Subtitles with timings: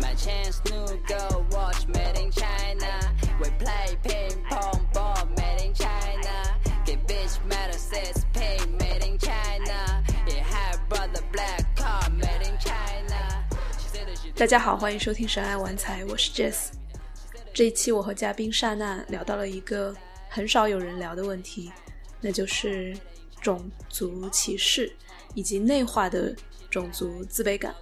[0.00, 3.12] My chance new girl watch made in China.
[3.38, 6.56] We play ping pong ball made in China.
[6.86, 10.02] Get bitch metal says pay made in China.
[10.26, 13.44] It had brother black car made in China.
[14.34, 16.70] 大家好，欢迎收听《神爱玩财》，我是 Jess。
[17.52, 19.94] 这一期我和嘉宾刹那聊到了一个
[20.30, 21.70] 很少有人聊的问题，
[22.22, 22.96] 那就是
[23.42, 24.96] 种族歧视
[25.34, 26.34] 以及内化的
[26.70, 27.74] 种族自卑感。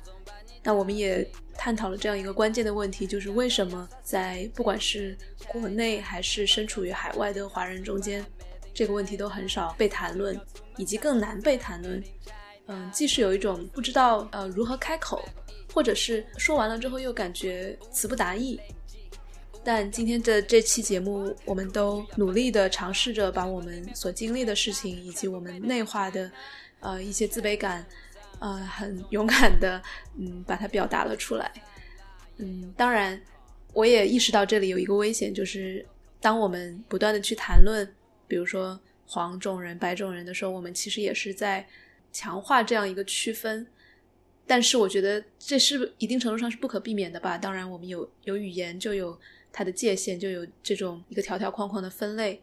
[0.63, 5.17] 那我们也探讨了这样一个关键的问题，就是为什么在不管是
[5.49, 8.25] 国内还是身处于海外的华人中间，
[8.73, 10.41] 这个问题都很少被谈论，
[10.77, 12.03] 以及更难被谈论。
[12.67, 15.29] 嗯，既是有一种不知道呃如何开口，
[15.75, 18.61] 或者是说完了之后又感觉词不达意。
[19.65, 26.31] 但今天的这期节目，我们都努力的尝试着把我们所经历的事情，以及我们内化的
[26.81, 27.87] 呃一些自卑感，
[28.43, 29.81] 呃很勇敢的
[30.19, 31.51] 嗯把它表达了出来。
[32.39, 33.21] 嗯，当然，
[33.73, 35.87] 我也意识到这里有一个危险，就是
[36.21, 37.89] 当我们不断的去谈论，
[38.27, 41.65] 比如说黄种人、白种人的时候，我们其实也是在
[42.13, 43.65] 强化这样一个区分。
[44.45, 47.39] 但是我觉得这是一定程度上是不可避免的吧。
[47.39, 49.17] 当然，我们有有语言就有
[49.53, 52.43] 它的界限，就有这种一个条条框框的分类。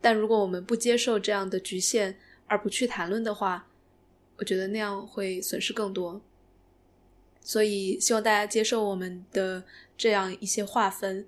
[0.00, 2.16] 但如果我们不接受这样的局限，
[2.46, 3.66] 而不去谈论的话，
[4.36, 6.20] 我觉得那样会损失更多。
[7.40, 9.62] 所以，希望大家接受我们的
[9.96, 11.26] 这样一些划分。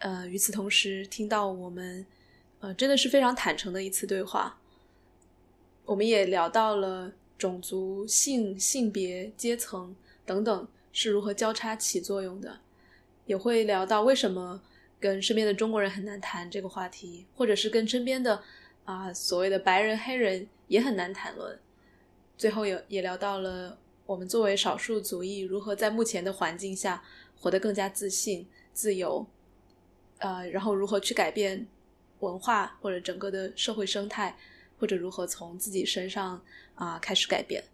[0.00, 2.06] 呃，与此同时，听到我们
[2.60, 4.60] 呃真的是非常坦诚的一次对话。
[5.86, 12.60] 我们也聊到了种族、性、性别、阶层等等是如何交叉起作用的，
[13.24, 14.60] 也会聊到为什么
[15.00, 18.42] 跟身边的中国人很难谈这个话题，或者是跟身边的
[18.84, 21.58] 啊所谓的白人、黑人也很难谈论。
[22.38, 27.04] 最后也也聊到了我们作为少数族裔如何在目前的环境下
[27.38, 29.26] 活得更加自信、自由，
[30.18, 31.66] 呃，然后如何去改变
[32.20, 34.34] 文化或者整个的社会生态。
[34.80, 36.40] 或者如何从自己身上
[36.76, 37.64] 啊、开始改变。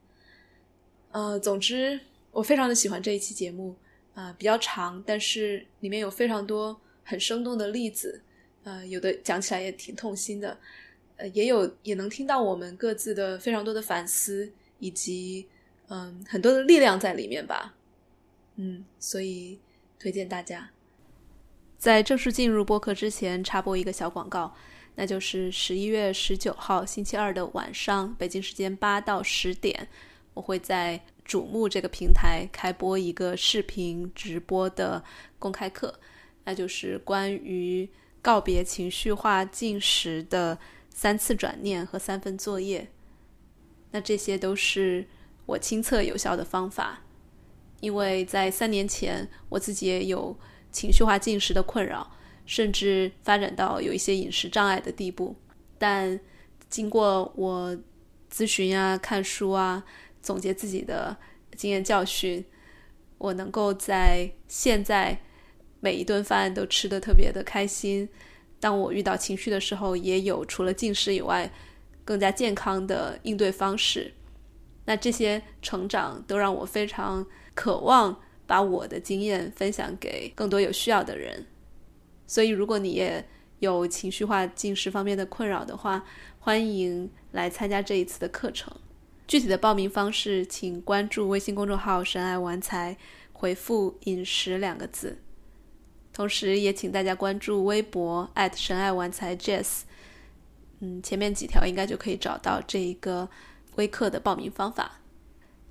[1.13, 2.01] 呃，总之，
[2.33, 3.77] 我非常的喜欢这一期节目
[4.15, 8.23] 啊、比较长，但是里面有非常多很生动的例子，
[8.63, 10.59] 呃，有的讲起来也挺痛心的，
[11.17, 15.49] 呃，也有也能听到我们各自的非常多的反思，以及
[15.89, 17.75] 嗯很多的力量在里面吧。
[18.57, 19.59] 嗯，所以
[19.99, 20.71] 推荐大家。
[21.79, 24.55] 在正式进入播客之前，插播一个小广告。
[24.97, 29.89] 那就是十一月十九号星期二的晚上，北京时间八到十点，
[30.35, 35.03] 我会在瞩目这个平台开播一个视频直播的
[35.37, 35.99] 公开课，
[36.45, 37.91] 那就是关于
[38.23, 40.57] 告别情绪化进食的
[40.95, 42.89] 三次转念和三份作业。
[43.91, 45.07] 那这些都是
[45.45, 47.03] 我亲测有效的方法，
[47.81, 50.35] 因为在三年前我自己也有
[50.73, 52.11] 情绪化进食的困扰。
[52.47, 55.35] 甚至发展到有一些饮食障碍的地步，
[55.79, 56.21] 但
[56.69, 57.75] 经过我
[58.31, 59.83] 咨询啊、看书啊、
[60.21, 61.17] 总结自己的
[61.57, 62.45] 经验教训，
[63.17, 65.19] 我能够在现在
[65.81, 68.07] 每一顿饭都吃得特别的开心。
[68.65, 71.53] 当我遇到情绪的时候，也有除了进食以外
[72.03, 74.15] 更加健康的应对方式。
[74.87, 81.45] 那这些成长都让我非常渴望把我的经验分享给更多有需要的人。
[82.27, 86.03] 所以，如果你也有情绪化进食方面的困扰的话，
[86.39, 88.75] 欢迎来参加这一次的课程。
[89.29, 92.97] 具体的报名方式，请关注微信公众号“神爱玩财”，
[93.35, 95.19] 回复“饮食”两个字。
[96.15, 99.81] 同时，也请大家关注微博神爱玩财 Jess。
[100.79, 103.29] 嗯，前面几条应该就可以找到这一个
[103.75, 104.93] 微课的报名方法。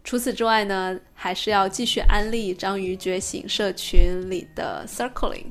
[0.03, 5.45] 除此之外呢，还是要继续安利章鱼觉醒社群里的 Circling。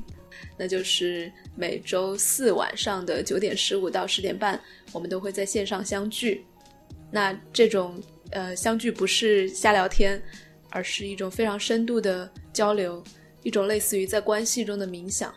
[0.55, 4.61] 那就是每周四晚上的九点十五到十点半，
[4.91, 6.45] 我们都会在线上相聚。
[7.09, 7.99] 那这种
[8.29, 10.21] 呃相聚不是瞎聊天，
[10.69, 13.03] 而是一种非常深度的交流，
[13.43, 15.33] 一种类似于在关系中的冥想。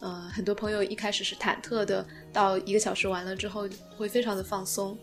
[0.00, 4.96] 呃，很多朋友一开始是忐忑的，到一个小时完了之后会非常的放松。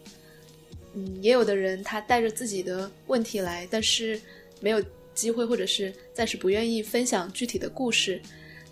[0.94, 4.20] 嗯，也有的人他带着自己的问题来，但是
[4.62, 4.82] 没有
[5.14, 8.22] 机会或者是暂时不愿意分享具体的故事。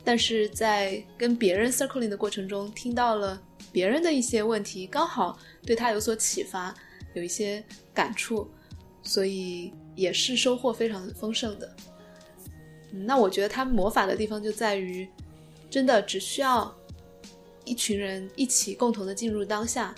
[0.06, 3.42] 但是在跟别人 circling 的过程中，听到了
[3.72, 6.74] 别人的一些问题，刚好对他有所启发，
[7.14, 7.64] 有一些
[7.94, 8.50] 感触，
[9.02, 11.76] 所以也是收获非常丰盛的。
[13.02, 15.08] 那我觉得他魔法的地方就在于，
[15.70, 16.74] 真的只需要
[17.66, 19.94] 一群人一起共同的进入当下，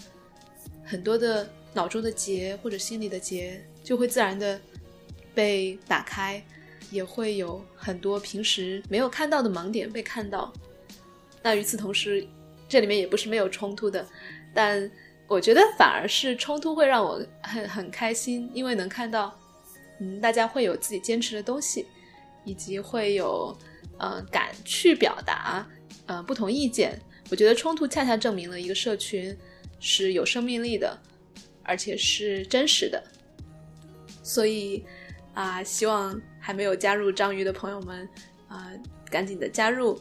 [0.83, 4.59] 很多的脑中的结或者心里的结就会自然的
[5.33, 6.43] 被打开。
[6.91, 10.53] 也会有很多平时没有看到的盲点被看到。
[11.41, 12.25] 那与此同时，
[12.69, 14.07] 这里面也不是没有冲突的，
[14.53, 14.89] 但
[15.27, 19.35] 我觉得反而是冲突会让我很很开心，因为能看到，
[19.99, 21.87] 嗯，大家会有自己坚持的东西，
[22.45, 23.57] 以及会有
[23.97, 25.67] 呃敢去表达
[26.05, 26.97] 呃不同意见。
[27.29, 29.35] 我觉得冲突恰恰证明了一个社群
[29.79, 30.97] 是有生命力的，
[31.63, 33.03] 而且是真实的。
[34.21, 34.85] 所以
[35.33, 38.07] 啊，希望还没有加入章鱼的朋友们
[38.47, 38.71] 啊，
[39.09, 39.99] 赶紧的加入。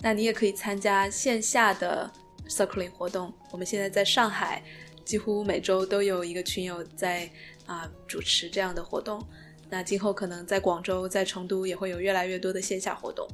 [0.00, 2.10] 那你也可以参加线下的
[2.48, 3.32] Circling 活动。
[3.50, 4.62] 我们现在在上海，
[5.04, 7.28] 几乎每周都有一个群友在
[7.66, 9.22] 啊主持这样的活动。
[9.70, 13.26] 那今后可能在广州、在成都也会有越来越多的线下活动。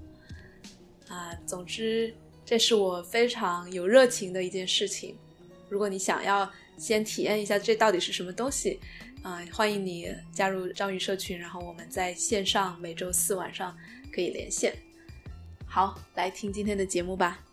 [1.08, 2.14] 啊，总之。
[2.48, 5.18] 这是我非常有热情的一件事情。
[5.68, 6.48] 如果你想要
[6.78, 8.78] 先体验一下这到底是什么东西，
[9.24, 13.76] 啊，欢迎你加入章鱼社群，然后我们在线上每周四晚上
[14.12, 14.76] 可以连线。
[15.66, 17.45] 好，来听今天的节目吧。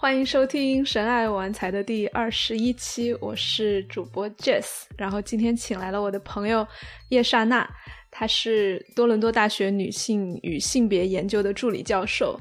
[0.00, 6.64] 欢迎收听《神爱玩财》的第二十一期，我是主播 Jess，然后今天请来了我的朋友
[7.08, 7.68] 叶莎娜，
[8.08, 12.38] 她是多伦多大学女性与性别研究的助理教授，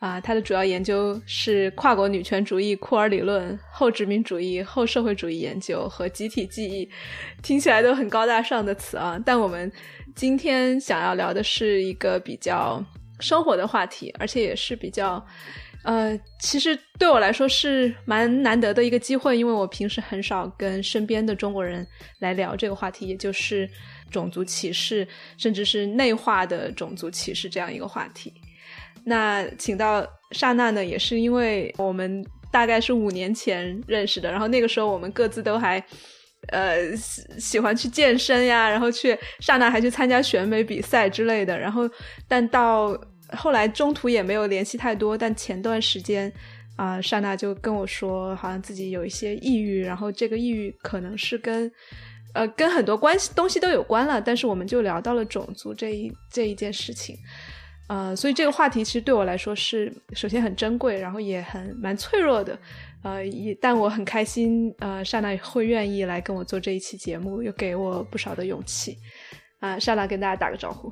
[0.00, 6.90] 啊，她的主要研究是跨国女权主义、库尔理论、后殖民主义、后社会主义研究和集体记忆，
[7.44, 9.70] 听起来都很高大上的词啊，但我们
[10.16, 12.84] 今天想要聊的是一个比较
[13.20, 15.24] 生活的话题，而且也是比较。
[15.84, 21.86] 呃，其实对我来说是蛮难得的一个机会，因为我平时很少跟身边的中国人
[22.18, 23.66] 来聊这个话题，也就是
[24.10, 25.06] 种族歧视，
[25.38, 28.34] 甚至是内化的种族歧视这样一个话题。
[29.04, 32.22] 那请到刹那呢，也是因为我们
[32.52, 35.82] 大概是五年前认识的，然后那个时候我们各自都还
[36.48, 36.94] 呃
[37.38, 41.88] 喜欢去健身呀，然后去刹那还去参加选美比赛之类的，然后
[42.26, 43.00] 但到。
[43.36, 46.32] 后来中途也没有联系太多，但前段时间，
[46.76, 51.70] 啊，莎娜就跟我说，好像自己有一些抑郁，然后这个抑郁可能是跟，
[52.34, 54.20] 呃，跟很多关系东西都有关了。
[54.20, 57.16] 但是我们就聊到了种族这一这一件事情，
[57.88, 62.58] 呃，所以这个话题其实对我来说是首先很珍贵，然后也很蛮脆弱的，
[63.02, 68.96] 呃，也但我很开心，呃，莎娜会愿意来跟我做这一期节目，又给我不少的勇气，
[69.60, 70.90] 啊，莎娜跟大家打个招呼。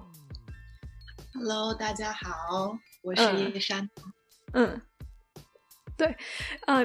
[1.39, 3.23] Hello，大家好，我是
[3.53, 3.87] 叶山。
[4.55, 4.81] 嗯，
[5.97, 6.07] 对，
[6.65, 6.79] 啊，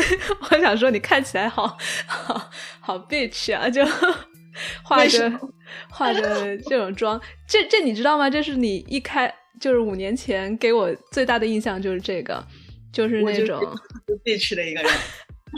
[0.50, 1.76] 我想说你看起来好
[2.08, 2.50] 好
[2.80, 3.84] 好 bitch 啊，就
[4.82, 5.30] 化着
[5.90, 8.30] 化着这种妆，这这你知道吗？
[8.30, 12.42] 这是你一开就是五年前给我最大的印象就是这个，
[12.90, 13.60] 就是那种
[14.24, 14.90] bitch 的一个人，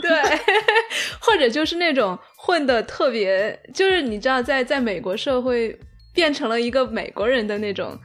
[0.01, 0.09] 对，
[1.21, 5.79] 或者就是那种混的特别，就是你知道，在在美国社会
[6.13, 7.97] 变成了一个美国人的那种。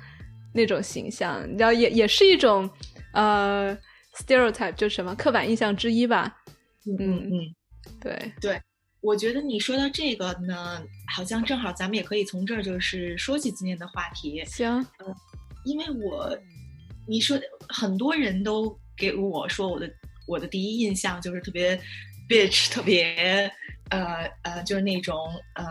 [0.56, 2.68] 那种形象，你知道，也也是一种
[3.12, 3.76] 呃
[4.16, 6.38] stereotype，就什么刻板印象之一吧。
[6.86, 7.54] 嗯嗯，
[8.00, 8.60] 对对，
[9.00, 10.82] 我觉得你说到这个呢，
[11.14, 14.42] 好像正好咱们也可以从这儿就是说起今天的话题。
[14.46, 15.14] 行，呃，
[15.64, 16.36] 因为我
[17.06, 17.38] 你说
[17.68, 19.88] 很多人都给我说我的
[20.26, 21.78] 我的第一印象就是特别
[22.28, 23.50] bitch，特别
[23.90, 25.16] 呃呃，就是那种
[25.54, 25.64] 呃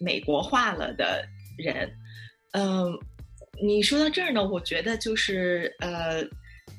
[0.00, 1.24] 美国化了的
[1.58, 1.92] 人，
[2.52, 2.98] 嗯。
[3.60, 6.24] 你说到这儿呢，我觉得就是呃，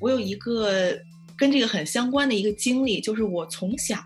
[0.00, 0.98] 我有一个
[1.36, 3.96] 跟这个很相关的一个经历，就是我从小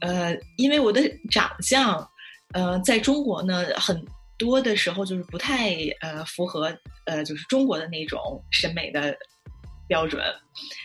[0.00, 2.08] 呃，因为我的长相
[2.52, 4.04] 呃，在中国呢，很
[4.36, 6.72] 多的时候就是不太呃符合
[7.06, 9.16] 呃，就是中国的那种审美的
[9.88, 10.22] 标准。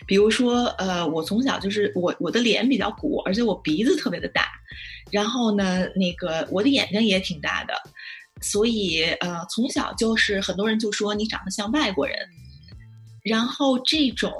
[0.06, 4.48] 比如说呃，我从小就是我我的脸比较鼓，而且我鼻子特别的大，
[5.12, 7.74] 然后呢，那个我的眼睛也挺大的。
[8.42, 12.18] 所以，呃，从小就是很多人就说你长得像外国人，
[13.22, 14.30] 然后这种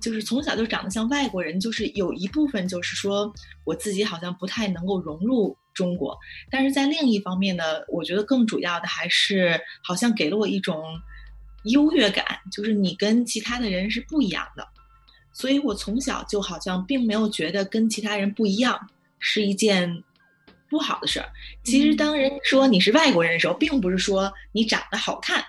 [0.00, 3.32] 就是从小就长得像外国人，就是有一部分就是说
[3.64, 6.16] 我自己好像不太能够融入中国，
[6.48, 10.84] 但是在另一方面呢，我觉得更主要的还是好像给了我一种
[11.64, 14.64] 优越感，就是你跟其他的人是不一样的，
[15.32, 18.78] 所以我从小就好像并没有觉得跟其他人不一样
[19.18, 20.04] 是一件。
[20.70, 21.28] 不好的事儿，
[21.64, 25.44] 其实当人说你是外国人的时候，并不是说你长得好看，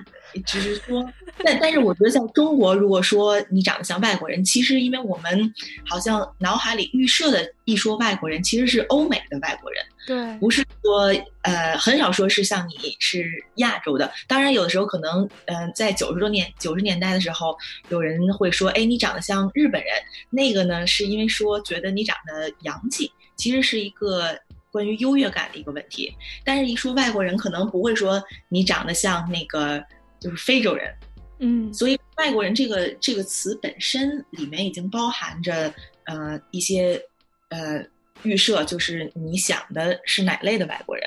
[0.45, 1.07] 只是说，
[1.43, 5.53] 但但是我觉得在中国，如果说你长得像外国人，其实因为我们
[5.87, 11.13] 好像脑海里预设的，一说外国人，其实是欧美的外国人，对，不是说
[11.43, 13.23] 呃很少说是像你是
[13.57, 14.11] 亚洲的。
[14.27, 17.55] 当然有的时候可能，嗯，在九十多年九十年代的时候，
[17.89, 19.93] 有人会说，哎，你长得像日本人，
[20.31, 23.11] 那个呢是因为说觉得你长得洋气。
[23.37, 24.37] 其实是一个
[24.71, 26.13] 关于优越感的一个问题。
[26.43, 29.83] 但是，一说外国人，可能不会说你长得像那个
[30.19, 30.93] 就是非洲人，
[31.39, 35.73] 嗯所以外国人这个这个词本身里面已经包含着
[36.05, 37.01] 呃一些
[37.49, 37.83] 呃
[38.23, 41.05] 预设，就是你想的是哪类的外国人。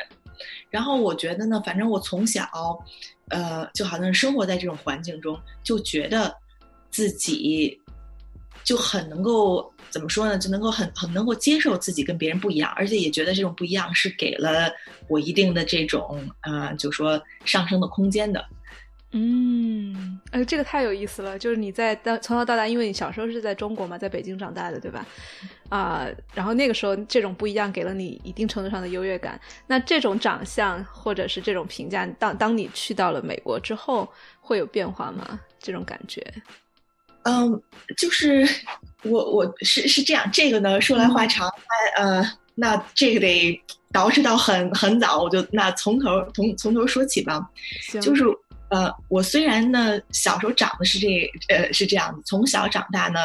[0.68, 2.49] 然后我觉得呢，反正我从小
[3.28, 6.35] 呃就好像生活在这种环境中，就觉得
[6.90, 7.80] 自己
[8.64, 14.69] 就很能够怎么说呢，就能够很很能够接受自己跟别人不一样，而且也觉得这种不一样是给了
[15.07, 18.45] 我一定的这种呃，就说上升的空间的。
[19.13, 21.39] 嗯，呃，这个太有意思了。
[21.39, 25.07] 就是你在当从小到大，因为你小时候是在中国嘛，在北京长大的，对吧？
[25.69, 29.41] 啊、然后那个时候这种不一样给了你一定程度上的优越感。
[29.69, 35.39] 那这种长相或者是这种评价，当当你去到了美国之后，会有变化吗？
[35.61, 36.21] 这种感觉？
[37.25, 37.62] 嗯，
[37.97, 38.47] 就是
[39.02, 41.50] 我我是是这样，这个呢说来话长，
[41.97, 43.61] 那呃，那这个得
[43.93, 47.49] 捯饬到很很早，我就那从头从从头说起吧。
[48.00, 48.25] 就是
[48.71, 53.21] 呃，我虽然呢小时候长得是这呃是这样子，从小长大呢，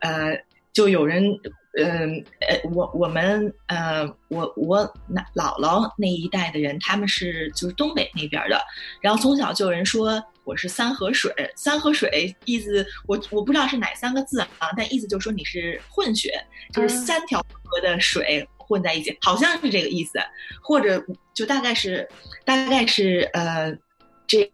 [0.00, 0.36] 呃，
[0.72, 1.24] 就有人
[1.78, 8.60] 嗯呃我我们呃我我那姥姥那一代的人，他们是就是东北那边的，
[9.00, 16.32] 然后从小就有人说我是三河水，三河水意思我我不知道是哪三个字啊，但意思就是说你是混血，
[16.72, 20.18] 就是嗯三条河的水混在一起，好像是这个意思，
[20.60, 22.08] 或者就大概是
[22.44, 23.72] 大概是呃
[24.26, 24.50] 这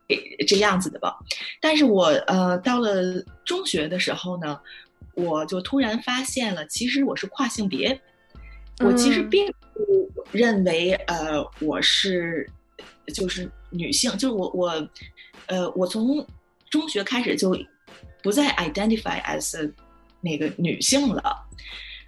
[0.46, 1.16] 这样子的吧。
[1.60, 4.60] 但是我呃到了中学的时候呢，
[5.14, 7.98] 我就突然发现了，其实我是跨性别。
[8.80, 12.48] 我其实嗯并不认为呃我是
[13.12, 14.88] 就是女性，就是我我
[15.46, 16.26] 呃我从
[16.70, 17.56] 中学开始就
[18.22, 19.72] 不再 identify as
[20.20, 21.44] 那个女性了。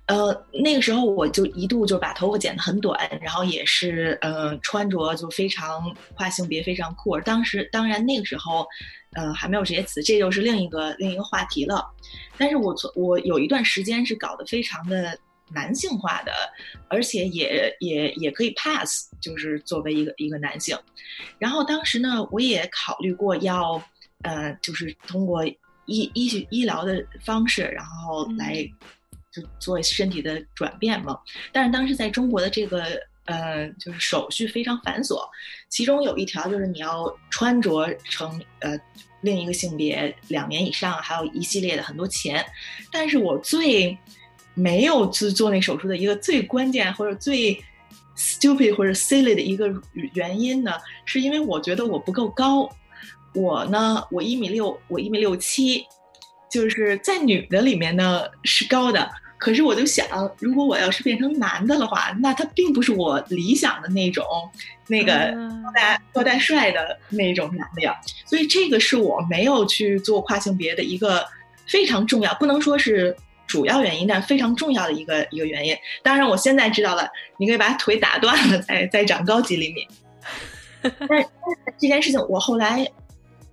[0.06, 7.16] 呃，那个时候我就一度就把头发剪得很短，然后也是呃穿着就非常跨性别，非常酷。
[7.20, 8.66] 当时当然那个时候，
[9.12, 11.86] 呃还没有这些词，这又是另一个另一个话题了。
[12.36, 15.16] 但是我从我有一段时间是搞得非常的
[15.52, 16.32] 男性化的，
[16.88, 20.76] 而且也也也可以 pass，就是作为一个一个男性。
[21.38, 23.82] 然后当时呢，我也考虑过要
[24.22, 25.44] 呃，就是通过
[25.86, 28.54] 医医学医疗的方式，然后来
[29.32, 31.18] 就做身体的转变嘛。
[31.52, 32.84] 但是当时在中国的这个
[33.26, 35.28] 呃，就是手续非常繁琐，
[35.68, 38.78] 其中有一条就是你要穿着成呃
[39.20, 42.44] 另一个性别两年以上，还有一系列的很多钱。
[42.90, 43.96] 但是我最
[44.60, 47.58] 没有去做那手术的一个最关键或者最
[48.16, 49.72] stupid 或者 silly 的一个
[50.14, 50.72] 原因呢，
[51.04, 52.68] 是因为我觉得我不够高。
[53.32, 55.86] 我呢，我一米六，我一米六七，
[56.50, 59.08] 就是在女的里面呢是高的。
[59.38, 60.06] 可是我就想，
[60.38, 64.24] 如果我要是变成男的的话，那他并不是我理想的那种
[64.88, 67.94] 那个嗯高大高大帅的那种男的呀。
[68.26, 71.24] 所以这个是我没有去做跨性别的一个
[71.66, 73.16] 非常重要，不能说是
[73.50, 75.76] 主要原因，但非常重要的一个一个原因。
[76.04, 79.88] 当然，我现在知道了，你可以把腿打断了，再再长高几厘米。
[80.80, 81.26] 但但
[81.76, 82.86] 这件事情，我后来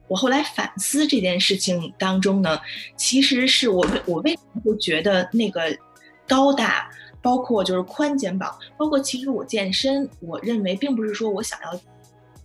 [0.07, 2.61] 我后来反思这件事情当中呢，
[2.95, 5.75] 其实是我我为什么会觉得那个
[6.27, 6.87] 高大，
[7.19, 11.81] 包括就是宽肩膀，包括其实我健身，我认为并不是说我想要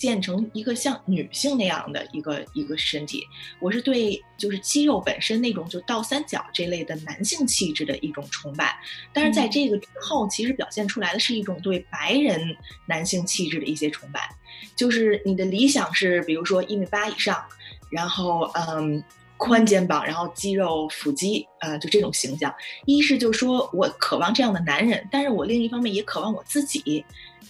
[0.03, 3.25] 建成一个像女性那样的一个一个身体，
[3.61, 8.77] 我是对就是肌肉本身那种就倒三角这类的男性气质的一种崇拜。
[9.13, 12.41] 但是在这个之后，其实表现出来的是一种对白人
[12.85, 14.29] 男性气质的一些崇拜。
[14.75, 17.41] 就是你的理想是，比如说一米八以上，
[17.89, 19.01] 然后嗯
[19.37, 22.53] 宽肩膀，然后肌肉腹肌，呃，就这种形象。
[22.87, 27.05] 一是就说我渴望这样的男人，但是我另一方面也渴望我自己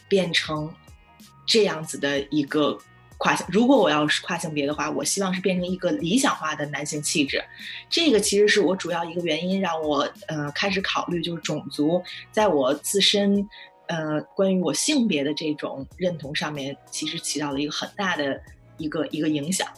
[0.06, 0.71] 变成
[1.46, 2.78] 这样子的一个
[3.18, 3.46] 跨性。
[3.49, 7.42] 如果我要是跨性别的话，我希望是变成一个理想化的男性气质。
[7.88, 13.49] 这个其实是我主要一个原因，让我呃开始考虑就是种族在我自身。
[13.88, 18.40] 呃，关于我性别的这种认同上面，其实起到了一个很大的
[18.78, 19.68] 一个一个影响。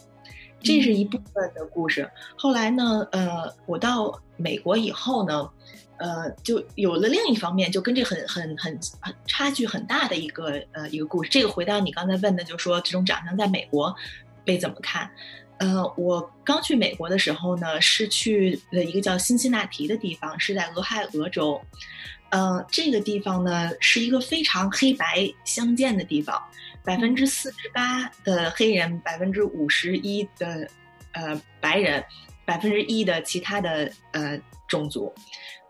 [0.61, 2.09] 这是一部分的故事。
[2.37, 5.49] 后来呢，呃，我到美国以后呢，
[5.97, 11.29] 呃，就有了另一方面，就跟这很很很很差距很大的一个呃一个故事。
[11.29, 13.95] 这个回到你刚才问的，就是说这种长相在美国
[14.43, 15.09] 被怎么看？
[15.57, 21.61] 呃，我刚去美国的时候呢，是去了一个叫辛辛那提的地方，是在俄亥俄州。
[22.29, 26.41] 呃，这个地方呢是一个非常黑白相间的地方，
[26.83, 30.67] 百分之四十八的黑人，百分之五十一的
[31.13, 32.03] 呃白人，
[32.43, 34.37] 百分之一的其他的呃
[34.67, 35.13] 种族。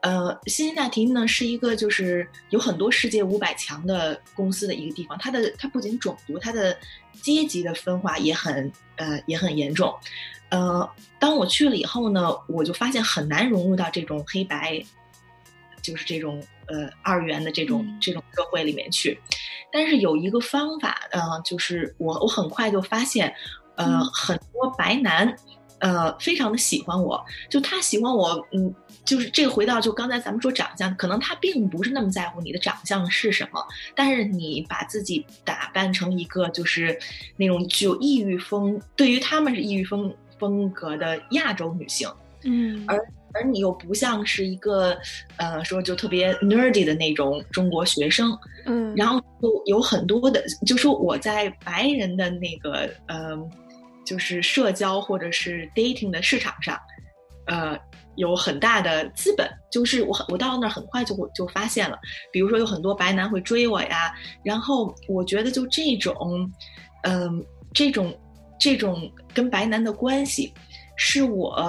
[0.06, 6.78] 呃，辛辛那提呢是一个就是有很多世界五百强的公司的一个地方，它的它不仅种族，它的
[7.24, 9.92] 阶级的分化也很呃也很严重。
[10.50, 14.80] 呃，当我去了以后呢，我就发现很难融入到这种黑白，
[15.82, 19.20] 就是这种呃二元的这种这种社会里面去。
[19.74, 23.34] 但是有一个方法，呃，就是我我很快就发现，
[23.76, 25.36] 呃，很多白男。
[25.86, 28.74] 呃，非常的喜欢我，就他喜欢我，嗯，
[29.06, 33.64] 就是这个回到就刚才咱们说长相，可能他并不是那么在乎你的长相是什么，
[33.94, 36.98] 但是你把自己打扮成一个就是
[37.38, 42.10] 那种具有异域风，对于他们是异域风风格的亚洲女性，
[42.46, 42.98] 嗯，而
[43.34, 44.98] 而你又不像是一个
[45.38, 53.38] 呃说就特别 nerdy 的那种中国学生，嗯，然后就有很多的，就说我在白人的那个呃。
[54.06, 56.80] 就是社交或者是 dating 的市场上，
[57.48, 57.78] 呃，
[58.16, 59.50] 有很大的资本。
[59.72, 62.00] 就是我我到那儿很快就会就发现了，
[62.32, 66.50] 比如说有很多白男会追我呀，然后我觉得就这种，
[67.04, 67.44] 嗯，
[67.74, 68.18] 这种
[68.60, 70.54] 这种跟白男的关系，
[70.96, 71.62] 是我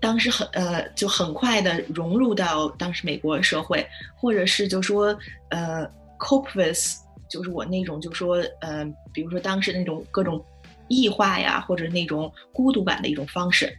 [0.00, 5.14] 当时很呃就很快的融入到当时美国社会，或者是就说
[5.50, 5.86] 呃
[6.18, 6.96] cope with，
[7.28, 10.42] 就是我那种就说呃，比如说当时那种各种。
[10.90, 13.72] 异化呀，或者那种孤独感的一种方式，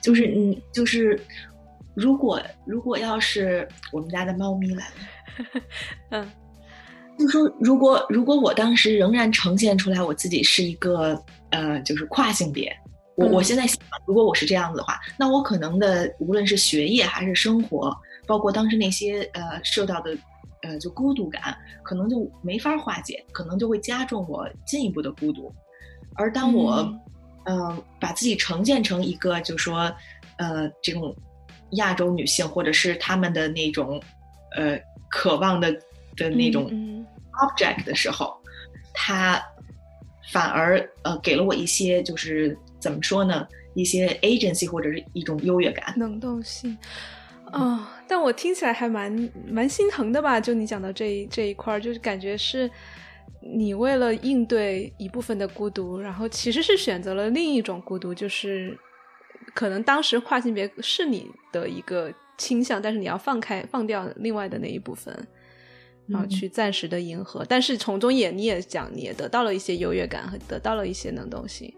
[0.00, 1.20] 就是嗯，就是
[1.94, 5.62] 如果如果要是我们家的猫咪来了，
[6.12, 6.32] 嗯，
[7.18, 12.72] 就说如果如果我当时仍然呈现出来我自己是一个呃，就是跨性别，
[13.16, 13.76] 我我现在想，
[14.06, 17.92] 如果我是这样子的话，那我可能的无论是学业还是生活，
[18.28, 20.16] 包括当时那些呃受到的
[20.62, 25.52] 呃就孤独感，可能就没法化解，可能就会加重我进一步的孤独。
[26.18, 26.78] 而当我，
[27.44, 29.90] 嗯，把自己呈现成一个，就说，
[30.36, 31.14] 呃，这种
[31.72, 34.02] 亚洲女性，或者是他们的那种，
[34.56, 34.76] 呃，
[35.08, 35.72] 渴望的
[36.16, 36.68] 的那种
[37.40, 38.36] object 的时候，
[38.92, 39.40] 他
[40.32, 46.76] 反而呃给了我一些，就是怎么说呢，一些 agency 或者是一种优越感、能动性。
[47.52, 50.40] 啊，但我听起来还蛮蛮心疼的吧？
[50.40, 52.68] 就你讲到这这一块儿，就是感觉是。
[53.40, 58.76] 你为了应对一部分的孤独，然后其实是选择了另一种孤独，就是
[59.54, 65.14] 可能当时跨性别是你的一个倾向，但是你要放开放掉另外的那一部分，
[66.06, 67.44] 然后去暂时的迎合。
[67.48, 71.72] 但是从中也你也讲，你也得到了一些优越感和得到了一些能动性，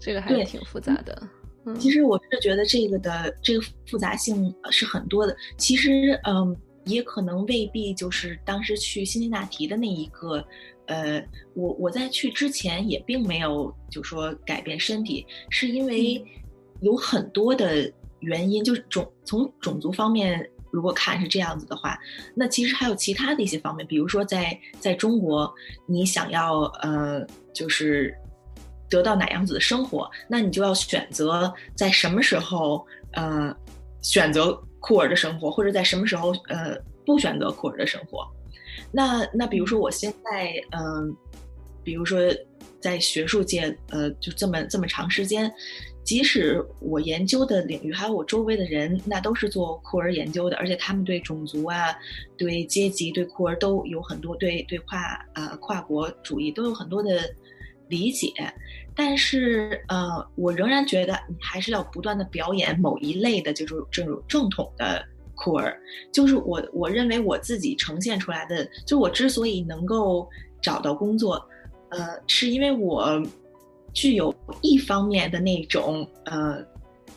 [0.00, 1.28] 这个还是挺复杂的。
[1.66, 5.36] 嗯，其实我是觉得这个的这个复杂性是很多的。
[5.56, 10.44] 其实，嗯，也可能未必就是当时去辛辛那提的那一个。
[10.90, 11.24] 呃，
[11.54, 16.22] 我我在去之前也并没有就说改变身体，是因为
[16.80, 21.96] 有很多的原因，就是种从种族方面如果看是这样子的话，
[22.34, 25.54] 那其实还有其他的一些方面，比如说在在中国，
[25.86, 28.12] 你想要呃就是
[28.88, 33.54] 得到哪样子的生活，那你就要选择在什么时候呃
[34.02, 36.76] 选择酷儿的生活，或者在什么时候呃
[37.06, 38.28] 不选择酷儿的生活。
[38.92, 41.16] 那那比如说我现在嗯，
[41.84, 42.20] 比如说
[42.80, 45.52] 在学术界呃就这么这么长时间，
[46.02, 51.94] 即使我研究的领域还有我周围的人，那都是做酷儿研究的，而且他们对种族啊、
[52.36, 54.98] 对阶级、对酷儿都有很多对对跨
[55.34, 57.20] 呃跨国主义都有很多的
[57.88, 58.32] 理解，
[58.94, 65.06] 但是呃我仍然觉得你还是要不断的表演某一类的，就是这种正统的。
[65.40, 65.76] 酷儿，
[66.12, 70.28] 就是我，我认为我自己呈现出来的，就我之所以能够
[70.60, 71.42] 找到工作，
[71.88, 73.22] 呃，是因为我
[73.94, 76.64] 具有一方面的那种呃。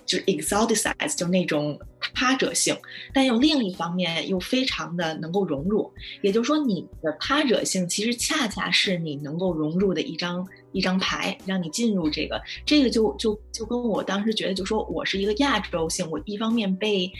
[0.05, 1.79] 就 exoticize，就那种
[2.13, 2.75] 他者性，
[3.13, 5.91] 但又另一方面又非常的能够融入。
[6.21, 12.41] 也就是说，你的他者性其实恰恰是你能够融入的一张一张牌，让你进入这个。
[12.65, 17.11] 这个就就就跟我当时觉得，就说我是一个亚洲性，我一方面被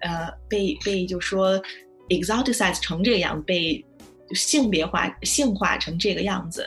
[0.00, 1.60] 呃被被就说
[2.08, 3.84] exoticize 成这个样子，被
[4.32, 6.66] 性别化性化成这个样子，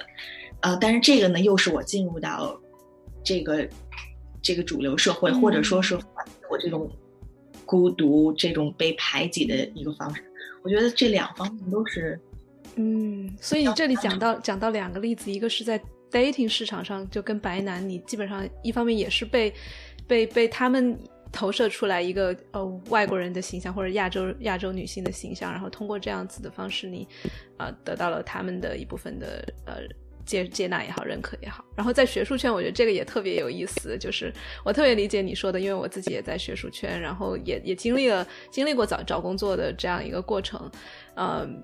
[0.62, 2.60] 呃，但是这个呢，又是我进入到
[3.24, 3.68] 这个。
[4.48, 6.88] 这个主流社会，或者说是我这种
[7.66, 10.24] 孤独、这种被排挤的一个方式，
[10.64, 12.20] 我觉得这两方面都是，
[12.76, 13.30] 嗯。
[13.42, 19.54] 所以你这里讲到讲到两个例子，一个是在 dating 市场上，就跟白男，你基本上一方面也是被
[20.08, 20.98] 被被他们
[21.32, 27.08] 投射出来一个呃外国人的形象，或者亚洲亚洲女性的形象，然后通过这样子的方式，你
[27.58, 29.82] 啊得到了他们的一部分的呃
[30.26, 31.64] 接接纳也好，认可也好。
[31.76, 34.34] 然后在学术圈，我觉得这个也特别有意思，就是
[34.64, 40.70] 我特别理解你说的，因为我自己也在学术圈，然后也也经历了经历过找找工作的这样一个过程，
[41.16, 41.64] 嗯，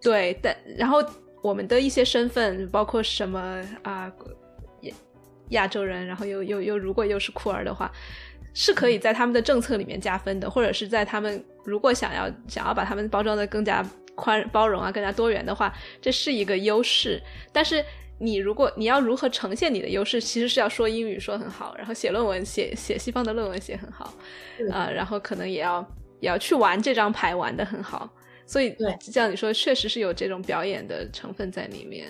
[0.00, 1.02] 对，但然后
[1.42, 4.12] 我们的一些身份，包括什么啊，
[4.82, 4.94] 亚
[5.50, 7.90] 亚洲人，然后又又又如果又是酷儿的话。
[8.56, 17.20] 是可以在他们的政策里面加分的，或者是在他们如果想要想要把他们包装的更加宽包容啊，更加多元的话，这是一个优势。
[17.52, 17.84] 但是
[18.18, 24.14] 你如果你要如何呈现你的优势，其实是要说英语说很好，然后写论文写写西方的论文写很好，
[24.70, 25.80] 啊，然后可能也要
[26.20, 28.08] 也要去玩这张牌玩的很好。
[28.46, 32.06] 所以对，像你说，确实是有这种表演的成分在里面。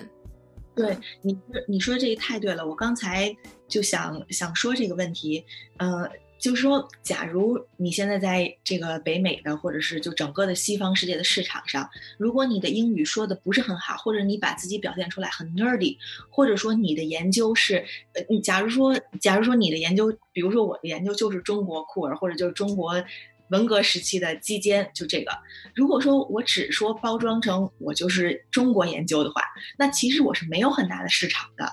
[0.75, 1.39] 对你
[1.69, 3.35] 你说这个太对了，我刚才
[3.69, 5.45] 就想想说这个问题，
[5.79, 6.11] 呃。
[6.45, 15.97] 就是说，假如你现在在这个北美的，或者是就整个的西方世界的市场上，如果你的英语说的不是很好，或者你把自己表现出来很 nerdy，
[16.29, 23.03] 或者说你的研究是，呃，你假如说，假如说你的研究，比如说我的研究就是中国酷儿，或者就是中国
[23.49, 25.33] 文革时期的基间，就这个，
[25.75, 29.41] 如果说我只说包装成我就是中国研究的话，
[29.79, 31.73] 那其实我是没有很大的市场的。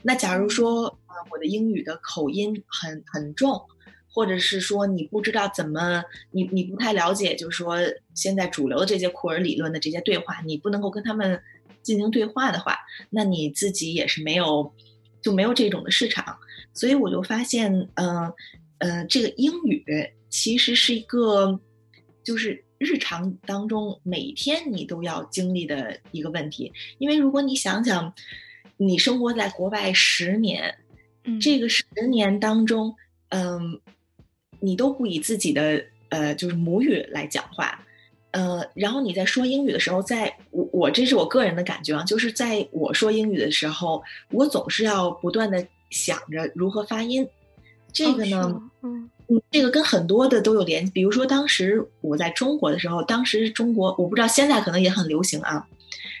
[0.00, 3.60] 那假如说，呃，我的英语的口音很很重。
[4.14, 7.78] 或者是说你不知道怎么，你你不太了解，就是说
[8.14, 11.40] 现在主流的这些库尔理论的这些对话，你不能够跟他们
[11.82, 12.76] 进行对话的话，
[13.08, 14.70] 那你自己也是没有
[15.22, 16.36] 就没有这种的市场。
[16.74, 18.30] 所以我就发现，嗯
[18.78, 19.82] 嗯，这个英语
[20.28, 21.58] 其实是一个
[22.22, 26.70] 就是日常当中每天你都要经历的一个问题。
[26.98, 28.12] 因为如果你想想，
[28.76, 30.76] 你生活在国外十年，
[31.40, 32.94] 这个十年当中，
[33.30, 33.80] 嗯。
[34.62, 37.84] 你都不以自己的呃就是母语来讲话，
[38.30, 47.28] 呃，然后你在说英语的时候，在我我这是我个人的感觉啊，就是在我说英语的时候，我总是要不断的想着如何发音。
[47.92, 49.10] 这个呢，嗯，
[49.50, 50.92] 这个跟很多的都有联系。
[50.92, 55.66] 比如说当时我在中国的时候，当时中国我不知道现在可能也很流行啊。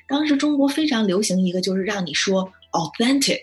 [0.06, 3.40] 当时中国非常流行一个就是让你说 authentic，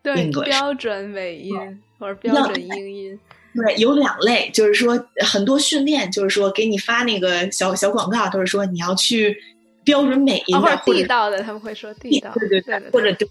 [0.00, 3.18] 对，标准美音或者标准英音。
[3.54, 9.36] 对，有两类，就是说很多训练，就是说给你发那个小小广告，都是说你要去
[9.84, 13.28] 标准美音的，或者地道的，他们会说地道，对对对，或者对，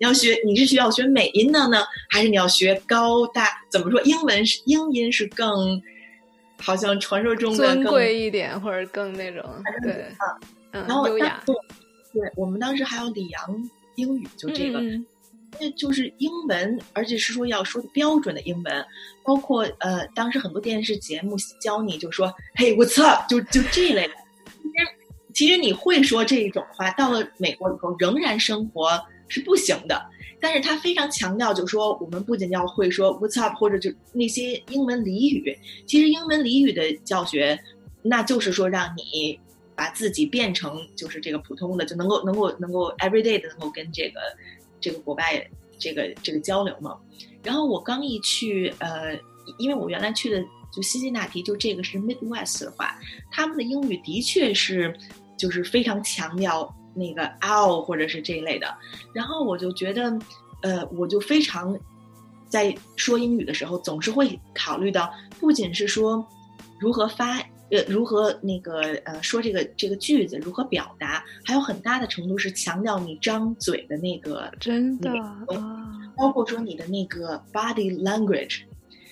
[0.00, 3.48] 你要学，你是需要学美音的呢，还是你要学高大？
[3.70, 4.00] 怎么说？
[4.02, 5.80] 英文是英音是更
[6.58, 9.44] 好像传说中的尊贵一点，或者更那种
[9.82, 10.06] 对，
[10.70, 11.42] 嗯，然后优雅。
[11.46, 11.54] 对，
[12.36, 14.80] 我们当时还有李阳英语，就这个。
[15.60, 18.84] 那就是英文，而且是说要说的标准的英文，
[19.22, 24.14] 包括呃，当时很多电视节目教你，就说“嘿，What's up？” 就就这一类的。
[24.62, 24.86] 其实，
[25.34, 30.02] 其实你会说这一种话，到了美国以后仍然生活是不行的。
[30.40, 35.56] 但是他非常强调，就说我们不仅要会说 “What's up”，或者就那些英文俚语。
[35.86, 37.56] 其实英文俚语的教学，
[38.02, 39.38] 那就是说让你
[39.76, 44.20] 把自己变成就是这个普通的，就能够能够能够 everyday 的能够跟这个。
[44.82, 46.98] 这个国外这个这个交流嘛，
[47.42, 49.18] 然后我刚一去，呃，
[49.58, 52.98] 因为我原来去的就辛辛那提，就这个是 Midwest 的话，
[53.30, 54.94] 他们的英语的确是
[55.38, 58.76] 就是非常强调那个 ow 或者是这一类的，
[59.14, 60.18] 然后我就觉得，
[60.62, 61.78] 呃，我就非常
[62.48, 66.26] 在说英语的时候，总是会考虑到，不仅是说
[66.78, 67.42] 如何发。
[67.72, 75.10] 呃，如何那个呃说这个这个句子如何表达，还有很大的程度是强调你张嘴的那个真的，
[76.14, 78.60] 包括说你的那个 body language，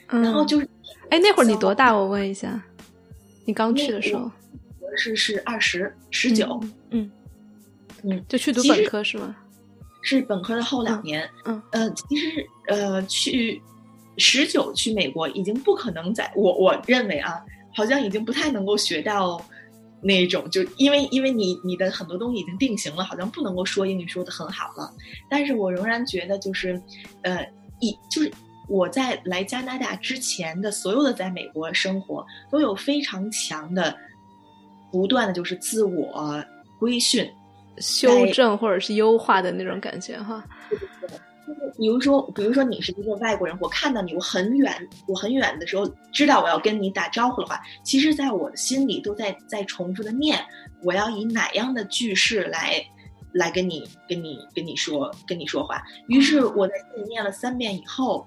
[0.09, 0.69] 然后就是，
[1.09, 1.97] 哎，那会儿你多大？
[1.97, 2.63] 我问一下，
[3.47, 4.31] 你刚去的时候，
[4.79, 7.11] 我是是二十十九，嗯
[8.03, 9.35] 嗯，就去读本科是吗？
[10.03, 13.63] 是本科的后两年，嗯呃，其实呃去
[14.19, 17.43] 十九去美国已经不可能在我我认为啊。
[17.75, 19.41] 好像已经不太能够学到
[20.03, 24.93] 那种，就因为因为你你的很多东西已经定型了，好像不能够说英语说的很好了。
[25.29, 26.81] 但是我仍然觉得，就是
[27.23, 27.47] 呃，
[27.81, 28.33] 一就是
[28.69, 33.95] 我在来加拿大之前的所有的在美国生活，都有非常强的
[34.91, 36.43] 不断的就是自我
[36.79, 37.31] 规训、
[37.79, 40.43] 修正或者是优化的那种感觉哈。
[41.79, 44.75] 比如说，比如说你是一个外国人，我看到你，我很远，
[45.07, 50.39] 我很远的时候知道我要跟你打招呼的话，其实在我的心里都在在重复的念，
[50.83, 52.85] 我要以哪样的句式来
[53.33, 55.83] 来跟你跟你跟你说跟你说话。
[56.09, 58.27] 于是我在心里念了三遍以后，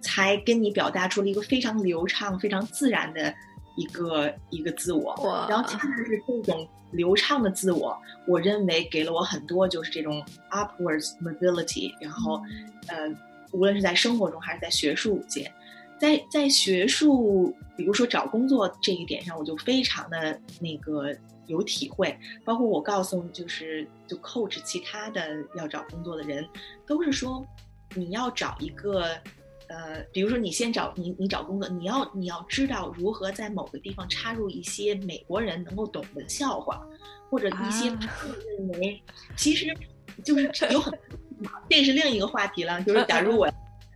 [0.00, 3.34] 才跟你表达出了一个非常流畅、非常自然的
[3.80, 5.14] 一个一个自我。
[5.24, 12.40] 哇然后恰恰是这种流畅的自我，我认为给了我很多就是这种 upwards mobility，然后
[12.88, 13.08] 呃，
[13.52, 15.50] 无论是在生活中还是在学术界。
[15.98, 21.14] 在在学术，比如说找工作这一点上，我就非常的那个
[21.46, 22.18] 有体会。
[22.42, 25.20] 包括我告诉就是就 coach 其他的
[25.56, 26.42] 要找工作的人，
[26.86, 27.46] 都是说
[27.94, 29.10] 你要找一个
[29.70, 36.84] 呃，比如说你先找你你找工作，你要你要知道如何在某个地方插入一些美国人能够懂的笑话，
[37.30, 39.00] 或者一些啊他们认为
[39.36, 39.72] 其实
[40.24, 40.92] 就是 有很
[41.68, 42.82] 这是另一个话题了。
[42.82, 43.48] 就是假如我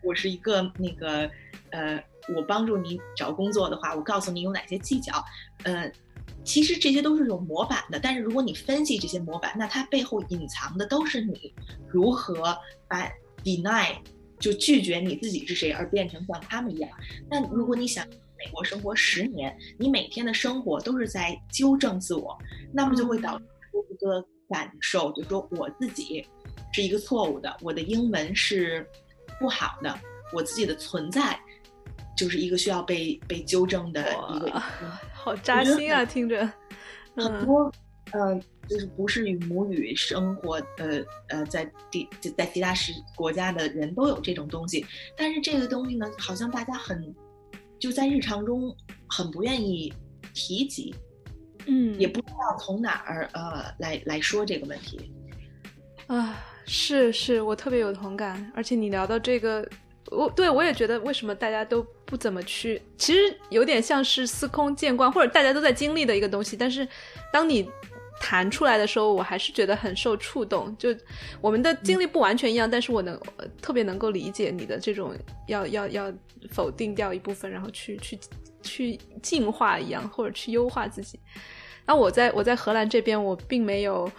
[0.05, 1.29] 我是一个那个
[1.71, 2.03] 呃，
[2.37, 5.23] 我帮助你找工作的话，我告诉你有哪些技巧，
[5.65, 5.91] 呃。
[6.43, 11.55] 其实这些都是有模板的，但是如果你分析这些模板，那它背后隐藏的都是你
[11.89, 12.35] 如何
[12.87, 13.11] 把
[13.43, 13.97] deny
[14.39, 16.91] 就拒绝你自己是谁，而变成像他们一样。
[17.31, 18.07] 那如果你想
[18.39, 22.37] 美国生活十年，你每天的生活都是在纠正自我，
[22.73, 23.45] 那么就会导致
[23.91, 26.27] 一个感受，就是说我自己
[26.73, 28.87] 是一个错误的，我的英文是
[29.39, 29.99] 不好的，
[30.33, 31.39] 我自己的存在
[32.17, 34.63] 就是一个需要被被纠正的一个。
[35.13, 36.43] 好扎心啊，听着。
[36.43, 36.53] 嗯
[37.17, 37.73] 很多
[38.11, 44.85] 呃，就是不是与母语生活呃呃，在地在其他时国家的人都有这种东西，
[45.17, 47.15] 但是这个东西呢，好像大家很
[47.79, 48.75] 就在日常中
[49.09, 49.93] 很不愿意
[50.33, 50.95] 提及，
[51.67, 55.11] 嗯，也不知道从哪儿呃来来说这个问题。
[56.07, 58.51] 啊，是是，我特别有同感。
[58.55, 59.67] 而且你聊到这个，
[60.11, 62.81] 我对我也觉得，为什么大家都不怎么去？
[62.99, 66.57] 其实有点像是司空见惯，或者大家都在经历的一个东西。
[66.57, 66.87] 但是
[67.33, 67.67] 当你
[68.27, 70.75] 弹出来的时候，我还是觉得很受触动。
[70.79, 70.89] 就
[71.43, 73.21] 我们的经历不完全一样，但是我能、
[73.61, 75.15] 特别能够理解你的这种
[75.47, 76.11] 要要要
[76.51, 78.19] 否定掉一部分，然后去去
[78.63, 81.21] 去进化一样，或者去优化自己。
[81.85, 84.11] 那我在我在荷兰这边，我并没有。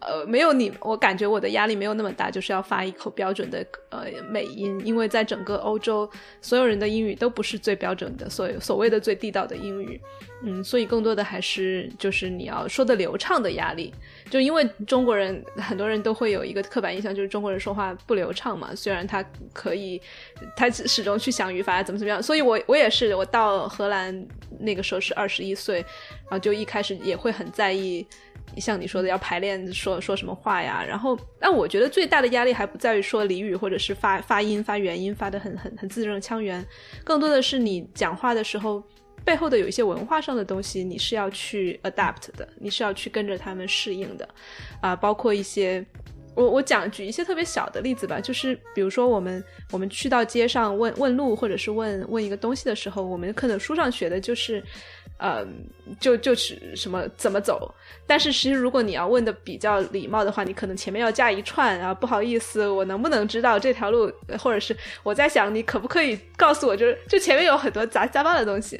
[0.00, 6.08] 呃，没有你，我感觉我的压力没有那么大，就是要发一口标准的呃美音，因为在整个欧洲，
[6.40, 10.00] 所有人的英语都不是最标准的，所所谓的最地道的英语，
[10.42, 13.92] 嗯，所以更多的还是就是你要说的流畅的压力，
[14.30, 20.00] 就因为中国人很多人都会有一个刻板印象，就是中国人说话不流畅嘛，虽然他可以，
[20.54, 24.26] 他始终去想语法怎么怎么样，所以我我也是，我到荷兰
[24.60, 25.78] 那个时候是二十一岁，
[26.24, 28.06] 然后就一开始也会很在意。
[28.58, 30.84] 像你说的，要排练说说什么话呀？
[30.86, 36.64] 然后，但我觉得最大的压力还不在于说俚语或者是发发音、发元音发的很很很字正腔圆，
[37.04, 38.82] 更多的是你讲话的时候
[39.24, 44.28] 背后的有一些文化上的东西，你是要去 adapt 的，你是要去跟着他们适应的，
[44.80, 45.84] 啊、包括一些。
[46.36, 54.62] 我我讲举一些特别小的例子吧，就是比如说我们我们去到街上问问路，或者是问问一个东西的时候，我们可能书上学的就是，
[55.18, 55.44] 呃，
[55.98, 57.74] 就就是什么怎么走，
[58.06, 68.76] 但是其实如果你要问的比较礼貌的话，你可能前面要加一串啊，不好意思，我能不能知道这条路，或者是我在想你可不可以告诉我，就是就前面有很多杂杂八的东西，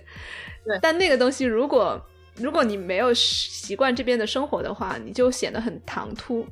[0.66, 1.98] 对但那个东西如果
[2.36, 6.46] 如果你没有习惯这边的生活的话，你就显得很唐突。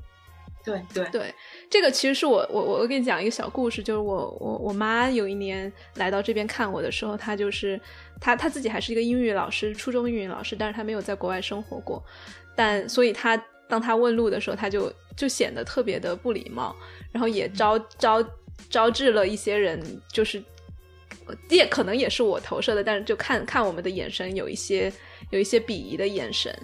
[0.64, 1.34] 对对对，
[1.68, 7.78] 这个其实是我我我给你讲一个小故事，就是我我我妈有一年来到这边看我的时候，她就是
[8.20, 12.02] 她她自己还是一个英语老师，初中英语老师，但是她没有在国外生活过，
[12.56, 13.36] 但所以她
[13.68, 16.74] 当她问路的时候，她就就显得特别的不礼貌，
[17.12, 18.24] 然后也招招
[18.70, 19.80] 招致了一些人
[20.12, 20.42] 就是。
[21.48, 24.92] 也可能也是我投射的，但是就看看我们的眼神有一些
[25.30, 26.54] 有一些鄙夷的眼神，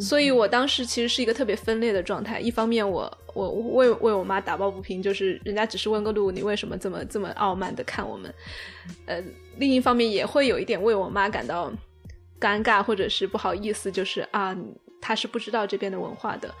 [0.00, 2.40] 所以我当时其实是一个特别分裂的状态。
[2.40, 3.02] 一方面我，
[3.34, 8.32] 我我为为我妈打抱不平，就是人家只是问个路，你为什么这么这么傲慢的看我们？
[9.06, 9.22] 呃，
[9.58, 11.72] 另一方面也会有一点为我妈感到
[12.40, 14.56] 尴尬或者是不好意思，就是啊，
[15.00, 16.52] 她是不知道这边的文化的。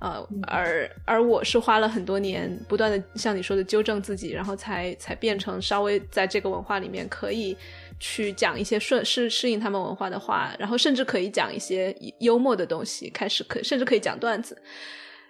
[0.00, 7.56] 呃，而而我是花了很多年，不断的像你说的纠正自己，然后才才变成稍微在这个文化里面可以
[8.00, 14.56] 去讲一些顺适适应他们文化的话，然后甚至可以讲一些幽默的东西，开始可甚至可以讲段子。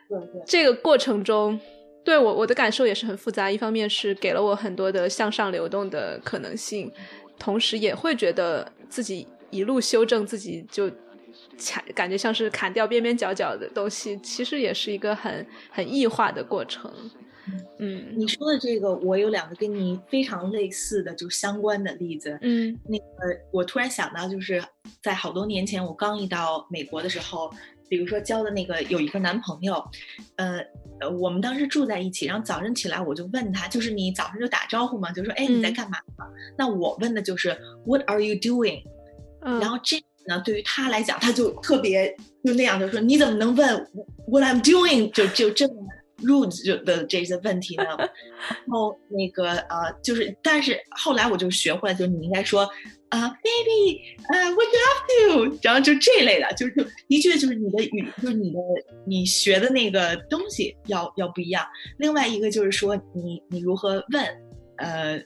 [0.08, 1.58] 对对，这个过程中，
[2.04, 3.50] 对我我的感受也是很复杂。
[3.50, 6.92] 一方面是给了我很多的向上流动的可能性，
[7.38, 10.90] 同时也会觉得自己一路修正自己就。
[11.56, 16.90] 砍感觉像是砍掉边边角角的东西，其实也是一个很很异化的过程。
[17.78, 18.06] 嗯。
[18.16, 22.38] 你说的这个，我有两个跟你非常类似的，就相关的例子。
[22.42, 22.78] 嗯。
[22.86, 23.04] 那个，
[23.50, 24.62] 我突然想到，就是
[25.02, 27.50] 在好多年前，我刚一到美国的时候，
[27.88, 29.82] 比如说交的那个有一个男朋友，
[30.36, 30.60] 呃
[31.00, 36.24] 呃，我们当时住在一起，然后早晨起来我就问他，就是你早上就打招呼嘛，就说哎你在干嘛呢？
[36.56, 37.56] 那我问的就是
[37.86, 38.82] What are you doing？
[39.42, 43.88] 嗯，然后这呢，对于他来讲，他就特别就那样，就说你怎么能问
[44.26, 45.77] what I'm doing 就就这么
[46.22, 47.84] rude 就的这些问题呢？
[47.96, 52.68] 然后那个呃，就是但是后来我就学会了，就是你应该说
[53.10, 54.00] 啊、baby，
[54.32, 55.58] 呃、what you up to？
[55.62, 58.58] 然后就这类的，就是就的确就是你的语，就是你的
[59.06, 61.64] 你学的那个东西要要不一样。
[61.98, 64.24] 另外一个就是说你你如何问，
[64.76, 65.20] 呃。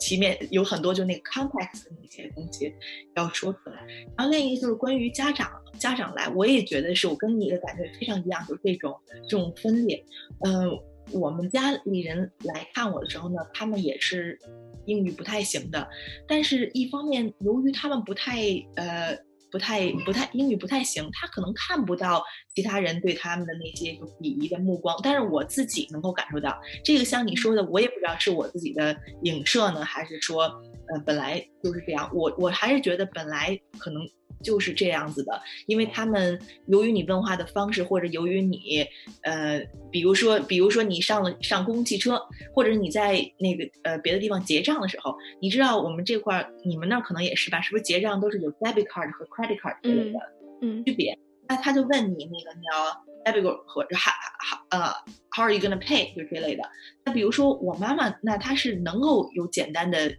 [0.00, 2.74] 前面有很多就那个 context 的那些东西
[3.14, 3.86] 要说出来，
[4.16, 10.02] 然后另一个就是关于家长家长来，我也觉得是我跟你的感觉非常一样，就是这种这种分裂。
[10.44, 10.70] 嗯、
[11.12, 14.38] 我们家里人来看我的时候呢，他们也是
[14.86, 15.88] 英语不太行的，
[16.26, 18.40] 但是一方面由于他们不太
[18.76, 19.16] 呃。
[19.50, 22.22] 不太不太英语不太行，他可能看不到
[22.54, 30.50] 其他人对他们的那些鄙夷的目光，但是我自己能够感受到，这个像你说的，我也不知道是我自己的影射呢，还是说，
[30.92, 32.10] 呃，本来就是这样。
[32.14, 34.02] 我我还是觉得本来可能
[34.42, 38.86] 就是这样子的，因为他们由于你问话的方式，或者由于你，
[39.22, 42.20] 呃，比如说比如说你上了上公共汽车，
[42.54, 47.60] 或者是你在那个呃别的地方结账的时候，你知道我们这块儿你们那儿可能也是吧？
[47.60, 50.18] 是不是结账都是有 debit card 和 credit card 之类的？
[50.62, 51.18] 嗯区别。
[51.48, 54.92] 那他就问你那个你要 debit 或者 how how 呃
[55.30, 56.62] how are you gonna pay 就这类的。
[57.04, 60.14] 那比如说我妈妈，那她是能够有简单的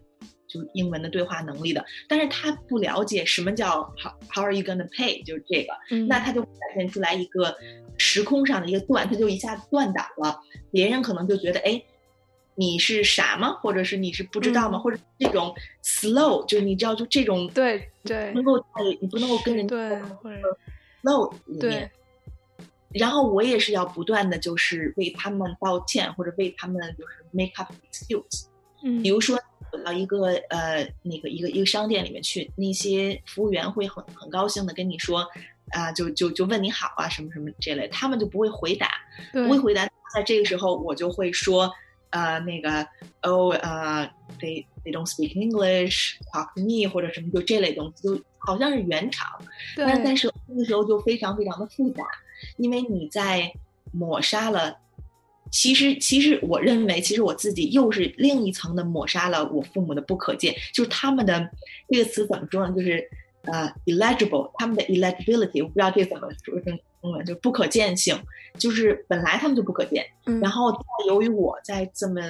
[0.52, 7.56] 就英文的对话能力的，但是他不了解什么叫 how how are you gonna pay 就是这个，嗯，那他就展现出来一个
[7.98, 10.40] 时空上的一个断，他就一下断档了。
[10.72, 11.82] 别人可能就觉得哎。
[12.56, 13.54] 你是傻吗？
[13.54, 14.78] 或者是你是不知道吗？
[14.78, 18.66] 嗯或者这种 slow，就是你知道，就这种对对能够在
[19.00, 20.38] 你不能够跟人家对，或者
[21.02, 21.92] flow 里对面。
[22.90, 28.48] 然后我也是要不断的就是为他们道歉，或者为他们就是 make up excuse。
[28.84, 29.44] 嗯比如说走
[29.80, 35.26] 到一个呃那个一个一个商店里面去，那些服务员会很很高兴的跟你说
[35.74, 38.90] 啊、就就就问你好啊什么什么这类，他们就不会回答，
[39.32, 39.90] 不会回答。
[40.14, 41.72] 在这个时候，我就会说
[42.10, 42.86] 呃那个
[43.24, 44.06] 哦呃
[44.38, 49.42] they they don't speak English talk to me 或者什么就这类东西，就好像是圆场。
[49.78, 52.04] 但是但对是那个时候就非常非常的复杂，
[52.58, 53.50] 因为你在
[53.94, 54.78] 抹杀了。
[55.52, 61.52] 其实，其实我认为，其实我自己又是另一层的抹杀了我父母的不可见，就是他们的
[61.90, 62.74] 这个词怎么说呢？
[62.74, 63.06] 就是
[63.44, 68.18] 呃，illegible，他们的 illegibility，我不知道这怎么说成中文，就不可见性，
[68.58, 70.72] 就是本来他们就不可见，嗯然后
[71.08, 72.22] 由于我在这么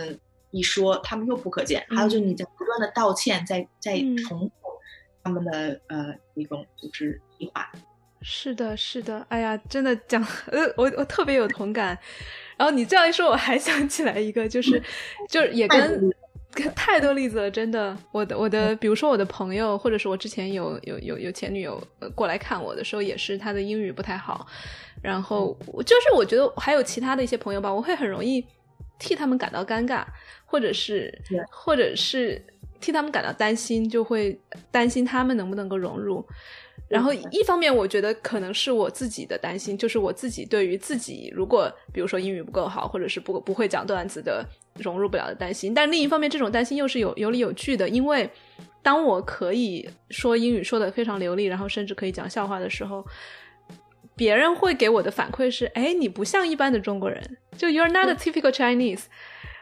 [0.50, 4.52] 一说，他们又不可见，还有就是你在不断的道歉，在在嗯重复
[5.24, 7.72] 他们的呃一种就是提话。
[8.24, 11.98] 是的，是的，哎呀，真的讲，呃，我我特别有同感。
[12.62, 14.80] 然后你这样一说，我还想起来一个，就是
[15.28, 16.14] 就是也跟
[16.54, 17.98] 跟太多例子了， 真的。
[18.12, 24.46] 我的我嗯的，比如说我的朋友，或者是我之前有有有有前女友呃过来看我的时候，也是她的英语不太好。
[25.02, 28.46] 然后就是我觉得还有其他的一些朋友吧，我会很容易
[29.00, 30.04] 替他们感到尴尬，
[30.46, 31.12] 或者是
[31.50, 32.40] 或者是
[32.80, 36.24] 替他们感到担心，就会担心他们能不能够融入。
[36.92, 45.74] 然后一方面，我觉得可能是我自己的担心，就是我自己对于自己如果比如说英语不够好，或者是不不会讲段子的融入不了的担心。
[45.74, 48.30] 但另一方面，这种担心又是有有理有据的，因为
[48.84, 53.06] 当我可以说英语说的非常流利，然后甚至可以讲笑话的时候，
[54.18, 59.04] 别人会给我的反馈是：哎，你不像一般的中国人，就 you're not a typical Chinese。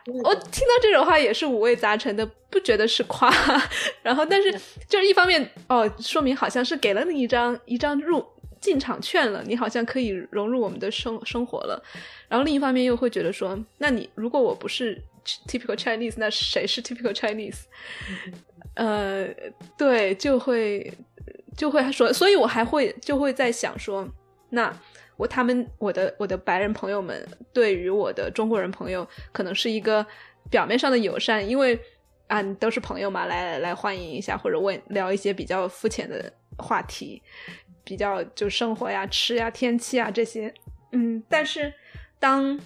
[0.05, 3.31] 我听到这种话也是五味杂陈的，不觉得是夸，
[4.01, 4.51] 然后但是
[4.87, 8.25] 就是一方面哦，说明好像是给了你一张一张入
[8.59, 11.81] 进场券了，你好像可以融入我们的生生活了，
[12.27, 15.01] 然后另一方面又会觉得说，那你如果我不是
[15.47, 17.61] typical Chinese，那谁是 typical Chinese？
[18.75, 19.27] 呃，
[19.77, 20.91] 对，就会
[21.57, 24.07] 就会说，所以我还会就会在想说，
[24.49, 24.73] 那
[25.19, 30.05] 我他们我的我的白人朋友们对于我的中国人朋友，可能是一个
[30.49, 31.77] 表面上的友善，因为
[32.27, 37.21] 啊都是朋友嘛，来来欢迎一下，或者问聊一些比较肤浅的话题，
[37.83, 40.53] 比较就生活呀、吃呀、天气啊这些，
[40.93, 41.73] 嗯，但是
[42.17, 42.57] 当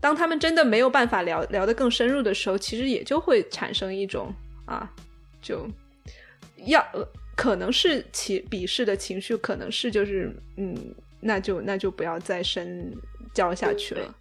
[0.00, 4.32] 当他们真的没有办法聊聊得更深入的时候，其实也就会产生一种
[4.64, 4.88] 啊，
[5.42, 5.68] 就
[6.66, 6.86] 要、
[7.34, 12.94] 可能是其鄙视的情绪，可能是就是嗯，那就那就不要再深
[13.34, 14.14] 交下去了，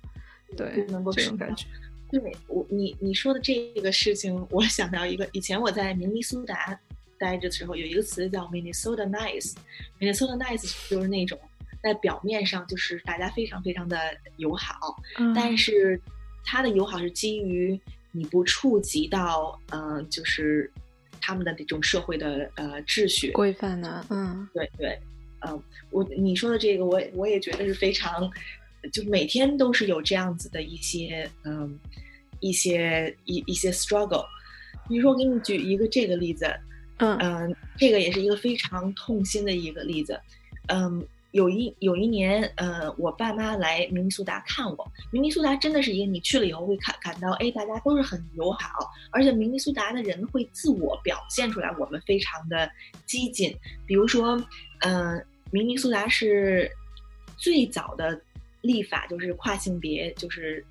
[0.56, 1.66] 对，能够这种感觉，
[2.12, 6.80] 对我，你你说的这个事情，我想到一个，以前我在明尼苏达
[7.18, 9.54] 待着的时候，有一个词叫 Minnesota nice。
[10.00, 11.39] Minnesota nice 就是那种
[11.82, 13.98] 在表面上就是大家非常非常的
[14.38, 14.76] 友好，
[15.18, 15.34] 嗯。
[15.34, 16.00] 但是
[16.43, 17.80] 它的友好是基于
[18.12, 20.72] 你不触及到，嗯、就是
[21.22, 23.32] 他们的这种社会的呃秩序。
[23.32, 25.00] 规范呢，嗯，对对，
[25.46, 28.30] 嗯，我你说的这个，我我也觉得是非常，
[28.91, 31.80] 就每天都是有这样子的一些嗯
[32.39, 34.26] 一些一一些 struggle。
[34.88, 36.46] 比如说，我给你举一个这个例子，
[36.98, 40.20] 嗯嗯，这个也是一个非常痛心的一个例子，
[40.68, 41.06] 嗯。
[41.32, 44.91] 有一有一年，呃，我爸妈来明尼苏达看我。
[45.12, 52.72] 明尼苏达真的是一个你去了以后会感感到，哎，大家都是很友好，而且明尼苏达的人会自我表现出来，我们非常的
[53.06, 53.54] 激进。
[53.86, 54.41] 比如说，
[54.80, 55.22] 嗯，
[55.52, 56.70] 明尼苏达是
[57.38, 58.20] 最早的
[58.62, 60.66] 立法就是跨性别，就是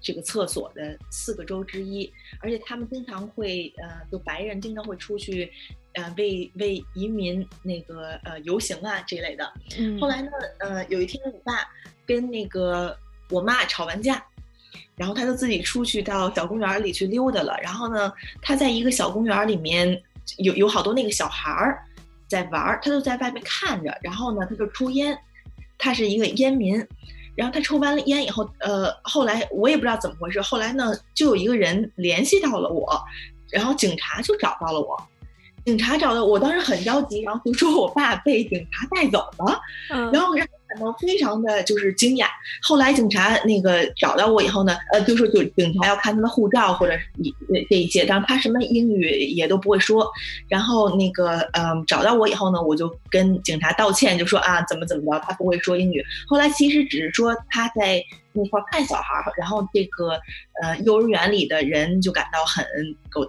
[0.00, 5.50] 这个厕所的四个州之一，而且他们经常会，呃，就白人经常会出去。
[5.94, 9.52] 呃，为为移民那个呃游行啊这类的。
[9.78, 10.00] 嗯。
[10.00, 11.68] 后来呢，呃，有一天我爸
[12.06, 12.96] 跟那个
[13.28, 14.24] 我妈吵完架，
[14.96, 17.54] 然后他就自己出去到小公园里去溜达了。
[17.62, 18.10] 然后呢，
[18.40, 20.02] 他在一个小公园里面
[20.38, 21.84] 有有好多那个小孩儿
[22.32, 23.96] 在玩儿，他就在外面看着。
[24.02, 25.16] 然后呢，他就抽烟，
[25.78, 26.84] 他是一个烟民。
[27.34, 33.02] 然后他抽完了烟以后，呃，后来我也不知道怎么回事，后来呢，就有一个人联系到了我，
[33.50, 35.02] 然后警察就找到了我。
[35.64, 42.26] 警察找到我，当时很着急，然后就说我爸被警察带走了，然后让我感到非常的就是惊讶。
[42.62, 47.34] 后来警察那个找到我以后呢，呃，就说就警察要看他的护照或者一
[47.68, 50.10] 这一些，但是他什么英语也都不会说。
[50.48, 56.02] 然后那个嗯，找到我以后呢，我就跟警察道歉，就说啊怎么怎么着，他不会说英语。
[56.26, 58.02] 后来其实只是说他在。
[58.34, 60.18] 那块看小孩儿，然后这个
[60.62, 62.64] 呃幼儿园里的人就感到很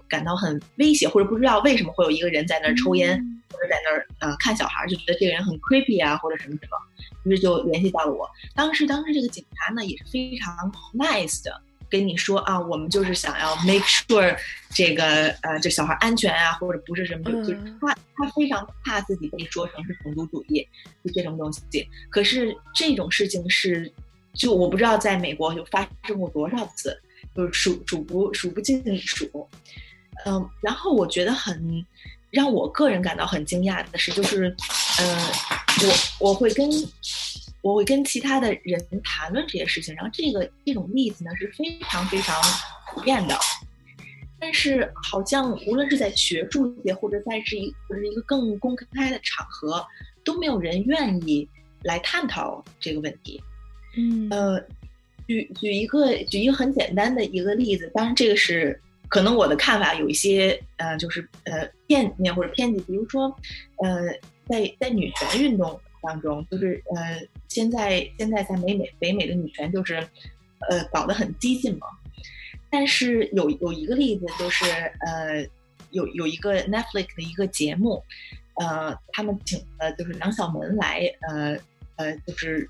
[0.07, 3.11] 感到很威胁，或者不知道为什么会有一个人在那儿抽烟，
[3.51, 6.77] 或者在那儿呃看小孩儿，就觉得这个人很 creepy 啊，或者什么什么，
[7.23, 8.29] 于是就联系到了我。
[8.55, 14.37] 当时当时这个警察呢也是非常 nice 的，跟你说啊，我们就是想要 make sure
[14.69, 20.67] 这个呃这小孩安全啊，或者不是什么，就是他他非常怕自己被说成是种族主义，
[21.03, 21.61] 就这种东西。
[22.09, 23.91] 可是这种事情是。
[24.35, 26.99] 就我不知道在美国有发生过多少次，
[27.35, 29.47] 就是数数不数不尽数。
[30.25, 31.85] 嗯，然后我觉得很
[32.31, 34.49] 让我个人感到很惊讶的是，就是，
[34.99, 35.07] 嗯，
[36.19, 36.69] 我我会跟
[37.61, 42.39] 我会跟其他的人谈论这些事情，然后这个这种例子呢是非常非常
[42.91, 43.35] 普遍的，
[44.39, 49.85] 但是好像无论是在学术界或者在是一或者一个更公开的场合，
[50.23, 51.47] 都没有人愿意
[51.83, 53.41] 来探讨这个问题。
[53.95, 54.59] 嗯呃，
[55.27, 62.79] 举举一个举一个很简单的一个例子，当然这个是可能我的看法有一些呃，就是呃片面或者偏激。
[62.81, 63.33] 比如说，
[63.77, 64.01] 呃，
[64.47, 69.95] 在在女权运动当中，就是呃现在现在在美美北美的女权就是
[70.69, 71.87] 呃搞得很激进嘛。
[72.69, 74.65] 但是有有一个例子就是
[75.05, 75.45] 呃
[75.91, 78.03] 有有一个 Netflix 的一个节目，
[78.55, 81.57] 呃他们请呃就是梁晓门来呃
[81.95, 82.69] 呃就是。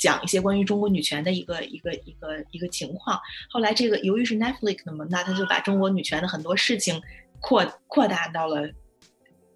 [0.00, 3.20] 讲一些关于中国女权的一个一个一个一个情况。
[3.50, 7.02] 后来这个由于是 Netflix 的嘛，那他就把中国女权的很多事情
[7.38, 8.66] 扩扩大到了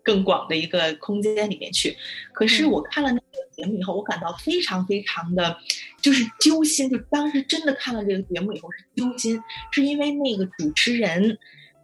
[0.04, 1.96] 更广的一个空间里面去。
[2.32, 5.56] 可是我看了那个节目以后，我感到非常非常的
[6.00, 6.88] 就是揪心。
[6.88, 9.42] 就当时真的看了这个节目以后是揪心，
[9.72, 11.36] 是因为那个主持人。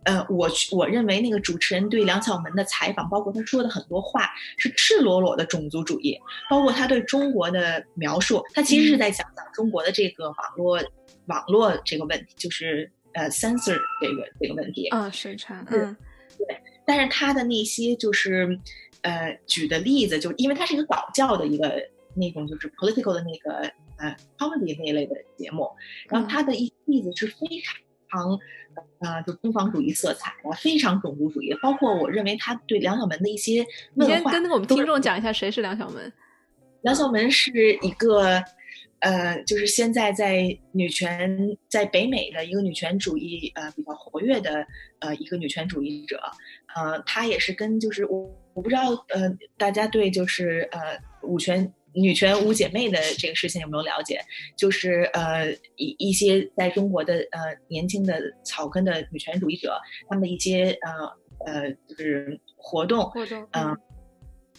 [0.02, 6.18] 呃，我我认为那个主持人对梁晓门的采访，包括他说的很多话，是赤裸裸的种族主义。
[6.48, 10.82] 包括他对中国的描述，他其实是在讲讲中国的这个网络
[11.26, 15.94] 网络这个问题，就是呃 censor 这个这个问题啊，审查，嗯，
[16.38, 16.58] 对。
[16.90, 18.58] 但是他的那些就是
[19.02, 21.80] 呃举的例子，就因为他是一个搞笑的一个
[22.16, 25.70] 那种就是 political 的那个呃 comedy 那一类的节目，
[26.08, 27.46] 然后他的一例子是非
[28.08, 28.38] 常。
[29.00, 31.52] 啊，就东方主义色彩的，非常种族主义。
[31.60, 36.10] 包括我认为他对梁晓门的一些问话，先跟我们听众讲一下谁是梁晓门。
[36.82, 37.50] 梁晓门是
[37.82, 38.42] 一个，
[39.00, 41.36] 呃，就是现在在女权
[41.68, 44.64] 在北美的一个女权主义呃比较活跃的
[45.00, 46.20] 呃一个女权主义者。
[46.76, 48.20] 呃，他也是跟就是我
[48.54, 51.72] 我不知道呃大家对就是呃五权。
[51.92, 54.20] 女权五姐妹的这个事情有没有了解？
[54.56, 59.76] 就是呃一一些在中国的呃年轻的草根的女权主义者，
[60.08, 63.76] 他们的一些呃呃就是活动，活动嗯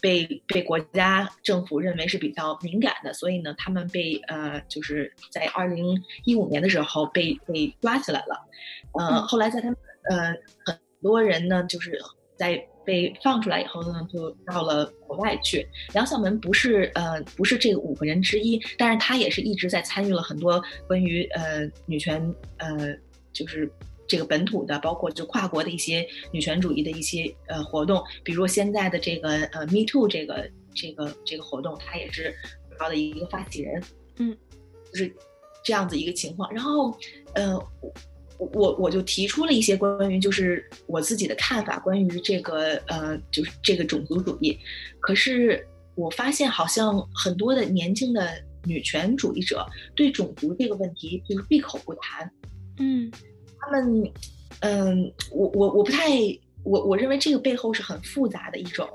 [0.01, 8.45] 被被国家政府认为是比较敏感的，所以呢，他们被呃就是在二零一五年的时候被被抓起来了，
[8.99, 9.77] 呃后来在他们
[10.09, 10.35] 呃
[10.65, 11.99] 很多人呢就是
[12.35, 12.65] 在。
[12.83, 15.63] 被放出来以后呢，就到了国外去。
[15.93, 22.19] 梁晓门不是呃不是这个五个人之一，但是他也是一直在参与了很多关于呃女权
[22.57, 22.91] 呃
[23.31, 23.71] 就是
[24.07, 32.35] 这个本土的，包括就跨国的一些女权主义的一些呃活动，比如说现在的这个呃 Me Too 这个这个这个活动，它也是
[32.71, 33.83] 主要的一个发起人，
[34.17, 34.35] 嗯，
[34.91, 35.15] 就是
[35.63, 36.51] 这样子一个情况。
[36.51, 36.91] 然后
[37.35, 37.55] 呃，
[38.41, 44.57] 我我我就提出了一些关于就是我自己的看法，关于这个呃就是这个种族主义，
[44.99, 45.65] 可是
[45.95, 48.27] 我发现好像很多的年轻的。
[48.63, 49.65] 女权主义者
[49.95, 52.31] 对种族这个问题就是闭口不谈，
[52.77, 53.11] 嗯，
[53.57, 54.11] 他们，
[54.59, 56.11] 嗯，我我我不太，
[56.61, 58.87] 我我认为这个背后是很复杂的一种，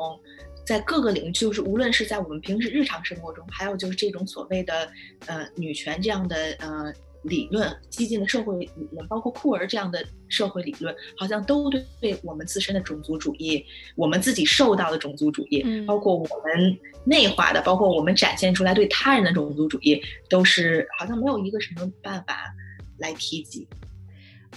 [0.65, 4.89] 在各个领域，就是无论是在我们平时日常生活中，还有就是这种所谓的
[5.27, 6.95] 呃女权这样的呃。
[7.27, 13.65] 理论激进的社会理论，包括库尔这样的社会理论，好像都对对我们自身的种族主义，
[13.95, 22.55] 我们自己受到的种族主义，包括我们内化的，包括我们展现出来对他人的种族主义，都是好像没有一个什么办法
[22.99, 23.67] 来提及。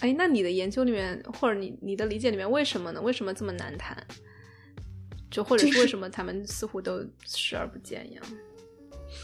[0.02, 3.02] 哎，那你的研究里面，或者你你的理解里面，为什么呢？
[3.02, 3.98] 为什么这么难谈？
[5.30, 8.24] 就或者是为什么他们似乎都视而不见一样？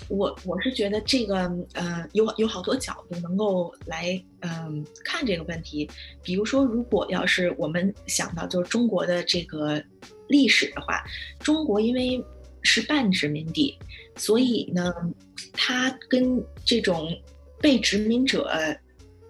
[0.08, 5.90] 我我是觉得这个呃有有好多角度能够来嗯看这个问题，
[6.22, 9.84] 比如说如果要是我们想到就是中国的这个
[10.28, 11.04] 历史的话，
[11.40, 12.24] 中国因为
[12.62, 13.78] 是半殖民地，
[14.16, 14.94] 所以呢，
[15.54, 17.10] 它跟这种
[17.60, 18.46] 被殖民者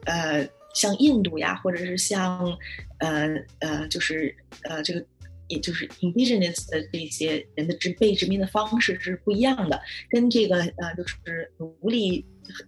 [0.06, 2.58] 呃像印度呀，或者是像
[3.00, 3.28] 呃
[3.60, 5.06] 呃就是呃这个。
[5.48, 9.80] 也就是 indigenous 的这些人的殖被殖民的方式是不一样的，
[10.10, 12.26] 跟这个呃就是奴隶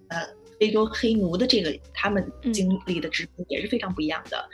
[0.09, 0.28] 呃
[0.59, 4.49] 非洲黑奴的这个他们经历的殖民也是非常不一样的。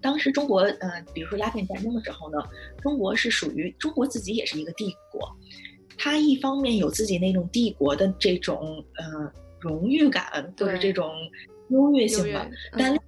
[0.00, 2.38] 当时中国呃，比如说鸦片战争的时候呢，
[2.80, 5.20] 中国是属于中国自己也是一个帝国，
[5.96, 11.12] 它一方面有自己那种帝国的这种呃荣誉感或者这种
[11.68, 12.48] 优越性吧，
[12.78, 12.98] 但。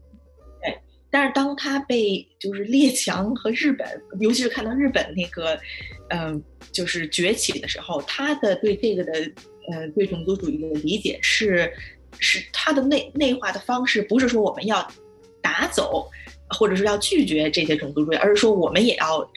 [1.15, 3.87] 但是当他被就是列强和日本，
[4.19, 5.57] 尤其是看到日本那个，
[6.09, 6.43] 嗯，
[6.73, 9.13] 就是崛起的时候，他的对这个的，
[9.71, 11.73] 呃，对种族主义的理解是，
[12.19, 14.85] 是他的内内化的方式，不是说我们要
[15.41, 16.11] 打走，
[16.51, 19.31] 或者是要拒绝这些种族主义，而是说我们也要。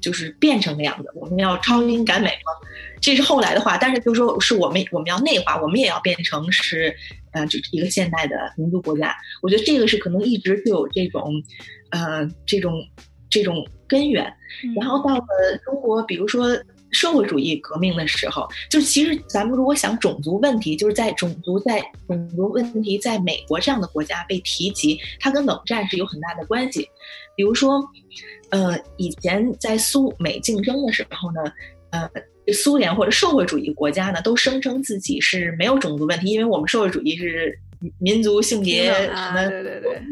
[0.00, 2.52] 就是变成那样的，我们要超英赶美吗？
[3.00, 6.94] 这是后来的话，但是就是说，是我们我们要内化，我们也要变成是，
[7.32, 9.16] 呃，就是一个现代的民族国家。
[9.42, 11.32] 我觉得这个是可能一直就有这种，
[11.90, 12.74] 呃，这种
[13.28, 14.32] 这种根源。
[14.76, 15.24] 然后到了
[15.64, 16.48] 中国，比如说
[16.90, 26.88] 社会主义革命的时候，就其实咱们如果想种族问题，就是在种族在种族问题在美国这样的国家被提及，它跟冷战是有很大的关系。
[27.36, 27.82] 比如说。
[28.50, 31.40] 呃，以前在苏美竞争的时候呢，
[31.90, 32.10] 呃，
[32.52, 37.58] 苏联或者社会主义国家呢，都声称自己是没有种族问题，因为我们社会主义是
[37.98, 40.02] 民族性别什么，对对对，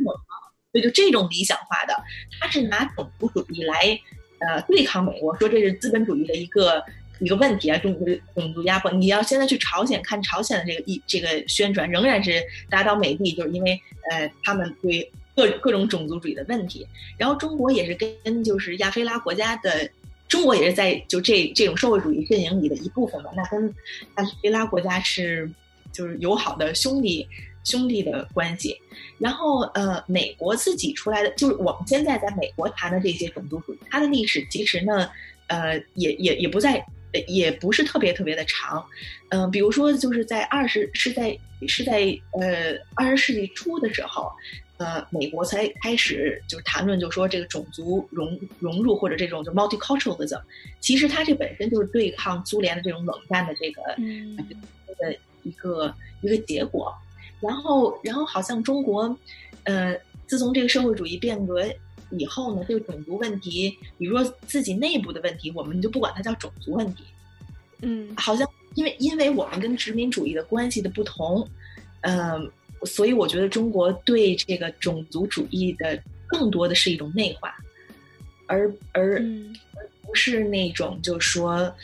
[0.73, 1.95] 所以就这种理想化的，
[2.41, 4.01] 他是拿种族主义来
[4.41, 6.83] 呃对抗美国，说这是资本主义的一个
[7.21, 8.91] 一个问题啊，种族种族压迫。
[8.91, 13.81] 你要现在去朝鲜看朝鲜的这个一这个宣传，仍然是打倒美帝，就是因为
[14.11, 15.11] 呃他们对。
[15.39, 16.85] 各各种种族主义的问题，
[17.17, 19.89] 然后中国也是跟就是亚非拉国家的，
[20.29, 23.31] 中国也是在就这这种社会主义阵营里的一部分嘛。
[23.35, 23.75] 那跟
[24.17, 25.51] 亚非拉国家是
[25.93, 27.27] 就是友好的兄弟
[27.65, 28.77] 兄弟的关系。
[29.19, 35.11] 然后呃，美国自己出来的，就是我们现在在美国谈的这些种族主义，它的历史其实呢，
[35.49, 36.85] 呃，也也也不在，
[37.27, 38.85] 也不是特别特别的长。
[39.31, 44.31] 嗯，比如说就是在二十是在是在呃二十世纪初的时候。
[44.79, 50.41] 呃，美国才开始就是谈论，就说这个种族融融入或者这种就 multiculturalism，
[50.79, 53.83] 其实它这本身就是对抗苏联的这种冷战的这个
[55.01, 55.13] 的
[55.43, 56.95] 一个一个结果。
[57.41, 59.19] 然后，然后好像中国，
[59.65, 59.99] 呃，
[60.29, 61.65] 自从这个社会主义变革
[62.11, 67.03] 以后呢，这个种族问题，比如说自己内部的问题，我们就不管它叫种族问题。
[67.83, 71.45] 嗯，好像因为因为我们跟殖民主义的关系的不同，
[72.03, 72.49] 嗯。
[72.85, 77.55] 所以我觉得中国对这个种族主义的更多的是一种内化，
[78.47, 79.17] 而而
[79.75, 81.75] 而不是那种就是说，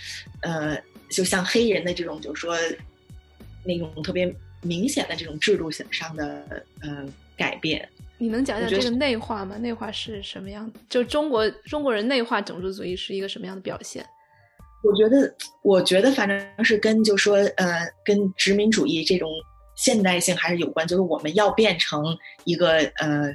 [0.42, 0.80] 呃，
[1.11, 2.57] 就像黑人的这种就是说
[3.64, 4.32] 那种特别
[4.62, 7.05] 明显的这种制度上的呃
[7.36, 7.88] 改变。
[8.16, 9.57] 你能讲讲这个内化吗？
[9.59, 10.72] 内化是什么样？
[10.88, 14.07] 就中国中国人内化种族主义是一个什么样的表现？
[14.82, 19.28] 我觉得，我觉得反正是跟就说呃，跟殖民主义这种。
[19.85, 22.03] 现代性还是有关，就是我们要变成
[22.45, 23.35] 一个呃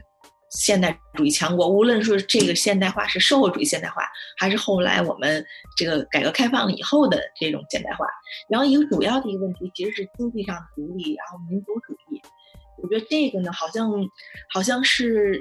[0.49, 4.01] 现代主义强国，无论说这个现代化是社会主义现代化，
[4.35, 5.45] 还是后来我们
[5.77, 8.07] 这个改革开放以后的这种现代化。
[8.49, 12.19] 然后一个主要的一个问题其实是经济上独立，然后民族主义。
[12.81, 13.91] 我觉得这个呢，好像
[14.51, 15.39] 好像是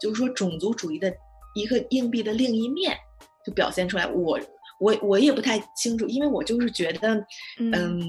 [0.00, 1.14] 就是说种族主义的
[1.54, 2.96] 一个硬币的另一面，
[3.44, 4.06] 就表现出来。
[4.08, 4.40] 我
[4.80, 7.14] 我我也不太清楚，因为我就是觉得，
[7.60, 8.02] 嗯，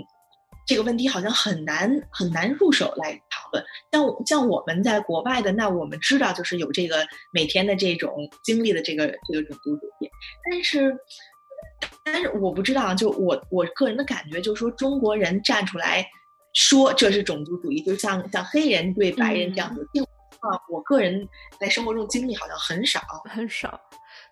[0.67, 3.63] 这个问题好像很难很难入手来讨论。
[3.91, 8.13] 像像我们在国外的，那我们知道就是有这个每天的这种
[8.43, 10.09] 经历的这个这个种族主义，
[10.51, 10.95] 但是
[12.03, 16.05] 但是我不知道，就我我个人的感觉就是说，中国人站出来
[16.53, 19.87] 说这是种族主义，就像像黑人对白人这样子。
[20.39, 21.27] 啊，我个人
[21.59, 23.79] 在生活中经历好像很少，很少。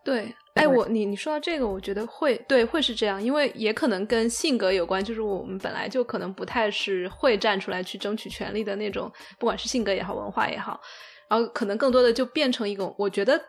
[0.06, 10.80] 对，哎，我你你说到这个，我觉得会对会是这样，因为也可能跟性格有关，就是我们本来就可能不太是会站出来去争取权利的那种，不管是性格也好，文化也好，
[11.28, 13.42] 然后可能更多的就变成一种，我觉得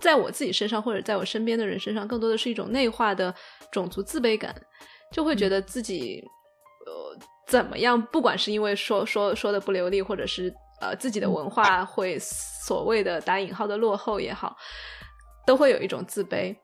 [0.00, 3.34] 在我自己身上或者在我身边的人身上，更多的是一种内化的
[3.72, 4.54] 种族自卑感，
[5.10, 6.22] 就会觉得自己
[6.86, 14.56] 呃怎么样，不管是因为说说说的不流利，或者是呃自己的文化会所谓的打引号的落后也好。
[15.46, 16.54] 都会有一种自卑，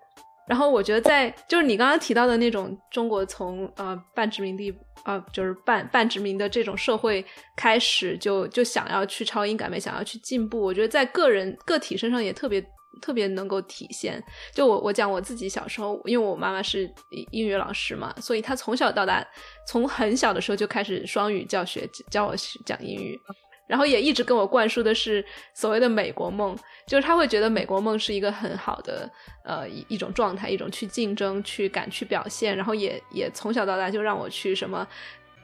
[0.48, 4.74] 然后我觉得在就是你刚刚提到的那种中国从呃半殖民地
[5.04, 7.24] 呃就是半半殖民的这种社会
[7.56, 12.60] 开始就就想要去超英赶美，想要去进步，我觉得在个人个体身上也特别
[13.00, 14.22] 特别能够体现。
[14.52, 16.92] 就我我讲我自己小时候，因为我妈妈是
[17.30, 19.26] 英语老师嘛，所以她从小到大
[19.66, 22.34] 从很小的时候就开始双语教学教我
[22.66, 23.18] 讲英语。
[23.66, 26.54] 然后也一直跟我灌输的是所谓的美国梦，
[26.86, 29.08] 就是他会觉得美国梦是一个很好的
[29.44, 32.54] 呃一一种状态，一种去竞争、去敢去表现。
[32.54, 34.86] 然后也也从小到大就让我去什么，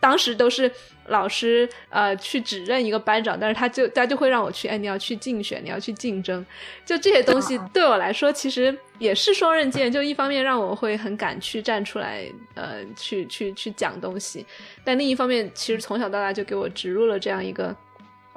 [0.00, 0.70] 当时都是
[1.06, 6.44] 老师呃去指认一个班长，但是他就他就会让我去，哎，你要去竞选，你要去竞争。
[6.84, 14.44] 就这些东西对我来说其实也是双刃剑，就一方面让我会很敢去站出来，呃，去去去讲东西，
[14.84, 17.74] 但另一方面其实从小到大就给我植入了这样一个。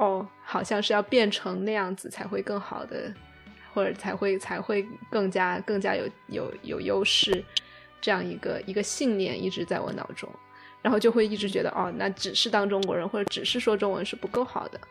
[0.02, 3.14] 哦，好像是要变成那样子才会更好的，
[3.72, 7.44] 或者才会才会更加更加有有有优势，
[8.02, 10.28] 这样一个一个信念一直在我脑中，
[10.82, 14.82] 然后就会一直觉得哦，那只是当中国人或者只是说中文是不够好的，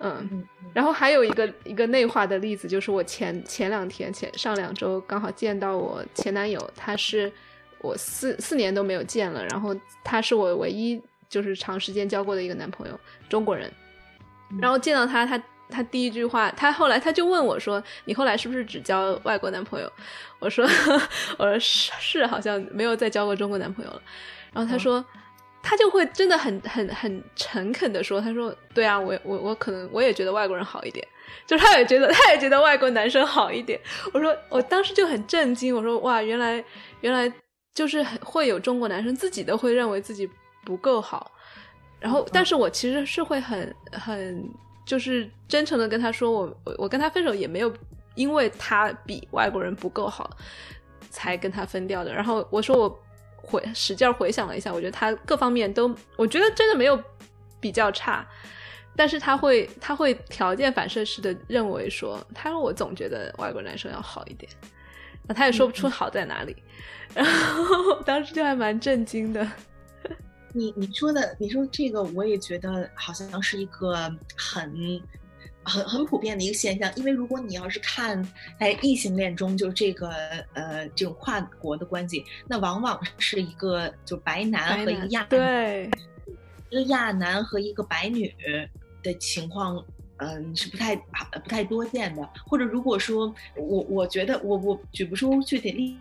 [0.00, 7.32] 嗯，然后还有一个一个内化的例子，就是我前前两天前上两周刚好见到我前男友，他是
[7.80, 9.74] 我四四年都没有见了，然后
[10.04, 11.00] 他是我唯一
[11.30, 13.00] 就是长时间交过的一个男朋友，
[13.30, 13.72] 中国人。
[14.60, 19.92] 然后见到他，他他第一句话，他后来他就问我说：“你后来是不是只交外国男朋友？”
[20.40, 20.66] 我说
[21.36, 24.00] ：“我说是是，好像没有再交过中国男朋友了。”
[24.54, 25.04] 然后他说，
[25.62, 31.06] 他就会真的很很很诚恳的说：“他说对啊，我我我可能我也觉得外国人好一点，
[31.46, 33.78] 就是他也觉得他也觉得外国男生好一点。”
[34.14, 36.64] 我说我当时就很震惊，我说哇，原来
[37.02, 37.30] 原来
[37.74, 40.30] 就是会有中国男生自己都会认为自己
[40.64, 41.30] 不够好。
[42.00, 44.48] 然后，但是我其实是会很很
[44.84, 47.72] 就是真诚的跟他说，我我我跟他分手也没有
[48.14, 50.36] 因为他比外国人不够好
[51.10, 52.12] 才跟他分掉的。
[52.14, 53.00] 然后我说我
[53.36, 57.02] 回使劲回想了一下，我觉得他各方面都，我觉得真的没有
[57.60, 58.26] 比较差。
[58.96, 64.50] 但是他会他会条件反射式的认为说，他说我总觉得外国男生要好一点，
[65.26, 66.56] 那他也说不出好在哪里。
[67.14, 69.46] 然后当时就还蛮震惊的。
[70.58, 73.94] 你你说的，你说这个，我也觉得好像是一个
[74.36, 75.00] 很
[75.62, 76.92] 很很普遍的一个现象。
[76.96, 78.20] 因为如果你要是看
[78.58, 80.08] 在异性恋中，就这个
[80.54, 85.88] 呃这种跨国的关系，那往往是一个就白男和一个亚对
[86.70, 88.34] 一个亚男和一个白女
[89.00, 89.84] 的情况，
[90.16, 92.28] 嗯是不太不太多见的。
[92.44, 95.96] 或者如果说我我觉得我我举不出具体例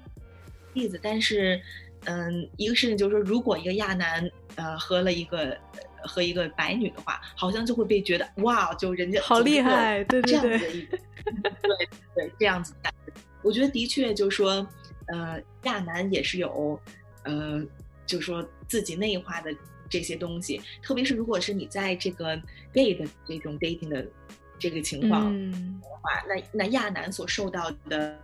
[0.73, 1.61] 例子，但是。
[2.05, 5.57] 嗯，一个事情就是说，如果一个亚男呃和了一个
[6.03, 12.93] 和一个白女的话，好像就会被觉得哇，就人家好厉害，对对 对，对对这样子的。
[13.41, 14.65] 我觉得的确就是说，
[15.07, 16.79] 呃，亚男也是有
[17.23, 17.61] 呃，
[18.05, 19.53] 就是说自己内化的
[19.89, 22.39] 这些东西，特别是如果是你在这个
[22.73, 24.05] gay 的这种 dating 的
[24.57, 25.25] 这个情况
[25.81, 28.17] 的话，那那亚男所受到的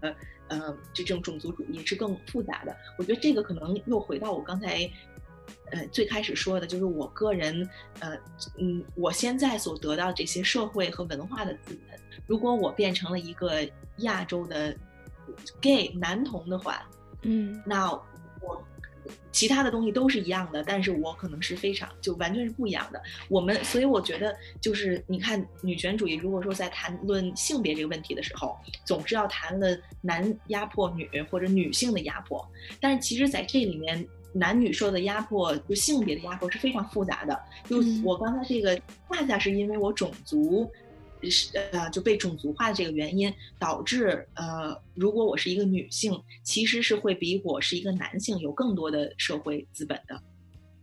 [0.00, 0.14] 呃。
[0.48, 2.76] 呃，就这种种族主义是更复杂的。
[2.98, 4.90] 我觉得这个可能又回到我刚才，
[5.70, 7.68] 呃，最开始说的，就是我个人，
[8.00, 8.16] 呃，
[8.58, 13.68] 嗯，我现在所得到这些社会和文化的资本，如果我变成了一个
[13.98, 14.76] 亚洲的
[15.60, 16.88] gay 男同的话，
[17.22, 18.06] 嗯，那我。
[19.36, 22.98] 其他的东西都是一样的，但是我可能是非常就完全是不一样的。
[23.28, 28.56] 我们所以我觉得就是你看女权主义，如果说在谈论性别这个问题的时候，
[28.86, 32.42] 总是要谈论男压迫女或者女性的压迫，
[32.80, 37.38] 但是其实在这里面男女受的压迫就性别的压迫是非常复杂的。
[37.68, 38.74] 就我刚才这个
[39.10, 40.85] 恰恰是因为我种族是
[41.72, 50.22] 呃就被种族化的这个原因，导致呃，如果我是一个女性，其实是会比我是一个男性有更多的社会资本的，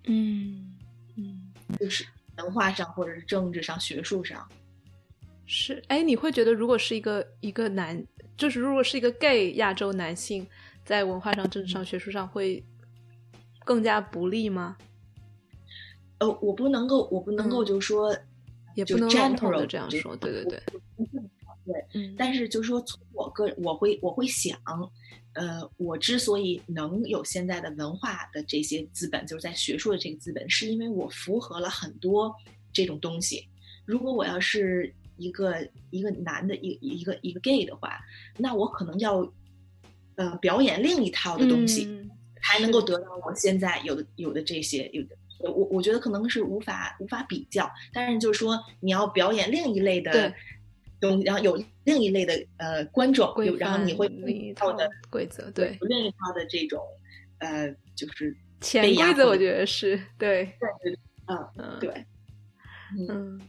[0.06, 0.76] 嗯
[1.16, 2.06] 嗯，就是
[2.38, 4.48] 文化上或者是政治上、学术上。
[5.46, 8.02] 是，哎，你会觉得如果是一个一个男，
[8.38, 10.48] 就是如果是一个 gay 亚洲男性，
[10.86, 12.64] 在文化上、政治上、学术上会
[13.66, 14.78] 更加不利吗？
[16.20, 18.22] 呃，我不能够，我不能够就说，就
[18.76, 20.64] 也不能笼统 general 的这样说，对对对，
[21.66, 24.58] 对，嗯，但是就是说，从我个人，我会我会想，
[25.34, 32.34] 呃，我之所以能有现在的文化的这些资本，就是在学术的这个资本，是因为我符合了很多
[32.72, 33.48] 这种东西。
[33.86, 38.00] 如果我要是一个一个男的，一一个一个 gay 的话，
[38.38, 39.32] 那我可能要
[40.16, 42.10] 呃表演另一套的东西，嗯
[42.42, 45.16] 才能够得到我现在有的有的这些有的。
[45.52, 50.34] 我我觉得可能是无法无法比较，但是就是说你要表演另一类的对
[51.00, 56.82] 东西，然后有另一类的呃观众，然后你会范另一套套的规则，对，有另一套的这种
[57.40, 60.52] 呃就是潜规则我觉得是对，
[61.28, 61.90] 嗯嗯，对，
[62.98, 63.08] 嗯。
[63.10, 63.42] 嗯，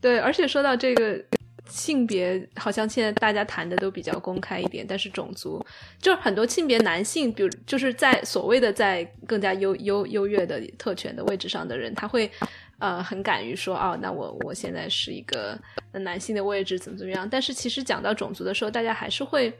[0.00, 1.24] 对，而且说到这个
[1.66, 5.64] 性别，好像现在大家谈的都比较公开一点，但是种族
[5.98, 12.30] 就是很多性别男性，比如就是在所谓的在更加优优优越的特权的位置上的人，他会
[12.78, 15.58] 呃很敢于说哦，那我我现在是一个
[15.92, 19.52] 男性的位置怎么怎么样，但是其实讲到种族的时候，大家还是会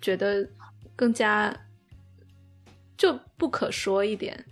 [0.00, 0.46] 觉得
[0.96, 1.54] 更加
[2.96, 4.44] 就不可说一点。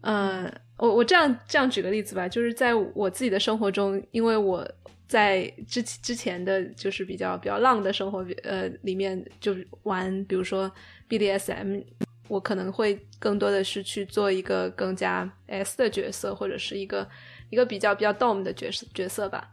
[0.00, 4.66] 呃，我我这样这样举个例子吧，就是在我自己的生活中，因为我
[5.10, 10.70] 在之之前的就是比较比较浪的生活呃里面，就玩比如说
[11.08, 11.84] BDSM，
[12.28, 17.04] 我可能会更多的是去做一个更加 S 的角色，或者是一个
[17.50, 19.50] 一个比较比较 dom 的角色角色吧。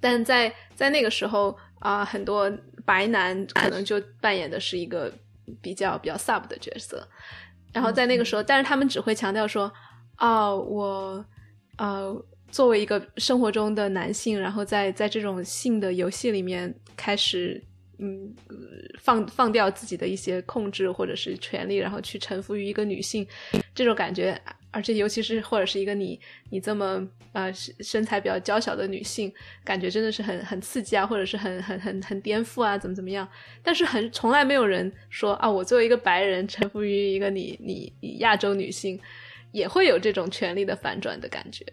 [0.00, 2.50] 但在在那个时候啊、很多
[2.86, 5.12] 白男可能就扮演的是一个
[5.60, 7.06] 比较比较 sub 的角色，
[7.74, 9.70] 然后在那个时候，但是他们只会强调说，
[10.16, 11.22] 哦，我
[11.76, 17.60] 呃作为一个生活中的男性，然后在在这种性的游戏里面开始。
[17.98, 18.34] 嗯，
[18.98, 23.24] 放放掉自己的一些控制或者是权利，然后去臣服于一个女性，
[23.76, 24.36] 这种感觉，
[24.72, 26.18] 而且尤其是或者是一个你
[26.50, 29.32] 你这么呃身身材比较娇小的女性，
[29.62, 33.28] 感觉真的是很很刺激啊，或者是很很很很颠覆啊，怎么怎么样？
[33.62, 38.98] 但是很从来没有人说啊，我作为一个白人臣服于一个你你你亚洲女性，
[39.52, 41.64] 也会有这种权利的反转的感觉。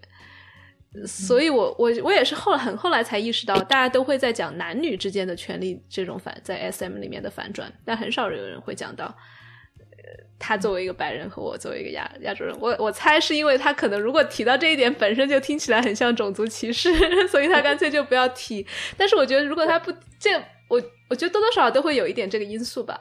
[1.06, 16.92] 所以我我我也是后来很后来才意识到，大家都会在讲男女之间的权利这种反在 SM 里面的反转，但很少有人会讲到，呃，他作为一个白人和我作为一个亚亚洲人，我我猜是因为他可能如果提到这一点本身就听起来很像种族歧视，
[17.30, 18.66] 所以他干脆就不要提。
[18.98, 20.32] 但是我觉得如果他不这
[20.68, 23.00] 我我觉得多多少少都会有一点这个因素吧。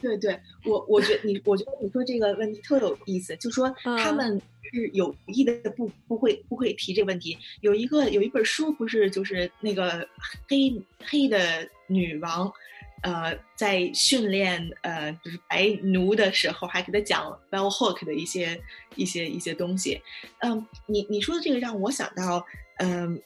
[0.00, 4.42] 对对，我我觉得你，我觉得你说这个问题特有意思，就说他嗯们
[4.72, 7.36] 是有意的不不会不会提这个问题。
[7.60, 10.06] 有一个有一本书不是就是那个
[10.48, 12.50] 黑黑的女王，
[13.02, 18.60] 呃，在训练呃就是白奴的时候，还给他讲 bell hook 的一些
[18.96, 20.00] 一些一些东西。
[20.40, 22.44] 嗯，你你说的这个让我想到，
[22.78, 23.20] 嗯。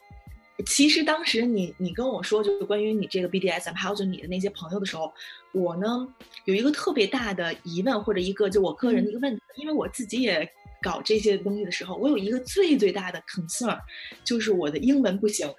[0.65, 5.13] 其实当时你你跟我说就是关于你这个 BDSM 还有就你的那些朋友的时候，
[5.53, 6.09] 我呢
[6.47, 10.51] 有一个特别大的疑问或者一个就我个人的一个问题，因为我自己也
[10.87, 13.77] 搞这些东西的时候，我有一个最最大的 concern，
[14.23, 15.53] 就是我的英文不行。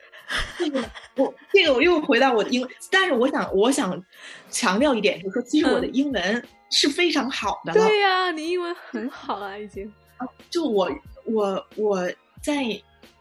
[0.58, 0.82] 这个
[1.18, 4.02] 我这个我又回到我的英文，但是我想我想
[4.50, 7.80] 强调一点，就是说其实我的英文是非常好的了。
[7.86, 9.92] 对呀、你英文很好啊，已经。
[10.50, 10.90] 就我
[11.26, 12.10] 我我
[12.42, 12.64] 在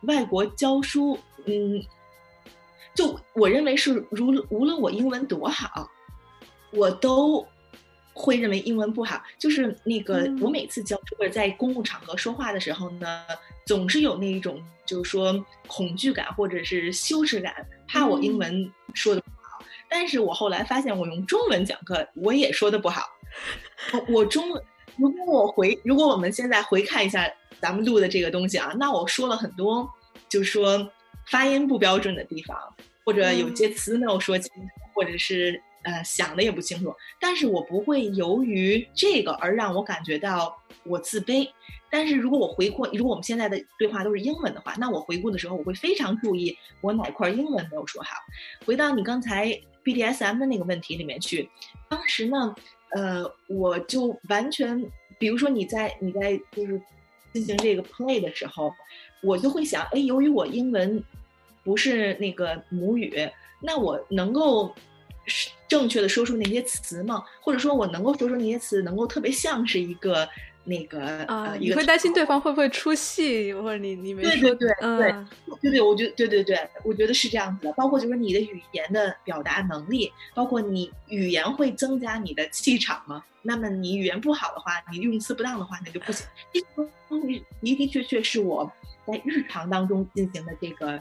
[0.02, 1.82] 外国教书，嗯，
[2.94, 5.88] 就我认为是如无论我英文多好，
[6.72, 7.46] 我都
[8.18, 9.22] 会认为英文不好。
[9.38, 13.22] 就是那个嗯我每次教或者在公共场合说话的时候呢，
[13.66, 17.54] 总是有那一种就是说恐惧感或者是羞耻感，
[17.86, 19.62] 怕我英文说的不好。
[19.88, 23.02] 但是我后来发现，我用中文讲课，我也说的不好。
[23.92, 24.62] 我我中文，
[24.96, 29.88] 如果我回，如果我们现在回看一下咱们录的这个东西啊，那我说了很多，
[30.28, 30.90] 就是说
[31.26, 32.56] 发音不标准的地方，
[33.04, 36.94] 或者有些词没有说清楚，或者是呃想的也不清楚。
[37.18, 41.48] 但是我不会由于这个而让我感觉到我自卑。
[41.88, 48.16] 但是如果我回顾，如果我们现在的对话都是英文的话，那我回顾的时候，我会非常注意我哪块儿英文没有说好。
[48.66, 49.46] 回到你刚才
[49.84, 51.48] BDSM 的那个问题里面去，
[51.88, 52.54] 当时呢，
[52.90, 54.84] 呃，我就完全，
[55.16, 56.82] 比如说你在你在就是
[57.32, 58.74] 进行这个 play 的时候，
[59.22, 61.02] 我就会想，哎，由于我英文
[61.62, 63.30] 不是那个母语，
[63.62, 64.74] 那我能够
[65.68, 67.24] 正确的说出那些词吗？
[67.40, 70.28] 或者说我能够说出那些词，能够特别像是一个
[70.64, 77.72] 那个啊，你会担心对方会不会出戏，或者你你没说对对对嗯对对对，我觉得对对对，我觉得是这样子的。
[77.72, 83.24] 包括就是你的语言的表达能力，包括你语言会增加你的气场吗？
[83.42, 86.26] 那么你语言不好的话，你用词不当的话，那就不行。
[86.52, 88.70] 这个的的确确是我
[89.06, 91.00] 在日常当中进行的这个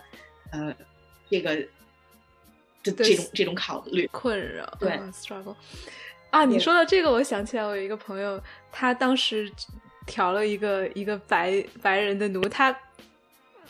[0.52, 0.76] 呃
[1.28, 1.68] 这个
[2.86, 4.08] 这对这种这种考虑。
[4.12, 5.56] 困扰，对嗯，struggle。
[6.30, 9.52] 啊，你说到这个，我想起来，我有一个朋友，他当时
[10.06, 12.76] 调了一个一个白白人的奴，他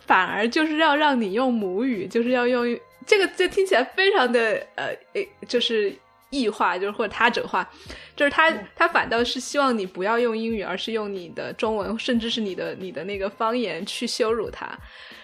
[0.05, 2.66] 反而就是要让你用母语，就是要用
[3.05, 5.95] 这个，这听起来非常的呃，诶就是
[6.32, 7.70] 异化，就是或者他者化，
[8.16, 14.68] 就是他嗯他反倒是希望你不要用英语，而是用你的中文，甚至是你的你的那个方言去羞辱他。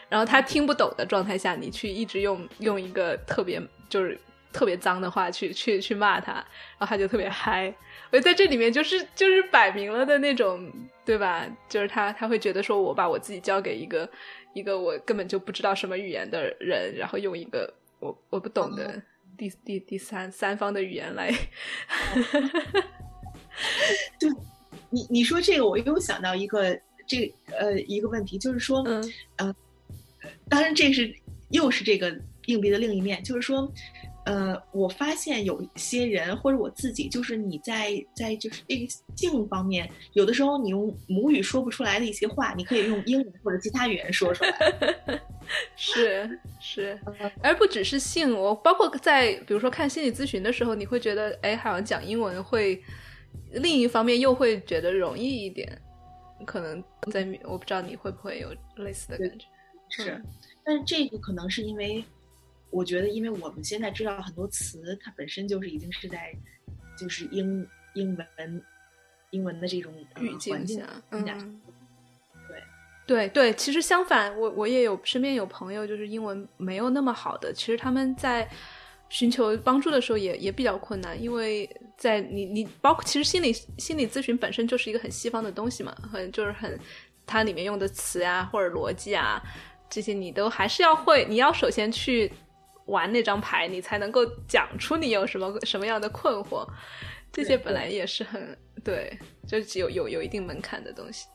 [0.10, 3.60] 然后他听不懂的状态下，你去一直用用一个特别
[3.92, 4.18] 就是
[4.54, 7.74] 特别脏的话去去去骂他，然后他就特别嗨。
[8.12, 10.72] 我在这里面就是就是摆明了的那种，
[11.06, 11.46] 对吧？
[11.68, 14.10] 就是他他会觉得说我把我自己交给一个
[14.54, 19.02] 一个我根本就不知道什么语言的人，然后用一个我我不懂的
[19.38, 21.32] 第第第三三方的语言来，
[24.90, 26.78] 你你说这个，我又想到一个
[27.08, 29.56] 这呃一个问题，就是说，嗯呃
[30.50, 31.14] 当然这是
[31.50, 32.14] 又是这个
[32.52, 33.72] 硬币的另一面，就是说，
[34.26, 38.86] 呃，我发现有一些人或者我自己，就是你在在就是这个
[39.16, 44.52] 性方面，有的时候你用母语说不出来的一些话，你可以用英语或者其他语言说出来。
[45.76, 46.98] 是是，
[47.42, 52.82] 而不只是性，我包括在比如说看心理咨询的时候，你会觉得哎，好像讲英文会，
[53.52, 55.82] 另一方面又会觉得容易一点，
[56.46, 56.82] 可能
[57.12, 59.46] 在我不知道你会不会有类似的感觉。
[59.90, 60.26] 是嗯，
[60.64, 62.02] 但是这个可能是因为，
[62.72, 66.34] 我觉得，因为我们现在知道很多词，它本身就是已经是在，
[66.98, 68.64] 就是英英文
[69.32, 70.80] 英文的这种呃语境下，
[71.12, 71.62] 下嗯，
[72.48, 72.64] 对。
[73.06, 78.50] 对对，其实相反，我我也有身边有朋友，就是英文没有那么好的，其实他们在
[79.10, 86.80] 寻求帮助的时候也也比较困难，因为在你你包括其实心理心理咨询本身就是一个很西方的东西嘛，很就是很
[87.26, 89.42] 它里面用的词啊或者逻辑啊
[89.90, 92.32] 这些你都还是要会，你要首先去
[92.86, 96.68] 玩那张牌，你才能够讲出你有什么什么样的困惑，
[97.32, 99.18] 这些本来也是很对，
[99.48, 101.28] 就是有有有一定门槛的东西。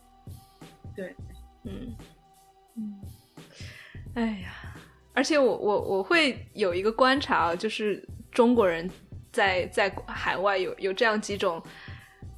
[0.95, 1.15] 对，
[1.65, 1.97] 嗯，
[2.77, 3.01] 嗯，
[4.15, 4.75] 哎呀，
[5.15, 8.91] 而且我我我会有一个观察啊，就是中国人
[9.33, 11.63] 在在海外有有这样几种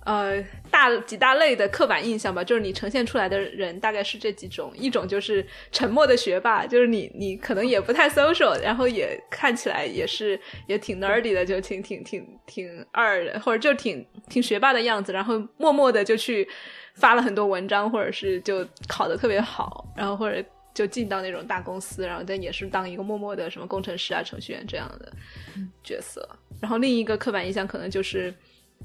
[0.09, 16.49] 呃大几大类的刻板印象吧，就是你呈现出来的人大概是这几种，一种就是沉默的学霸，就是你你可能也不太 social，然后也看起来也是也挺 nerdy 的，就挺挺挺挺二的，或者就挺挺学霸的样子，然后默默的就去
[16.95, 20.43] 发了很多文章，或者是就考的特别好，然后或者
[20.73, 25.13] 就进到那种大公司，然后但也是当一个默默的什么工程师啊、程序员这样的
[25.85, 26.27] 角色。
[26.63, 28.35] 然后另一个刻板印象可能就是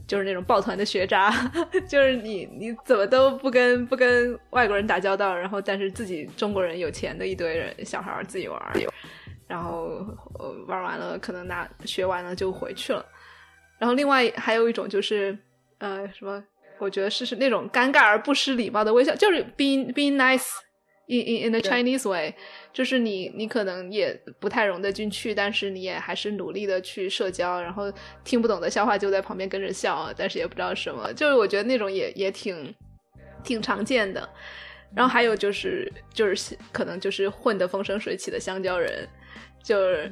[0.07, 1.31] 就是那种抱团的学渣，
[1.87, 8.61] 就是你你怎么都不跟不跟外国人打交道，然后但是自己中国人有钱的一堆人小孩自己玩，
[9.47, 10.05] 然后
[10.67, 13.05] 玩完了可能拿学完了就回去了。
[13.79, 15.37] 然后另外还有一种就是
[15.79, 16.43] 呃什么，
[16.79, 20.47] 我觉得是是那种尴尬而不失礼貌的微笑，就是 be be nice
[21.07, 22.33] in in in the Chinese way，
[22.71, 27.91] 就是你你可能也不太融得进去，但是你也还是努力的去社交，然后
[28.23, 32.73] 听不懂的笑话就在旁边跟着笑，但是也不知道什么，就是我觉得那种也也挺
[33.43, 34.27] 挺常见的。
[34.95, 39.07] 然后还有就是就是可能就是混得风生水起的香蕉人，
[39.63, 40.11] 就是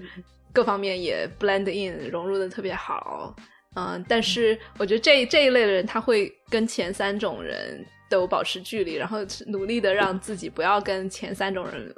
[0.52, 3.36] 各方面也 blend in 融入的特别好，
[3.76, 11.96] 嗯、但是我觉得这这一类的人他会跟前三种人都保持距离，然后努力的让自己不要跟前三种人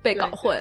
[0.00, 0.56] 被搞混。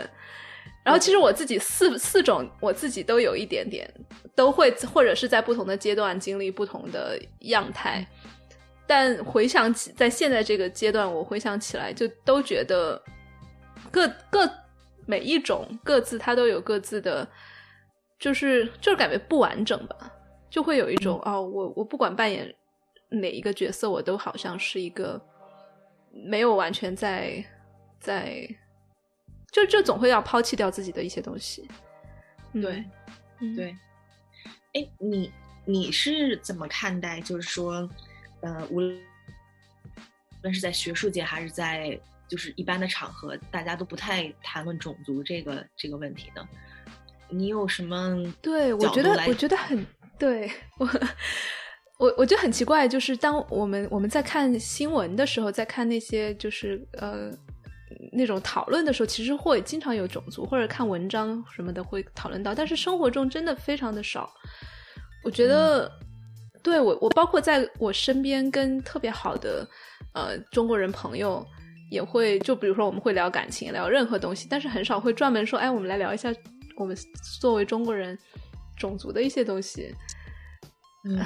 [0.83, 3.87] 然后其实我自己四四种我自己都有一点点，
[4.35, 8.05] 都会或者是在不同的阶段经历不同的样态。
[8.87, 13.01] 但回想起在现在这个阶段，我回想起来就都觉得
[13.89, 14.47] 各各
[15.07, 17.27] 每一种各自它都有各自的，
[18.19, 20.11] 就是就是感觉不完整吧，
[20.51, 22.53] 就会有一种、哦，我我不管扮演
[23.15, 25.21] 哪一个角色，我都好像是一个
[26.11, 27.43] 没有完全在
[27.99, 28.47] 在，
[29.51, 31.67] 就就总会要抛弃掉自己的一些东西。
[32.53, 32.83] 嗯对，
[33.41, 33.77] 嗯对，
[34.73, 35.31] 哎，你
[35.65, 37.19] 你是怎么看待？
[37.21, 37.89] 就是说，
[38.41, 46.47] 呃，无论是在学术界还是在就是一般的场合，大家都不太谈论种族这个这个问题呢？
[47.27, 48.23] 你有什么？
[48.41, 49.85] 对我觉得，我觉得很
[50.17, 50.87] 对我，
[51.97, 57.31] 我我觉得很奇怪，就是当我们我们在看新闻的时候，在看那些就是呃
[58.11, 64.29] 那种讨论的时候，其实会经常有种族，或者看文章什么的会讨论到，但是生活中真的非常的少。
[65.23, 65.91] 我觉得，
[66.61, 69.67] 对我我包括在我身边跟特别好的
[70.13, 71.45] 呃中国人朋友。
[71.91, 76.33] 也会就比如说我们会聊感情，聊任何东西，但是很少会专门说，哎，我们来聊一下
[76.77, 76.97] 我们
[77.39, 78.17] 作为中国人
[78.75, 79.95] 种族的一些东西。
[81.07, 81.23] 嗯，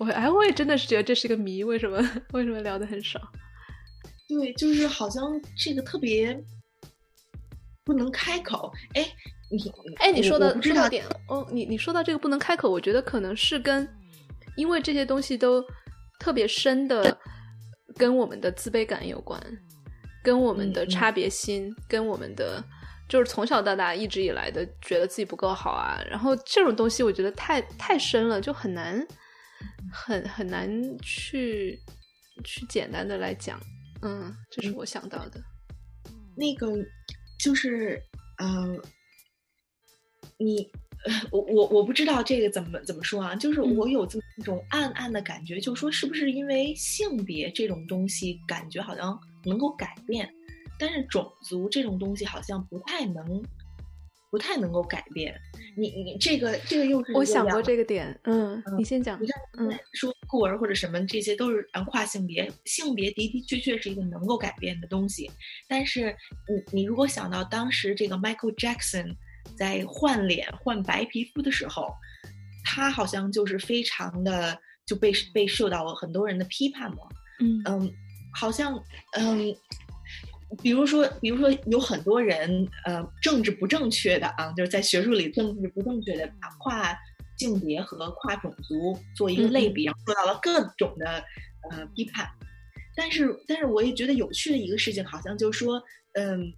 [0.00, 1.98] 我哎，我也真的是觉得这是个谜，为什么
[2.32, 3.20] 为什么聊的很少？
[4.28, 5.22] 对，就是好像
[5.56, 6.36] 这个特别
[7.84, 8.72] 不能开口。
[8.94, 9.06] 哎，
[9.50, 13.88] 你哎，你说的说到点哦，你你说到这个不能开口，我觉得可能是跟
[14.56, 15.64] 因为这些东西都
[16.18, 17.16] 特别深的。
[17.96, 19.38] 跟我们的自卑感有关，
[20.22, 22.64] 跟我们的差别心，跟我们的
[23.08, 26.00] 就是从小到大一直以来的觉得自己不够好啊。
[26.08, 29.04] 然后这种东西我觉得太太深了，就很难
[29.92, 31.78] 很很难去
[32.44, 33.60] 去简单的来讲。
[34.02, 35.42] 嗯，这是我想到的。
[36.36, 36.72] 那个
[37.38, 38.02] 就是
[38.38, 38.80] 嗯，
[40.38, 40.70] 你。
[41.32, 50.30] 我我我不知道这个怎么怎么说啊，就是我有这么一种暗暗的感觉，就是说是不是因为性别这种东西感觉好像能够改变，
[50.78, 53.42] 但是种族这种东西好像不太能，
[54.30, 55.34] 不太能够改变。
[55.76, 59.20] 你你这个这个又是我想过这个点，嗯，你先讲。
[59.20, 65.30] 你看，嗯，说孤儿或者什么这些都是嗯跨性别，性别的的确确是一个能够改变的东西，
[65.68, 66.16] 但是
[66.72, 69.16] 你你如果想到当时这个 Michael Jackson。
[69.56, 71.90] 在换脸换白皮肤的时候，
[72.62, 74.56] 他好像就是非常的
[74.86, 76.98] 就被被受到了很多人的批判嘛。
[77.40, 77.92] 嗯嗯，
[78.34, 78.74] 好像
[79.18, 79.52] 嗯，
[80.62, 86.96] 比如说比如说有很多人呃政治不正确的啊，就是在学术里政治不正确的把跨
[87.38, 91.24] 性别和跨种族做一个类比，然后受到了各种的
[91.70, 92.28] 呃批判。
[92.96, 95.82] 但是但是我也觉得有趣的一个事情，好像就是说
[96.14, 96.52] 嗯，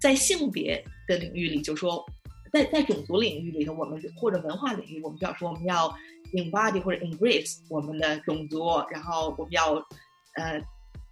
[0.00, 2.04] 在性别的领域里，就说。
[2.50, 5.94] 在在种族领域里头，我们或者文化领域，我们就要说我们要
[6.32, 9.74] embody 或者 embrace 我们的种族，然后我们要
[10.32, 10.58] 呃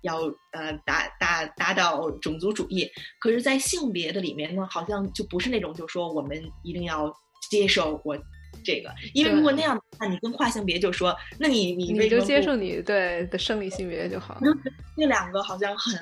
[0.06, 2.88] 要呃达达达到种族主义。
[3.20, 7.12] 可是，在性别的里面呢，好像就不是那种，就说我们一定要
[7.50, 8.16] 接受我
[8.64, 14.40] 这个，因为如果那样，的话你跟跨性别就说，那你你你就接受你对的生理性别就好了。
[14.96, 15.94] 那两个好像很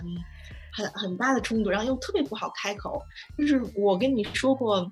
[0.73, 3.03] 很很大的冲突，然后又特别不好开口。
[3.37, 4.89] 就是我跟你说过。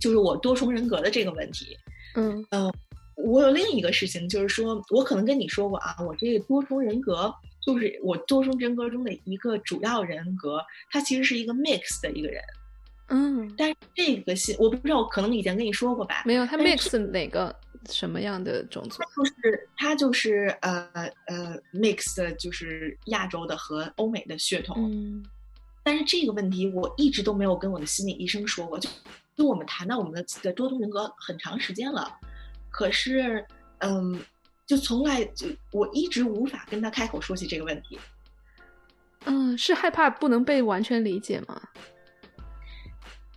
[0.00, 1.78] 就是我多重人格的这个问题，
[2.16, 2.70] 嗯嗯，
[3.14, 7.32] 我有另一个事情，就是说我可能跟你说过啊，我这个多重人格
[7.64, 10.60] 就是我多重人格中的一个主要人格，
[10.90, 12.42] 他其实是一个 mix 的一个人，
[13.08, 16.22] 嗯，但是这个戏我不知道，我可能以前跟你说过吧？
[16.26, 17.54] 没有，他 mix 哪个
[17.88, 19.02] 什么样的种族？
[19.16, 20.88] 就是他就是呃
[21.26, 25.24] 呃 mix 的就是亚洲的和欧美的血统，嗯，
[25.82, 28.88] 但是这个问题我一直都没有跟我的心理医生说过，就。
[29.36, 32.08] 就我们谈到我们的的多重人格很长时间了，
[32.70, 33.44] 可是，
[33.78, 34.16] 嗯，
[34.66, 37.98] 就从来就我一直无法跟他开口说起这个问题。
[39.26, 41.60] 嗯，是害怕不能被完全理解吗？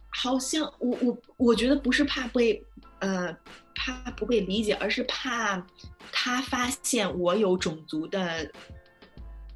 [0.10, 2.62] 好像我我我觉得不是怕被
[3.00, 3.36] 呃
[3.76, 5.64] 怕不被理解，而是怕
[6.12, 8.52] 他发现我有种族的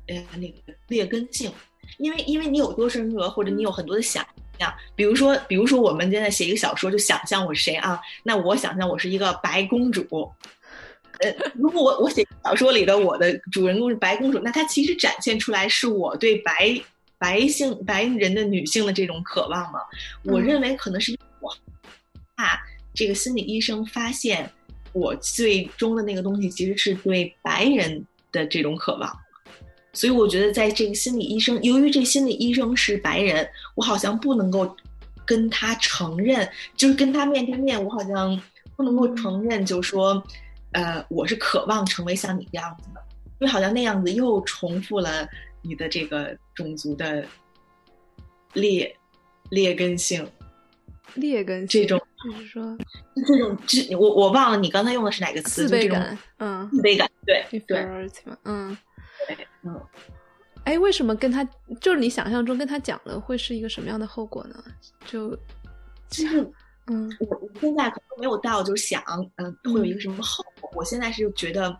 [0.07, 1.51] 呃那个劣根性，
[1.97, 4.23] 因为因为你有多重人格，或者你有很多的想
[4.59, 4.71] 象。
[4.95, 7.99] 比如说，比如说，我们现在写一个小说，就想象我是谁啊？
[8.23, 10.31] 那我想象我是一个白公主。
[11.21, 16.81] 呃，如果我我写小说里的我的主人公是白公主，那她其实展现出来是我对白
[17.17, 19.79] 白性白人的女性的这种渴望吗？
[20.23, 21.55] 我认为可能是我
[22.35, 22.59] 怕
[22.93, 24.51] 这个心理医生发现
[24.93, 29.17] 我最终的那个东西其实是对白人的这种渴望。
[29.93, 33.45] 所以我觉得，在这个心理医生，由于这心理医生是白人，
[33.75, 34.73] 我好像不能够
[35.25, 38.41] 跟他承认，就是跟他面对面，我好像
[38.77, 40.23] 不能够承认，就说，
[40.73, 43.01] 呃，我是渴望成为像你这样子的，
[43.39, 45.27] 因为好像那样子又重复了
[45.61, 47.25] 你的这个种族的
[48.53, 48.95] 劣
[49.49, 50.27] 劣根性，
[51.15, 52.77] 劣根这种，就是说
[53.27, 57.87] 这种，这我我忘了你刚才用的是哪个词，自卑感，嗯，自卑感，对对，
[58.43, 58.77] 嗯。
[59.27, 59.79] 对嗯，
[60.63, 61.47] 哎，为什么跟他
[61.79, 64.55] 就是你想象中跟他讲了会是一个什么样的后果呢？
[65.05, 65.29] 就
[66.09, 66.51] 就是，
[66.87, 69.03] 嗯，我我现在可能没有到就想，
[69.35, 70.50] 嗯，会有一个什么后果？
[70.73, 71.75] 我现在是觉得，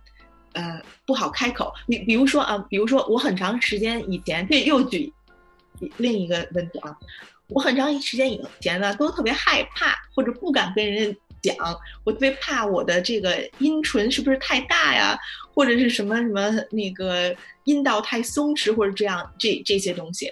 [0.54, 1.74] 呃，不好开口。
[1.88, 5.12] 你比如说啊，比如说我很长时间以前，这又举
[5.98, 6.96] 另一个问题啊，
[7.48, 11.12] 我很长时间以前呢，都特别害怕或者不敢跟人
[11.42, 15.18] 家讲，我特别怕我的这个阴唇是不是太大呀，
[15.54, 20.32] 或者是什么什么那个阴道太松弛或者这样这这些东西。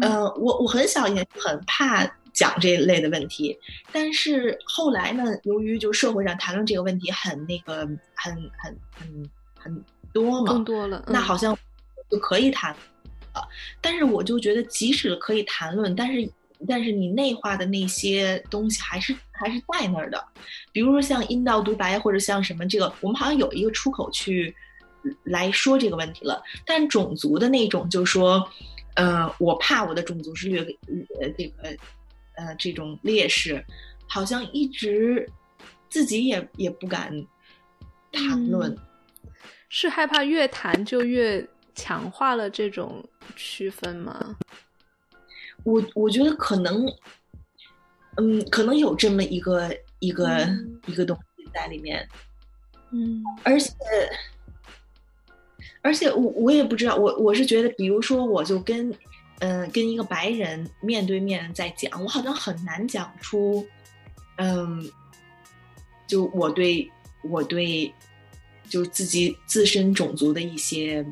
[0.00, 3.56] 呃，我我很小也很怕讲这一类的问题，
[3.92, 11.56] 但是后来呢，由于就社会上谈论这个问题很那个很很很很多嘛，更多了，那好像
[12.10, 12.72] 就可以谈
[13.34, 13.48] 了。
[13.80, 16.30] 但是我就觉得，即使可以谈论，但是
[16.66, 20.24] 但是你内化的那些东西还是还是在那儿的，
[20.72, 24.54] 比如说像阴道独白或者像什么这个，我们好像有一个出口去
[25.24, 26.42] 来说这个问题了。
[26.66, 28.48] 但种族的那种，就是说。
[28.96, 30.60] 呃，我怕我的种族是略
[31.20, 31.74] 呃这个
[32.40, 33.62] 呃这种劣势，
[34.08, 35.30] 好像一直
[35.90, 37.12] 自己也也不敢
[38.10, 38.74] 谈论，
[39.68, 43.04] 是害怕越谈就越强化了这种
[43.36, 44.36] 区分吗？
[45.64, 46.86] 我我觉得可能，
[48.16, 50.48] 嗯，可能有这么一个一个
[50.86, 52.08] 一个东西在里面，
[52.90, 53.70] 嗯，而且。
[55.82, 58.94] 而且我我也不知道，我我是觉得，比如说，我就跟，
[59.40, 63.66] 嗯，跟一个白人面对面在讲，我好像很难讲出，
[64.36, 64.90] 嗯，
[66.06, 66.90] 就我对
[67.22, 67.92] 我对，
[68.68, 71.04] 就自己自身种族的一些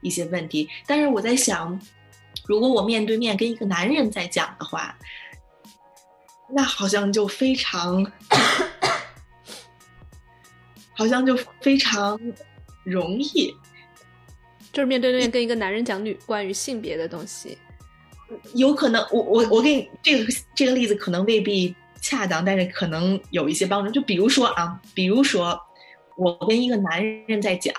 [0.00, 0.68] 一些问题。
[0.86, 1.78] 但是我在想，
[2.46, 4.96] 如果我面对面跟一个男人在讲的话，
[6.50, 8.10] 那好像就非常，
[10.96, 12.18] 好像就非常
[12.84, 13.54] 容易。
[14.74, 17.56] 就是面对面跟一个男人讲女关于性别的东西，
[18.54, 23.90] 有可能我我我给你这个这个例子可能未必恰当，但是可能有一些帮助。
[23.92, 25.56] 就比如说啊，比如说
[26.16, 27.72] 我跟一个男人在讲，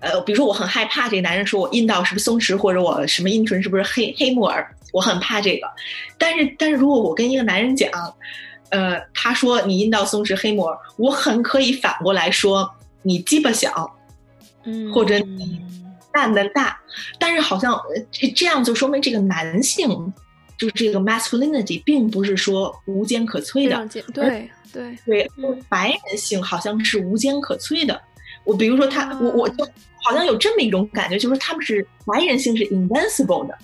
[0.00, 5.68] 呃，比如说我很害怕这个男人说我阴道是不是松弛，或者我什么阴唇是不是黑黑木耳，我很怕这个。
[6.16, 7.90] 但是但是如果我跟一个男人讲，
[8.70, 13.94] 呃，他说你阴道松弛黑木耳，我很可以反过来说你鸡巴小，
[14.64, 15.60] 嗯，或者你。
[16.12, 16.80] 蛋的大，
[17.18, 17.78] 但是好像
[18.10, 20.12] 这这样就说明这个男性，
[20.58, 25.30] 就是这个 masculinity 并不是说无坚可摧的，对对对，
[25.68, 28.00] 白人性好像是无坚可摧的。
[28.44, 29.64] 我比如说他，我我就
[30.02, 33.58] 好像有这么一种感觉，就是他们是白人性是 invincible 的。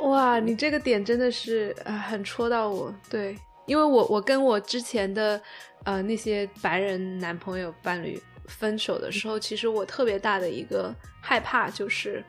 [0.00, 2.94] 哇，你这个点真的是啊，很戳到我。
[3.10, 3.36] 对，
[3.66, 5.40] 因为我我跟我之前的
[5.84, 8.20] 呃那些白人男朋友伴侣。
[8.48, 12.24] 分手的时候，其实我特别大的一个害怕就是，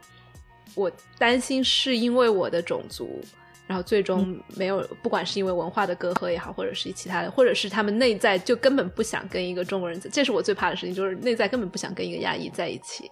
[0.76, 3.20] 我担心是因为我的种族，
[3.66, 13.10] 然后最终没有，不管是因为文化的隔阂也好，或者是其他的，或者是他们内在就根本不想跟一个中国人，这是我最怕的事情，就是内在根本不想跟一个亚裔在一起，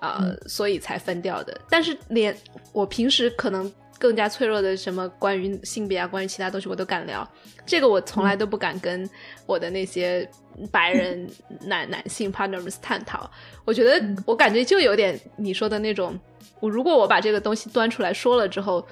[0.00, 1.60] 啊，所以才分掉的。
[1.70, 2.36] 但是连
[2.72, 3.72] 我平时可能。
[4.00, 7.28] 更加脆弱的什么关于性别啊，关于其他东西我都敢聊，
[7.66, 9.08] 这个我从来都不敢跟
[9.44, 10.26] 我的那些
[10.72, 11.30] 白人
[11.60, 13.30] 男男性 partners 探讨。
[13.66, 16.18] 我觉得我感觉就有点你说的那种，
[16.60, 18.88] 我如果我把这个东西端出来说了之后，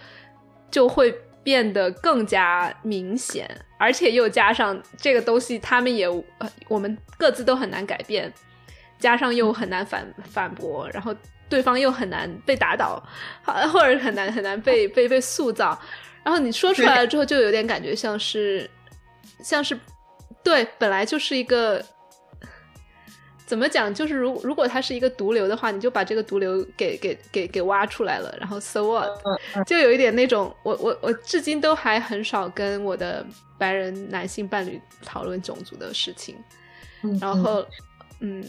[0.70, 1.10] 就会
[1.42, 3.48] 变得更加明显，
[3.78, 6.06] 而且又加上这个东西他们也
[6.68, 8.30] 我们各自都很难改变，
[8.98, 11.16] 加上又很难反反驳，然后。
[11.48, 13.02] 对方又很难被打倒，
[13.42, 15.78] 好， 或者很难很难被 被被塑造，
[16.22, 18.68] 然后你说出来了之后，就有点感觉像是，
[19.42, 19.78] 像是，
[20.42, 21.82] 对，本来就是一个，
[23.46, 23.92] 怎么讲？
[23.94, 29.08] 就是如如果他是一个毒瘤的话，你就把这个毒瘤给给给给挖出来了，然后 so what？
[29.66, 33.24] 就有一点那种，我我我至今都还很少跟我的
[33.56, 36.36] 白人男性伴侣讨论种族的事情，
[37.20, 37.64] 然后，
[38.20, 38.44] 嗯。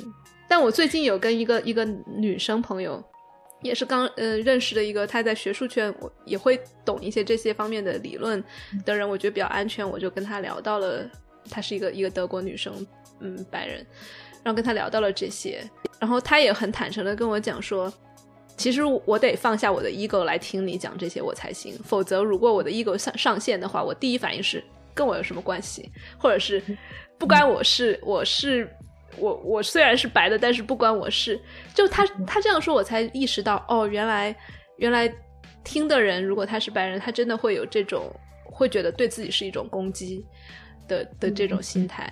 [0.49, 3.01] 但我最近有跟一个一个女生朋友，
[3.61, 8.43] 也是刚呃认识的一个，她在学术圈，我也会懂一些这些方面的理论
[8.83, 11.07] 的人，我觉得比较安全，我就跟她聊到了，
[11.49, 12.73] 她是一个一个德国女生，
[13.19, 13.85] 嗯，白人，
[14.43, 15.63] 然后跟她聊到了这些，
[15.99, 17.93] 然后她也很坦诚的跟我讲说，
[18.57, 24.63] 其实我得放下我的 ego 来听你讲这些我才行，否则如果我的 ego 上上线的话，我第一反应是
[24.95, 26.59] 跟我有什么关系，或者是
[27.19, 28.67] 不关我事，我是。
[29.17, 31.39] 我我虽然是白的，但是不关我事。
[31.73, 34.35] 就他他这样说，我才意识到哦，原来
[34.77, 35.11] 原来
[35.63, 38.09] 听的人，如果他是白人，他真的会有这种
[38.45, 40.25] 会觉得对自己是一种攻击
[40.87, 42.09] 的的这种心态，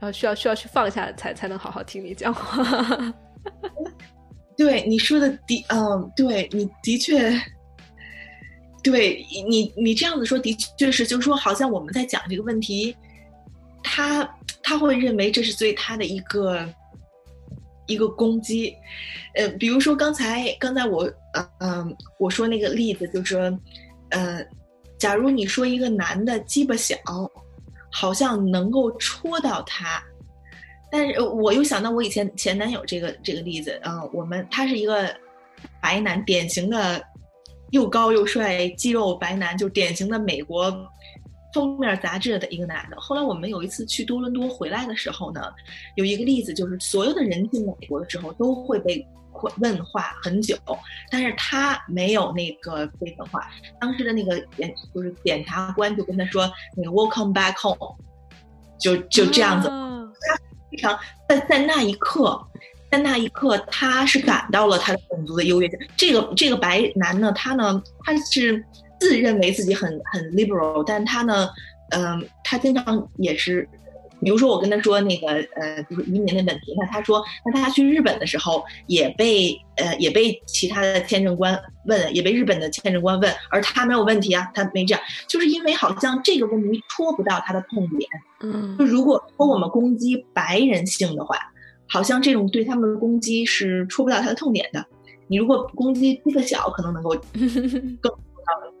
[0.00, 3.14] 然后需要需要去放下，才才能好好听你讲话。
[4.56, 7.30] 对你说的的，嗯，对你的确，
[8.82, 12.96] 对你你这样子说的确是，就是说，好像我们在讲这个问题，
[13.82, 14.28] 他。
[14.68, 16.68] 他会认为这是对他的一个
[17.86, 18.74] 一个攻击。
[19.34, 23.58] 呃，比如说刚才刚才我呃嗯我说那个例子，就是说，
[24.10, 24.44] 呃，
[24.98, 26.94] 假如你说一个男的鸡巴小，
[27.90, 30.02] 好像能够戳到他，
[30.92, 35.08] 但是我又想到我以前前男友这个这个例子啊、我们他是一个
[35.80, 37.02] 白男，典型的
[37.70, 40.70] 又高又帅肌肉白男，就典型的美国
[41.54, 42.96] 封面杂志的一个男的。
[43.00, 45.40] 后来我们有一次去多伦多回来的时候呢，
[45.96, 49.06] 有一个例子就是所有的人进美国的时候都会被
[49.60, 50.56] 问话很久，
[51.10, 53.48] 但是他没有那个被问话。
[53.80, 57.96] 当时的那个检就是检察官就跟他说那个 “Welcome back home”，
[58.80, 59.68] 就就这样子。
[59.68, 60.36] 他
[60.70, 60.98] 非常
[61.28, 62.44] 在在那一刻，
[62.90, 65.78] 在那一刻，他是感到了他的种族的优越性。
[65.96, 68.64] 这个这个白男呢，他呢，他是
[69.00, 71.48] 自认为自己很很 liberal，但他呢，
[71.90, 73.68] 嗯、他经常也是，
[74.20, 88.08] 比如说我跟他说那个呃，就是移民的问题，那他说，那他去日本的时候也被呃也被其他的签证官问，也被日本的签证官问，而他没有问题啊，他没这样，就是因为好像这个问题戳不到他的痛点。
[88.40, 91.36] 嗯就如果说我们攻击白人性的话，
[91.88, 94.84] 好像这种对他们的攻击是戳不到他的痛点的。
[95.30, 97.10] 你如果攻击这个小，可能能够
[98.00, 98.12] 更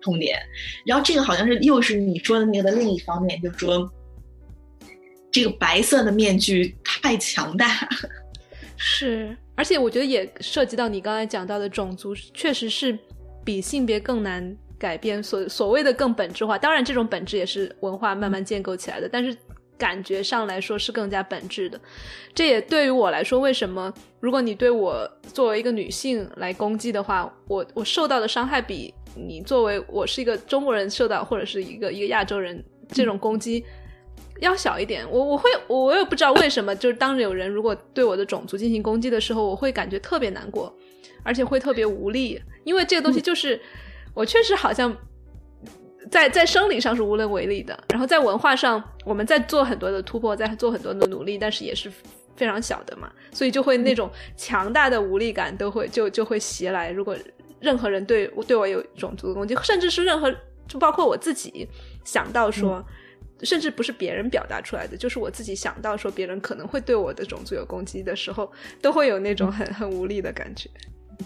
[0.00, 0.38] 痛点。
[0.86, 3.90] 然后这个好像是又是你说的那个的另一方面，就是说
[5.30, 7.88] 这个白色的面具太强大。
[8.76, 12.96] 是，而且我觉得也涉及到你刚才讲到的种族，确实是
[13.44, 15.20] 比性别更难改变。
[15.20, 19.36] 所所谓的更本质化，当然这种本质也是文化慢慢建构起来的，但是
[19.76, 21.80] 感觉上来说是更加本质的。
[22.32, 33.64] 这也对于我来说，为什么如果你对我作为一个女性来攻击的话，我我受到的伤害比你作为我是一个中国人受到，或者是一个一个亚洲人这种攻击。
[34.40, 40.72] 要小一点，我我会我我也不知道为什么，就是当有人如果对我的种族进行攻击的时候，我会感觉特别难过，
[41.24, 43.60] 而且会特别无力，因为这个东西就是、
[44.14, 44.96] 我确实好像
[46.08, 51.90] 在在生理上是无能为力的，然后在文化上我们在做很多的突破，在做很多的努力，但是也是
[52.36, 56.92] 非常小的嘛，所以就会那种强大的无力感都会就就会袭来。
[56.92, 57.16] 如果
[57.60, 60.32] 任何人对对我有种族的攻击，甚至是任何
[60.66, 61.68] 就包括我自己
[62.04, 62.84] 想到说。
[63.44, 68.50] 甚至不是别人表达出来的，就是我自己想到说别人可能会对我的种族有攻击的时候，
[68.82, 70.68] 都会有那种很很无力的感觉。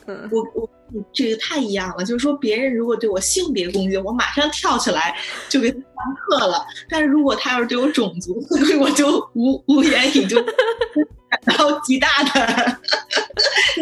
[0.04, 0.70] 嗯，我我
[1.10, 5.16] 这个太一样了，就是说别人如果对我性别攻击，我马上跳起来
[5.48, 6.62] 就给他上课了。
[6.90, 8.38] 但是如果他要是对我种族，
[8.78, 10.38] 我就无无言以对
[11.46, 12.78] 感到极大的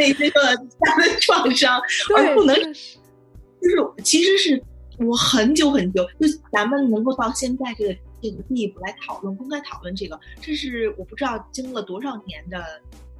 [0.00, 1.78] 那些个大的创伤，
[2.16, 4.62] 而不能就是其实是
[4.98, 12.64] 我很久很久，就咱们能够到现在这个这个地步来讨论公开讨论这个，这是我不知道经了多少年的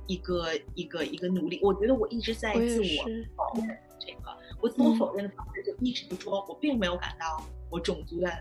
[0.06, 1.60] 一个一个一个努力。
[1.62, 3.04] 我觉得我一直在自我
[3.36, 8.32] 否认这个，我自我否认的方式就一直就说我并没有感到我种族的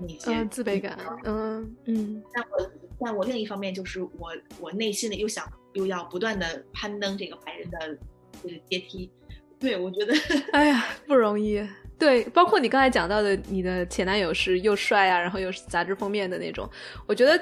[0.00, 5.44] 那些嗯自卑感，嗯嗯但我但我另一方面就是我我内心里又想
[5.74, 7.98] 又要不断的攀登这个白人的
[8.42, 9.08] 这个阶梯。
[9.60, 10.12] 对，我觉得
[10.52, 11.64] 哎呀，不容易。
[11.96, 16.68] 对，包括你刚才讲到的，你的前男友是又帅啊，然后又是杂志封面的那种，
[17.06, 17.40] 我觉得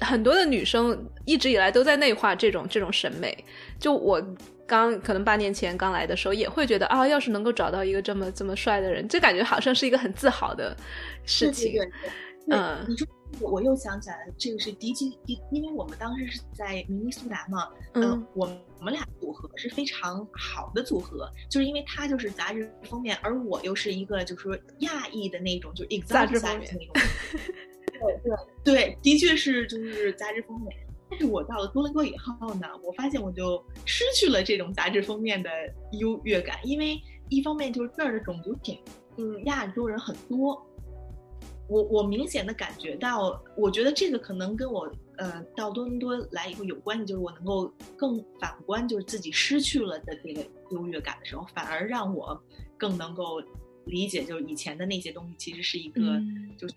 [0.00, 3.36] 很多的女生一直以来都在内化这种这种审美。
[3.80, 4.22] 就我
[4.66, 10.76] 刚可能八年前刚来的时候，也会觉得啊，要是能够找到一个这么这么帅的人，就感觉好像是一个很自豪的
[11.24, 11.72] 事情。
[11.72, 12.10] 对对对
[12.50, 13.08] 嗯你说
[13.40, 18.46] 我我又想起来了，这个是迪基，因因为我们当时是在明尼苏达嘛，嗯我
[18.78, 26.92] 我们俩组合是非常好的组合，就是因为他就是杂志封面，而我又是一个就是说亚裔的那种，就是 exotic 杂志封面那种。
[27.98, 30.76] 对对对，的确是就是杂志封面。
[31.08, 35.48] 但是我到了多伦多以后呢，我发现我就失去了这种杂志封面的
[36.00, 38.76] 优越感，因为一方面就是这儿的种族挺，
[39.16, 40.65] 嗯亚洲人很多，
[41.68, 52.40] 我我明显的感觉到，我觉得这个可能跟我呃到多伦多来以后有关系，就是我能够更反观，就是自己失去了的这个优越感的时候，反而让我
[52.76, 53.42] 更能够
[53.86, 56.74] 理解，就是以前的那些东西其实是一个、嗯就是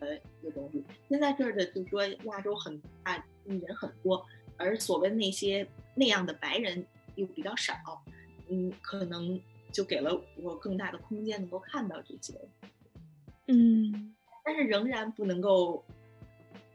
[0.00, 0.84] 的一个东西。
[1.08, 4.24] 现在这儿的就是说亚洲很大，人很多，
[4.56, 5.64] 而所谓那些
[5.94, 7.74] 那样的白人又比较少，
[8.48, 9.40] 嗯，可能
[9.70, 12.34] 就给了我更大的空间能够看到这些。
[13.46, 14.14] 嗯
[14.44, 15.84] 但是仍然不能够，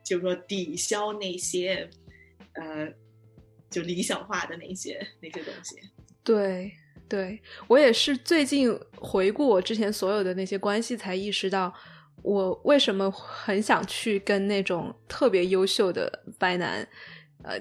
[0.04, 1.90] 就是说抵消那些，
[2.54, 2.88] 呃，
[3.70, 5.76] 就理想化的那些那些东西。
[6.24, 6.72] 对
[7.10, 11.74] 对，我也是最近回顾我之前所有的那些关系，才意识到
[12.22, 16.88] 我为什么很想去跟那种特别优秀的白男，
[17.44, 17.58] 呃，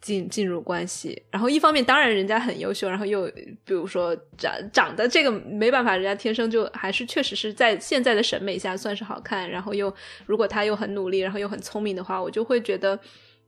[0.00, 1.20] 进进入关系。
[1.30, 3.26] 然后一方面，当然人家很优秀，然后又
[3.64, 9.48] 比如说长长得这个没办法，人家天生就还是确实是在现在的审美下算是好看。
[9.48, 9.92] 然后又
[10.26, 12.98] 如果他又很努力，然后又很聪明的话，我就会觉得，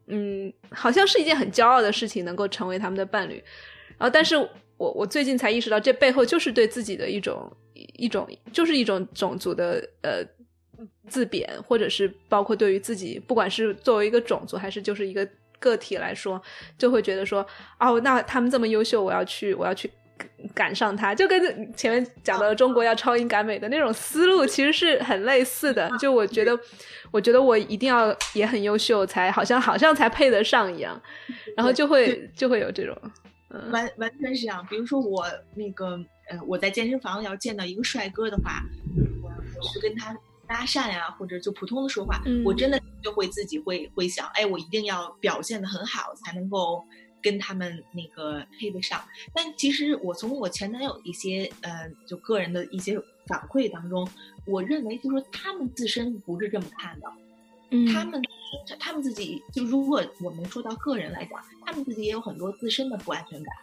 [0.06, 3.42] 嗯，好像是一件很骄傲的事情，能够成为他们的伴侣。
[3.98, 10.24] 然后，但是我我最近才意识到，这背后就是对自己的一种一种，就是一种种族的呃
[11.06, 15.28] 自贬，或者是包括对于自己，不管是作为一个种族，还是就是一个
[15.60, 16.42] 个体来说，
[16.76, 17.46] 就会觉得说，
[17.78, 19.88] 哦，那他们这么优秀，我要去，我要去
[20.54, 25.88] 赶上他，就跟前面讲的中国要超英赶美的那种思路，其实是很类似的。
[26.00, 26.58] 就我觉得，
[27.12, 31.00] 我觉得我一定要也很优秀，才好像好像才配得上一样，
[31.56, 32.96] 然后就会就会有这种。
[33.70, 35.98] 完完全是这样，比如说我那个
[36.30, 38.62] 呃，我在健身房要见到一个帅哥的话，
[39.22, 40.16] 我我去跟他
[40.50, 46.84] 搭讪呀，或者就普通的说话，我真的就会自己会会想，哎，我一定要表现的很好，才能够
[47.22, 49.00] 跟他们那个配得上。
[49.32, 54.08] 但其实我从我前男友一些呃，就个人的一些反馈当中，
[54.44, 57.08] 我认为就说他们自身不是这么看的。
[57.92, 58.20] 他们
[58.80, 63.54] 他们自己就如果我们说到个人来讲，他们自己也有很多自身的不安全感。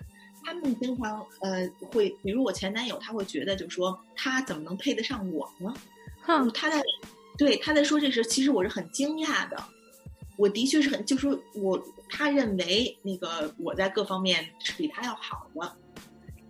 [0.46, 5.74] 他们经常呃会，比如我前男友，他会觉得就说他怎么能配得上我呢？
[6.54, 6.82] 他在
[7.38, 9.64] 对他在说这事，其实我是很惊讶的。
[10.36, 15.78] 我的确是很，就说我他认为那个我在各方面是比他要好的。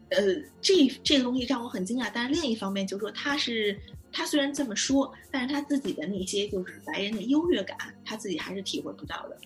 [0.09, 2.09] 呃，这这个东西让我很惊讶。
[2.13, 3.77] 但是另一方面，就说他是。
[4.09, 9.37] 他虽然这么说，但是他自己的那些就是白人的优越感，他自己还是体会不到的。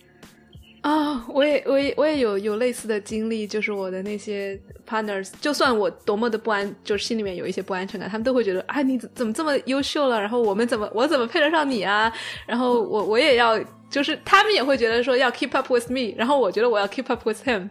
[0.82, 10.20] 啊，我也，我也，我也有有类似的经历，就是我的那些 partners，就算我多么的不安，就是心里面有一些不安全感，他们都会觉得，啊，你怎么这么优秀了？
[10.20, 12.12] 然后我们怎么，我怎么配得上你啊？
[12.46, 13.56] 然后我我也要，
[13.88, 17.70] 就是他们也会觉得说要 keep up with me，然后我觉得我要 keep up with him，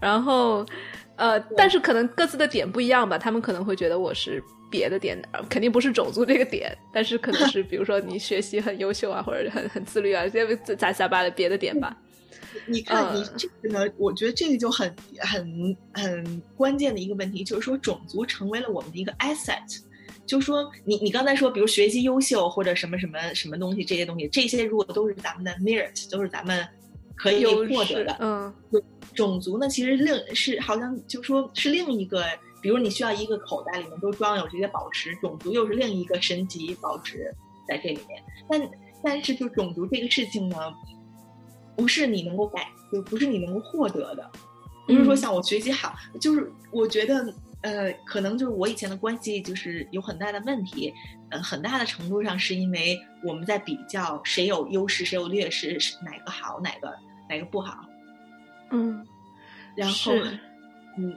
[0.00, 0.64] 然后
[1.16, 4.42] 呃，但是可能各自的点不一样吧，他们可能会觉得我是。
[4.70, 11.96] 别的点肯定不是种族这个点，但是可能是比如说你学习很优秀啊，或者很很自律啊，这些杂七杂八的别的点吧。
[12.68, 19.80] 你看你这个呢，我觉得这个就很很很关键的一个问题，就是说种族成为了我们的一个 asset。
[20.26, 26.66] 就是说你你刚才说，比如学习优秀或者什么什么什么东西，这些东西，这些如果都是咱们的 merit，都是咱们
[27.16, 28.16] 可以获得的。
[28.20, 28.54] 嗯，
[29.14, 32.24] 种族呢，其实另是好像就说是另一个。
[32.60, 37.32] 比如你需要一个口袋里面都装有这些宝石，种族又是另一个神级宝石
[37.68, 38.20] 在这里面。
[38.50, 38.70] 但
[39.00, 40.56] 但是就种族这个事情呢，
[41.78, 44.30] 不是你能够改，就不是你能够获得的。
[44.84, 47.32] 不是说像我学习好，就是我觉得
[47.62, 50.92] 呃，可能就是我以前的关系就是有很大的问题，
[51.30, 56.92] 呃，很大的程度上是因为我们在比较谁有优势，谁有劣势，哪个好，哪个
[57.28, 57.86] 哪个不好。
[58.70, 59.06] 嗯，
[59.76, 60.12] 然后
[60.96, 61.16] 嗯。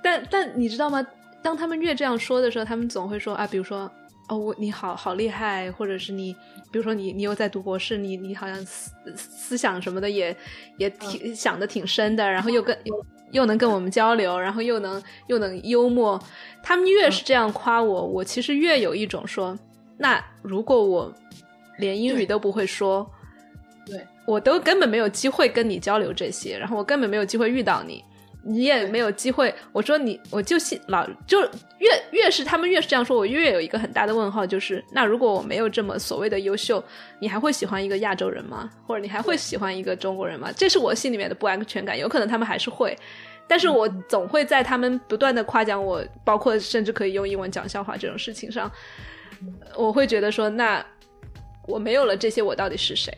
[0.00, 1.04] 但但你知道吗？
[1.42, 3.90] 当他们越这样说的时候，他们总会说啊，比如说
[4.28, 6.34] 哦，我你好好厉害，或者是你，
[6.70, 10.36] 比如说你你又在读博士，你你好像思思想什么的也
[10.76, 16.22] 也挺想的挺深的，然后又跟又 又能跟我们交流，然后又能又能幽默。
[16.62, 19.58] 他们越是这样夸我，我其实越有一种说，
[19.96, 21.14] 那如果我
[21.78, 23.10] 连英语都不会说，
[23.86, 28.04] 对我都根本没有机会跟你交流这些，然后我根本没有机会遇到你。
[28.42, 29.54] 你也没有机会。
[29.72, 31.40] 我说你，我就信老就
[31.78, 36.82] 越越是他们越是这样说，我越有一个很大的问号，就是那如果我没有这么所谓的优秀，
[37.20, 38.70] 你还会喜欢一个亚洲人吗？
[38.86, 40.50] 或者你还会喜欢一个中国人吗？
[40.56, 41.98] 这是我心里面的不安全感。
[41.98, 42.96] 有可能他们还是会，
[43.46, 48.70] 但是我总会在他们不断的夸奖我，包括甚至可以用英文讲笑话这种事情上，
[49.76, 50.84] 我会觉得说，那
[51.66, 53.12] 我没有了这些，我到底是谁？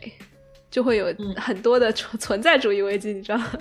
[0.69, 3.51] 就会有很多的存存在主义危机，你知道吗？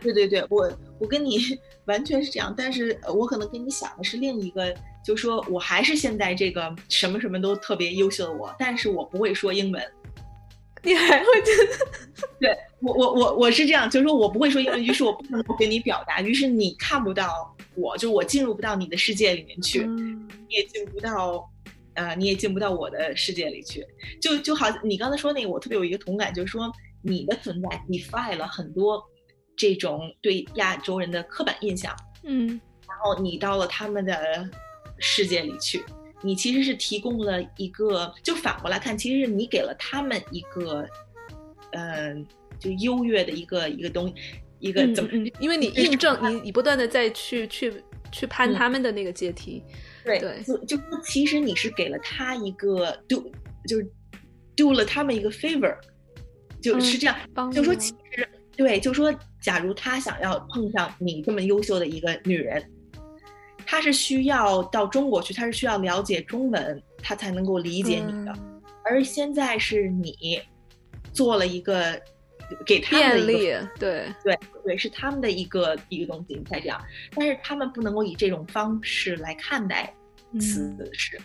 [0.00, 1.38] 对对对，我我跟你
[1.86, 4.74] 完全是这样，但是我可能跟你想的是另一个，
[5.04, 9.82] 就说我还是现在这个什么什么都特别优秀的我，但是我不会说英文。
[10.82, 12.28] 你还会觉得？
[12.38, 21.50] 对我我我我是这样，就是说我不会说英文，于是我不能够跟你表达，于是你看不到我，就我进入不到你的世界里面去，你也进不到，
[21.94, 23.84] 呃，你也进不到我的世界里去。
[24.20, 26.70] 就就好，你刚才说那个，我特别有一个同感，就是说
[27.02, 29.02] 你的存在 defy 了很多。
[29.56, 34.48] 这种对亚洲人的刻板印象，嗯，然后你到了他们的
[34.98, 35.82] 世界里去，
[36.22, 40.86] 你其实是提供了一个，就反过来看，其实是你给了他们一个，
[41.72, 42.26] 嗯，
[42.58, 44.12] 就优越的一个一个东，
[44.58, 45.10] 一个怎么？
[45.40, 49.62] 因为你印证，你你不断的在去去去攀他们的那个阶梯，
[50.04, 53.32] 对对，就就其实你是给了他一个 do，
[53.66, 53.90] 就是
[54.54, 55.74] do 了他们一个 favor，
[56.60, 57.16] 就是这样，
[57.50, 58.28] 就说其实。
[58.56, 59.12] 对，就说
[59.46, 62.60] 假如他想要碰上你这么优秀的一个女人，
[63.64, 68.32] 他是需要到中国去，他是需要了解中文，他才能够理解你的。
[68.32, 70.40] 嗯而现在是你
[71.12, 72.00] 做了一个
[72.64, 76.80] 给他们的便一个利，对，对对，是他们的一个一个东西才这样，
[77.14, 79.94] 但是他们不能够以这种方式来看待
[80.40, 81.20] 此事。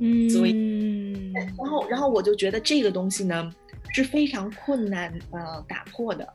[0.00, 3.52] 嗯，所以以然后，然后我就觉得这个东西呢
[3.92, 6.34] 是非常困难呃打破的。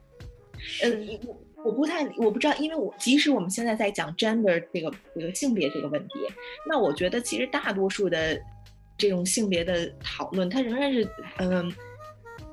[0.84, 6.14] 嗯，我我不太我不知道，因为我即使我们现在在讲 gender 这个这个性别这个问题，
[6.68, 8.40] 那我觉得其实大多数的
[8.98, 11.08] 这种性别的讨论，它仍然是
[11.38, 11.74] 嗯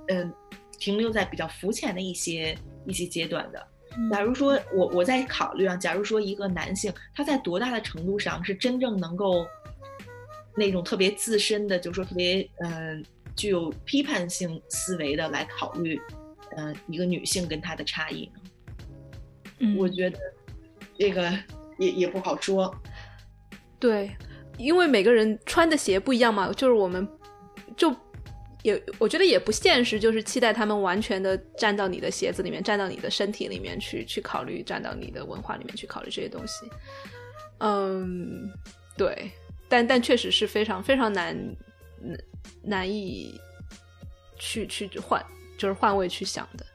[0.08, 0.32] 嗯、
[0.78, 2.56] 停留在比较肤浅的一些
[2.86, 3.66] 一些阶段的。
[4.10, 9.46] 假如说我我在考虑啊，假如说一个男性他在多大的程度上是真正能够
[10.56, 13.02] 那种特别自身的，就是说特别嗯、呃
[13.36, 15.98] 具有批判性思维的来考虑，
[16.56, 18.40] 嗯、一个女性跟她的差异呢？
[19.58, 20.18] 嗯我觉得
[20.98, 21.30] 这个
[21.78, 22.74] 也也不好说。
[23.78, 24.10] 对，
[24.56, 27.06] 因为每个人穿的鞋不一样嘛，就是我们
[27.76, 27.94] 就
[28.62, 36.66] 也我觉得也不现实，就是期待他们完全的站到你的鞋子里面，站到你的身体里面去去考虑，站到你的文化里面去考虑这些东西。
[37.58, 38.50] 嗯，
[38.96, 39.30] 对，
[39.68, 41.34] 但但确实是非常非常难
[42.00, 42.18] 难
[42.62, 43.38] 难以
[44.38, 45.24] 去去换，
[45.60, 46.66] 就是换位去想的。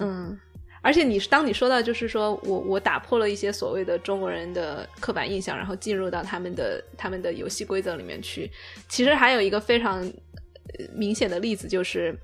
[0.00, 0.38] 嗯，
[0.80, 8.50] 而且你当你说到就是说我我打破了一些所谓的中国人的刻板印象，然后进入到他们的他们的游戏规则里面去，
[8.88, 12.18] 其实还有一个非常呃明显的例子就是。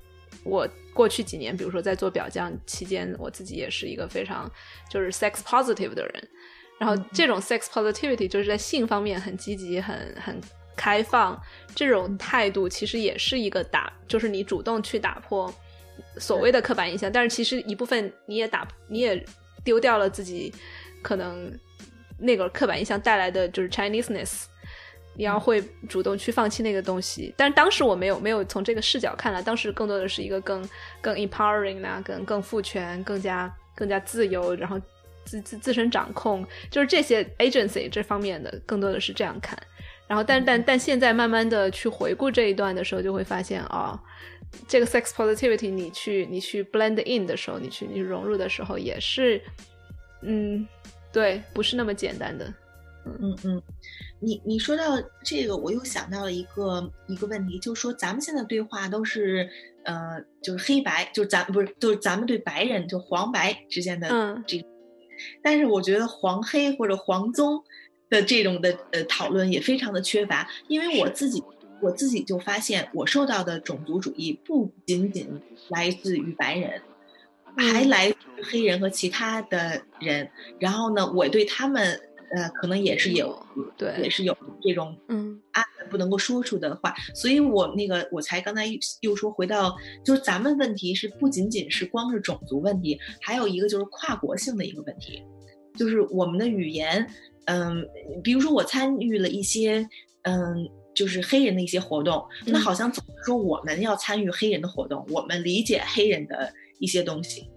[0.45, 4.49] 我过去几年，比如说在做表匠期间，我自己也是一个非常
[4.89, 6.29] 就是 sex positive 的人。
[6.79, 10.39] 然后这种 sex positivity 就是在性方面很积极、很很
[10.77, 11.37] 开放，
[11.75, 15.53] 这种态度其实也是一个打，就是你主动去打破
[16.19, 19.25] 所谓的刻板印象，但是其实一部分你也打，你也
[19.63, 20.53] 丢掉了自己
[21.01, 21.51] 可能
[22.19, 24.43] 那个刻板印象带来的就是 Chineseness。
[25.15, 30.63] 你要会主动去放弃那个东西，但是当时我没有没有从这个视角看来，当时更多的是一个更
[31.01, 34.79] 更 empowering 啊，更更赋权，更加更加自由，然后
[35.25, 39.59] 自自自身掌控，就是这些 agency 这方面的，更多的是这样看。
[40.07, 43.99] 然后但但但现在慢慢的去回顾这一段的时候，就会发现哦，
[44.67, 49.41] 这个 sex positivity 你去你去 blend in 的时候，你去你融入的时候，也是
[50.21, 50.67] 嗯，
[51.11, 52.53] 对，不是那么简单的。
[53.05, 53.61] 嗯嗯，
[54.19, 59.49] 你你说到这个，我又想到了一个一个问题，就是说咱们现在对话都是
[59.83, 64.63] 呃，就是黑白，就是咱不是就是咱们对白人就黄白之间的嗯这，
[65.41, 67.63] 但是我觉得黄黑或者黄棕
[68.09, 71.41] 的这种的呃讨论也非常的缺乏，因为我自己
[71.81, 75.27] 我自己就发现，我受到的种族主义不仅仅
[75.69, 76.81] 来自于白人。
[77.57, 80.29] 还嗯来自于黑人和其他的人，
[80.59, 81.99] 然后呢，我对他们
[82.31, 83.37] 呃，可能也是有，
[83.75, 89.75] 对也是有这种嗯暗的不能够说出的话，所以我那个我才刚才又又说回到，
[90.05, 95.21] 就是咱们问题是不仅仅是光是种族问题，还有一个就是跨国性的一个问题，
[95.75, 97.05] 就是我们的语言，
[97.45, 97.83] 嗯，
[98.23, 99.89] 比如说我参与了一些，
[100.21, 100.69] 嗯。
[100.99, 102.61] 就是黑人的一些活动，那嗯。
[102.61, 107.49] 好像总是说我们要参与黑人的活动，我们理解黑人的一些东西，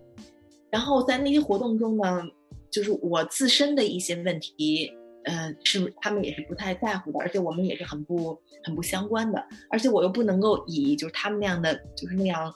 [0.71, 2.23] 然后在那些活动中呢，
[2.71, 4.93] 就是我自身的一些问题，
[5.25, 12.55] 呃，是他们也是不太在乎的，而且我们也是很不很不相关的，而且我又不能够以就是他们那样的就是那样，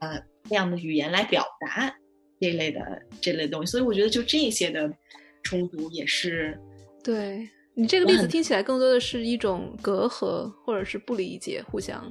[0.00, 1.90] 呃那样的语言来表达
[2.38, 4.92] 这类的这类东西，所以我觉得就这些的
[5.42, 6.60] 冲突也是，
[7.02, 12.10] 对你这个例子听起来更多的是一种隔阂，或者是不理解，互相，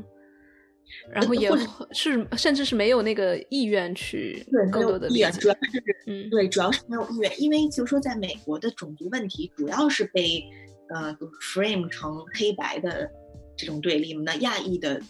[1.11, 1.49] 然后也
[1.91, 5.47] 是甚至是没有那个意愿去更多的理解主。
[5.47, 10.43] 要是嗯，对，主要是没有意愿，因为就是说，在美国的种族问题主要是被
[10.89, 11.11] 呃
[11.41, 13.09] frame 成黑白的
[13.57, 15.01] 这种对立嘛，那亚裔的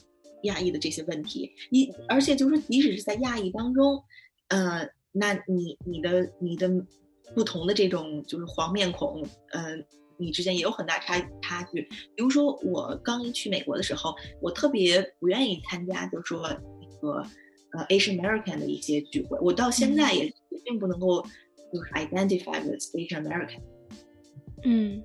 [0.43, 4.01] 亚裔的这些问题，你而且就是说，即使是在亚裔当中，
[4.47, 6.71] 呃，那你你的你的
[7.35, 9.21] 不同的这种就是黄面孔，
[9.51, 9.77] 呃。
[10.17, 11.81] 你之间也有很大差差距。
[12.15, 17.23] 比如说，我刚一去美国的时候，我特别不愿意参加，就是说那个
[17.77, 19.37] 呃 Asian American 的一些聚会。
[19.41, 21.21] 我到现在也也并不能够
[21.73, 23.61] 就是 identify with Asian American。
[24.63, 25.03] 嗯，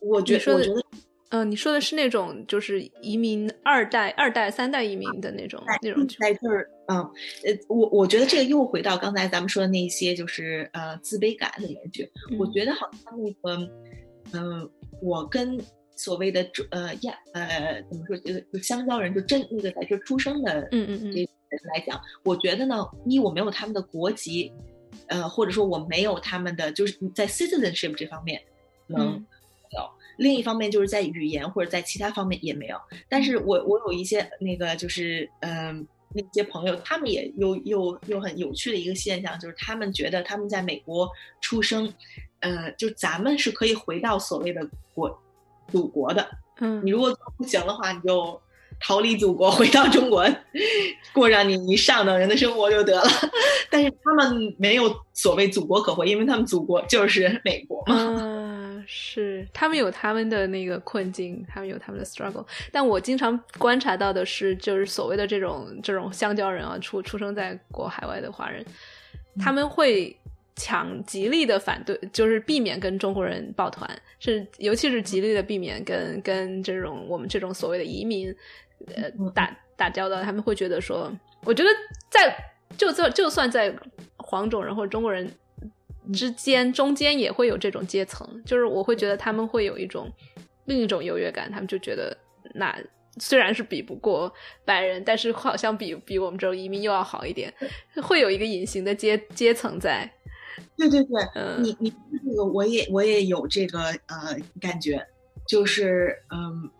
[0.00, 0.82] 我觉得我觉得
[1.30, 12.10] 呃，你说的是那种就是移民二代、二代、三代移民的那种那种在这儿，嗯，呃，我我觉得这个又回到刚才咱们说的那些，就是呃自卑感里面去。
[12.36, 13.56] 我嗯觉得好像那个，
[14.32, 14.70] 嗯、
[15.02, 15.58] 我跟
[15.96, 21.12] 所谓的中呃亚呃怎么说，就就香蕉人，就真那个在这出生的嗯嗯嗯。
[21.12, 24.52] 这人来讲，我觉得呢，一我没有他们的国籍，
[25.08, 28.40] 呃，或者说我没有他们的就是在 citizenship 这方面
[28.86, 29.26] 能嗯。
[29.72, 30.00] 有。
[30.16, 32.76] 另一方面就是在语言或者在其他方面也没有，
[33.08, 41.08] 但是我我有一些那个就是嗯、那些朋友，他们也有有有很有趣的一个现象，就是他们觉得他们在美国
[41.40, 41.90] 出生，
[42.40, 45.22] 呃，就咱们是可以回到所谓的国
[45.70, 46.28] 祖国的，
[46.60, 48.40] 嗯你如果不行的话，你就
[48.80, 50.26] 逃离祖国，回到中国，
[51.12, 53.08] 过上你一上等人的生活就得了。
[53.68, 57.94] 但是他们没有所谓祖国可回，因为他们祖国就是美国嘛。
[57.96, 62.44] 嗯， 是他们有他们的那个困境，他们有他们的 struggle。
[62.72, 68.64] 但我经常观察到的是，就是所谓的这种这种香蕉人啊，出出生在国海外的华人，
[69.38, 70.16] 他们会
[70.60, 78.28] 强极力的反对，就是避免跟中国人抱团，是尤其是极力的避免跟跟这种我们这种所谓的移民
[78.94, 80.22] 呃嗯打打交道。
[80.22, 81.10] 他们会觉得说，
[81.44, 81.70] 我觉得
[82.10, 82.36] 在
[82.76, 83.74] 就算就算在
[84.18, 85.26] 黄种人或者中国人
[86.12, 90.12] 之间中间也会有这种阶层，就是我会觉得他们会有一种
[90.66, 92.14] 另一种优越感，他们就觉得
[92.52, 92.78] 那
[93.18, 94.30] 虽然是比不过
[94.66, 97.50] 白人，但是好像比比我们这种移民又要好一点，
[98.02, 100.10] 会有一个隐形的阶阶层在。
[100.76, 101.90] 对对对，嗯你你
[102.24, 105.06] 这个我也我也有这个呃感觉，
[105.46, 106.70] 就是嗯，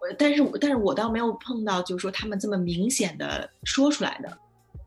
[0.00, 4.38] 我但是我但是我倒没有碰到，就是说他们这么明显的说出来的，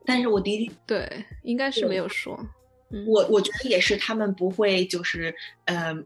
[0.06, 2.38] 但是我的确对，应该是没有说。
[2.40, 5.34] 嗯我我觉得也是，他们不会就是，
[5.66, 6.06] 嗯、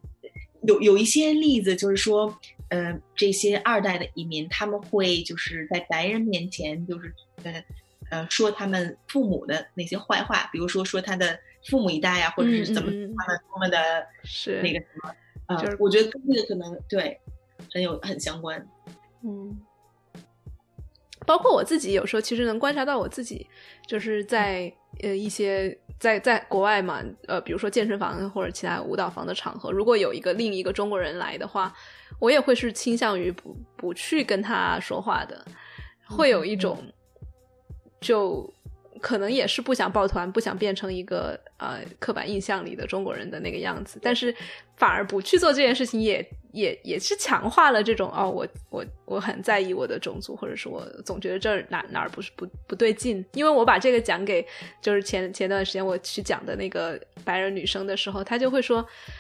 [0.64, 2.34] 有有一些例子，就是说，
[2.70, 7.62] 呃，这些二代的移民，他们会就是在白人面前，就是呃
[8.10, 11.38] 呃说他们父母的那些坏话，比如说说他的
[11.70, 13.78] 父母一代呀、或者是怎么他们多么的
[14.24, 15.16] 是那个什么，
[15.48, 17.20] 呃，就是我觉得跟这个可能对
[17.74, 18.66] 很有很相关。
[19.24, 19.60] 嗯，
[21.26, 23.48] 包括我自己有时候其实能观察到我自己，
[23.86, 24.72] 就是在
[25.02, 31.74] 呃一些在在国外嘛，呃，比如说健身房或者其他舞蹈房的场合，如果有一个另一个中国人来的话，
[32.20, 35.46] 我也会是倾向于不不去跟他说话的，
[36.08, 36.82] 会有一种
[38.00, 38.54] 就。
[39.00, 44.34] 可能也是不想抱团，不想变成一个呃刻板印象里的中国人的那个样子，但是
[44.76, 53.26] 反而不去做这件事情也，也也是强化了这种哦，我我我很在意我的种族，或者是我总觉得这儿哪哪儿不是不不对劲。
[53.34, 54.46] 因为我把这个讲给
[54.82, 58.80] 就是前前段时间我去讲的那个白人女生的时候，她就会说，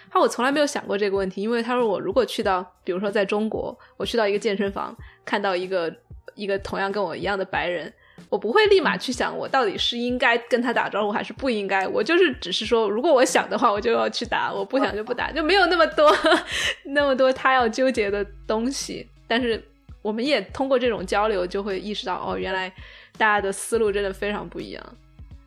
[0.10, 4.96] 啊，我从来没有想过这个问题，因为她说我如果去到，比如说在中国，我去到一个健身房，
[5.26, 5.92] 看到一个
[6.36, 7.92] 一个同样跟我一样的白人。
[8.30, 11.88] 我不会立马去想，我到底是应该跟他打招呼还是不应该。
[11.88, 16.12] 我就是只是说，如果我想的话，我就要去打；我不想就不打，就没有那么多
[16.86, 19.08] 那么多他要纠结的东西。
[19.28, 19.64] 但是
[20.02, 22.70] 我们也通过这种交流，就会意识到，哦，原来
[23.18, 24.84] 大家的思路真的非常不一样。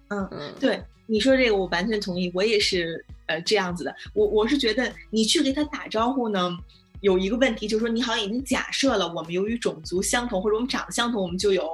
[0.09, 3.95] 嗯嗯，对你说这个，我完全同意，我也是呃这样子的。
[4.15, 6.57] 我我是觉得你去给他打招呼呢，
[7.01, 11.69] 有一个问题就是说，你好像已经假设了我们由于种族相同或者我们长得相同，我们就有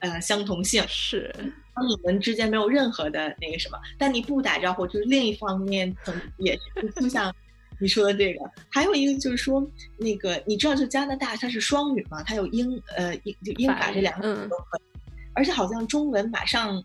[0.00, 1.34] 呃相同性，是，
[1.74, 3.78] 当你们之间没有任何的那个什么。
[3.98, 5.94] 但你不打招呼，就是另一方面，
[6.38, 7.34] 也是就像
[7.78, 8.40] 你说的这个。
[8.68, 9.66] 还有一个就是说，
[9.96, 15.00] 那个你知道，就加拿大它是双语嘛，它有英呃英就英法这两个语嗯都可以，
[15.34, 16.82] 而且好像中文马上。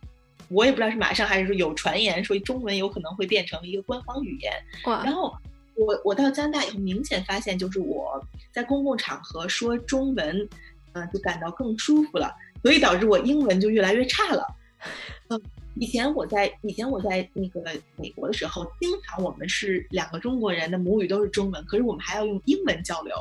[0.50, 4.52] 我也不知道是马上还是说有传言说中文有可能会变成一个官方语言，
[4.84, 5.34] 然，后
[5.76, 8.22] 我我到加拿大以后，明显发现就是我
[8.52, 10.50] 在公共场合说中文，
[10.92, 14.46] 嗯、就感到更舒服了，所以导致我英文就越来越差了。
[15.30, 15.42] 嗯，
[15.76, 17.64] 以前我在以前我在那个
[17.98, 23.16] 美国的时候，经常我们是两个中国人的母语都是中文，可是我们还要用英文交流。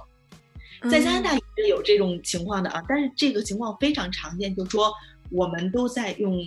[0.90, 4.90] 在加拿大也是有这种情况的啊，但是这个情况非常常见，就是说
[5.30, 6.38] 我们都在用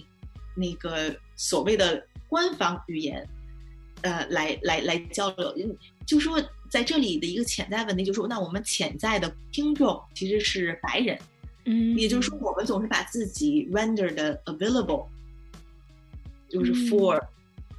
[0.56, 3.28] 那个所谓的官方语言，
[4.02, 5.54] 呃，来来来交流。
[5.58, 6.38] 嗯就说
[6.70, 11.18] 在这里的一个潜在问题，就是说，那我们潜在的听众其实是白人，
[11.66, 15.06] 嗯，也就是说，我们总是把自己 render 的 available，
[16.50, 17.22] 就是嗯 for、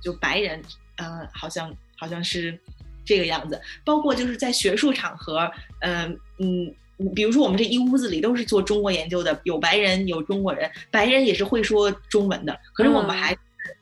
[0.00, 0.62] 就白人，
[0.96, 2.58] 呃，好像好像是
[3.04, 3.60] 这个样子。
[3.84, 5.50] 包括就是在学术场合，
[5.80, 6.74] 嗯、嗯。
[7.12, 13.38] 比如说，我们这一屋子里都是做中国研究的，有白人，有中国人，白人也是会说中文的，可是我们嗯还是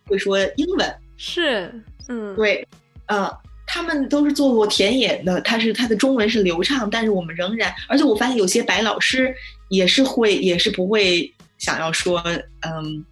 [0.07, 0.97] 会说英文。
[1.19, 1.71] 是，
[2.09, 2.67] 嗯，对，
[3.09, 3.31] 呃，
[3.67, 9.37] 他们都是做过田野的，他是他的中文是流畅，但是我们仍然，而且我发现有些白老师
[9.73, 12.23] 也是会，也是不会想要说
[12.61, 13.03] 嗯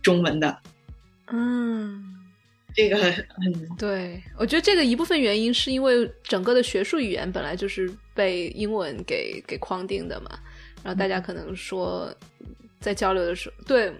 [0.00, 0.58] 中文的，
[1.26, 2.02] 嗯，
[2.74, 3.26] 这个很
[3.76, 10.30] 对，我觉得这个一部分原因是因为整个的学术语言本来就是被英文给给框定的嘛，
[10.82, 12.10] 然后大家可能说
[12.80, 13.92] 在交流的时候，对，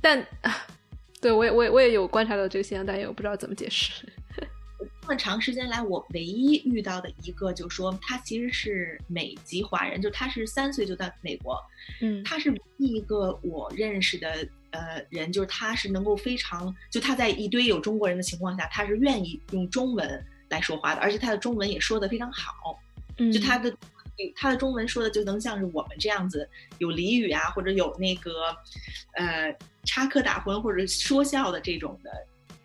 [0.00, 0.24] 但
[1.20, 4.06] 对我也我也我也有观察到这个现象，但也我不知道怎么解释。
[5.06, 11.56] 这么长时间来，我唯一遇到的一个，就是说他其实是美籍华人，就他是三岁就到美国，
[12.00, 22.76] 嗯，他是唯一一个我认识的呃人，就是他是能够非常，就他在一堆有中国人的情况下，他是愿意用中文来说话的，而且他的中文也说的非常好，
[23.18, 23.72] 嗯，就他的
[24.34, 28.32] 他的中文说的就能像是我们这样子有俚语啊，或者有那个
[29.12, 32.10] 呃插科打诨或者说笑的这种的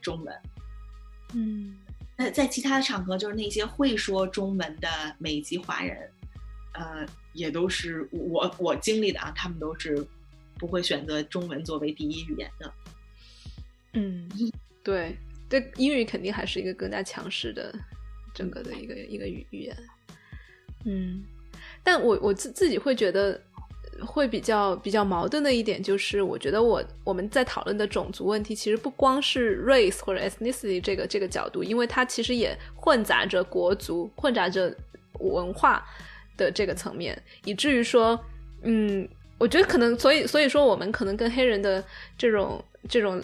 [0.02, 0.36] 中文，
[1.36, 1.78] 嗯。
[2.22, 4.88] 在在其他的场合，就是那些会说中文的
[5.18, 6.10] 美籍华人，
[6.74, 10.06] 呃，也都是我我经历的啊，他们都是
[10.58, 12.74] 不会选择中文作为第一语言的。
[13.94, 14.30] 嗯，
[14.84, 15.18] 对，
[15.50, 17.74] 对，英语肯定还是一个更加强势的
[18.34, 19.76] 整个的一个一个语语言。
[20.86, 21.24] 嗯，
[21.84, 23.42] 但我我自自己会觉得。
[24.00, 34.76] 会比较比较矛盾的一点就是，我觉得我我们在讨论的种族问题，其实不光是 race 或者 ethnicity 这个这个角度，因为它其实也混杂着国族、混杂着
[35.20, 35.86] 文化
[36.36, 38.20] 的这个层面，以至于说，
[38.64, 39.08] 嗯，
[39.38, 41.84] 我觉得可能，所以所以说，我们可能跟黑人的
[42.18, 43.22] 这种这种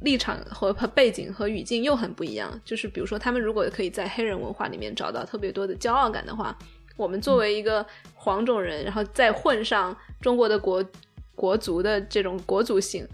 [0.00, 2.58] 立场和和背景和语境又很不一样。
[2.64, 6.56] 就是比如说，他们如果可以在黑人文化里面找到特别多的骄傲感的话。
[6.96, 10.84] 我们作为一个黄种人，然后再混上中国的国
[11.34, 13.06] 国族的这种国族性，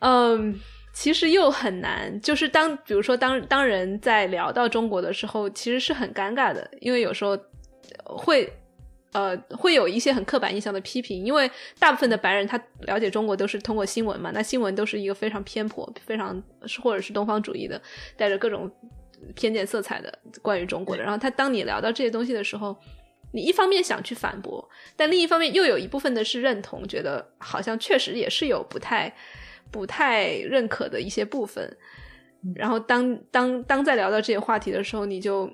[0.00, 0.60] 嗯，
[0.92, 2.20] 其实又很难。
[2.20, 7.38] 就是当比如说当当人在聊到中国的时候，其实是很尴尬的，因为有时候
[8.04, 8.52] 会
[9.12, 16.42] 呃会有一些很刻板印象的批评，因为大部分的白人他了解中国都是通过新闻嘛，那新闻都是一个非常偏颇、非常
[16.82, 17.80] 或者是东方主义的，
[18.16, 18.70] 带着各种。
[19.34, 22.76] 偏见色彩的关于中国的，然后他当你聊到这些东西的时候，
[23.32, 29.14] 你一方面想去反驳，但另一方面又有一部分的是认同，觉得好像确实也是有不太
[29.70, 31.76] 不太认可的一些部分。
[32.54, 35.50] 然后当当当在聊到这些话题的时候，你就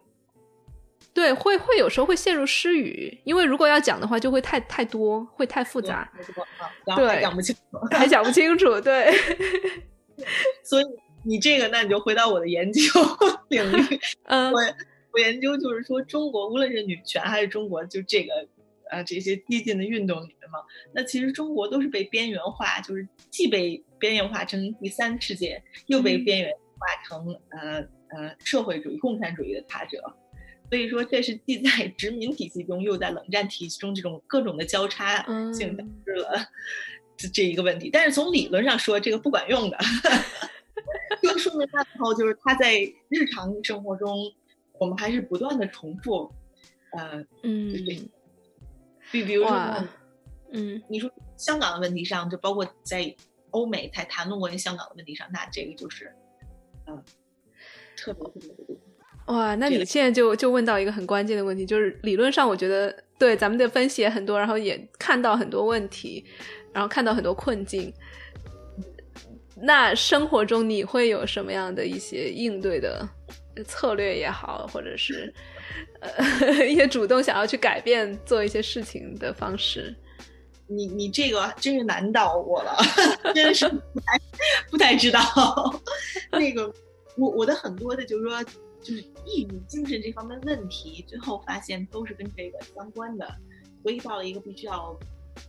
[1.13, 6.11] 对会会有时候会陷入失语，因为如果要讲的话，就会太太多，会太复杂，
[6.97, 9.13] 对，讲不清楚，还讲不清楚，对，
[10.65, 10.85] 所以。
[11.25, 12.83] 你这个，那你就回到我的研究
[13.51, 14.01] 领域。
[14.25, 14.61] 嗯，我
[15.13, 18.47] 我研究就是说，中国无论是女权还是中国就这个
[18.91, 20.61] 呃这些激进的运动里面嘛，
[20.95, 27.79] 那其实中国都是被边缘化，就是既被边缘化成第三世界，又被边缘化成呃
[28.17, 30.03] 呃社会主义共产主义的他者。
[30.71, 35.23] 所以说，这是既在殖民体系中，又在冷战体系中这种各种的交叉
[35.53, 36.47] 性导致了
[37.17, 37.89] 这这一个问题。
[37.91, 39.79] 但是从理论上说，这个不管用的。
[41.23, 42.79] 就说明那时候就是他在
[43.09, 44.17] 日常生活中，
[44.79, 46.33] 我们还是不断的重复，
[46.93, 47.73] 呃，嗯，
[49.11, 49.85] 比比如说，
[50.53, 53.15] 嗯，你说香港的问题上，就包括在
[53.51, 56.13] 欧美才谈论过香港的问题上，那这个就是，
[56.87, 57.03] 嗯，
[57.97, 58.77] 特别特别多。
[59.35, 66.25] 哇，那你现在就就问到一个很关键的问题，就是理论上我觉得对咱们的分析也很多，然后也看到很多问题，
[66.73, 67.93] 然后看到很多困境。
[69.61, 73.09] 那生活中你会有什么样的一些应对的
[73.67, 75.33] 策略也好，或者是
[76.01, 79.95] 呃 一些主动想要去改变做一些事情的方式？
[80.69, 82.77] 你你这个真是难倒我了，
[83.35, 84.21] 真是不太
[84.71, 85.23] 不太知道。
[86.31, 86.73] 那个
[87.17, 88.45] 我我的很多的就是说
[88.81, 93.27] 就是抑郁精神这方面问题，最后发现都是跟这个相关的，
[93.83, 94.99] 所以到了一个必须要。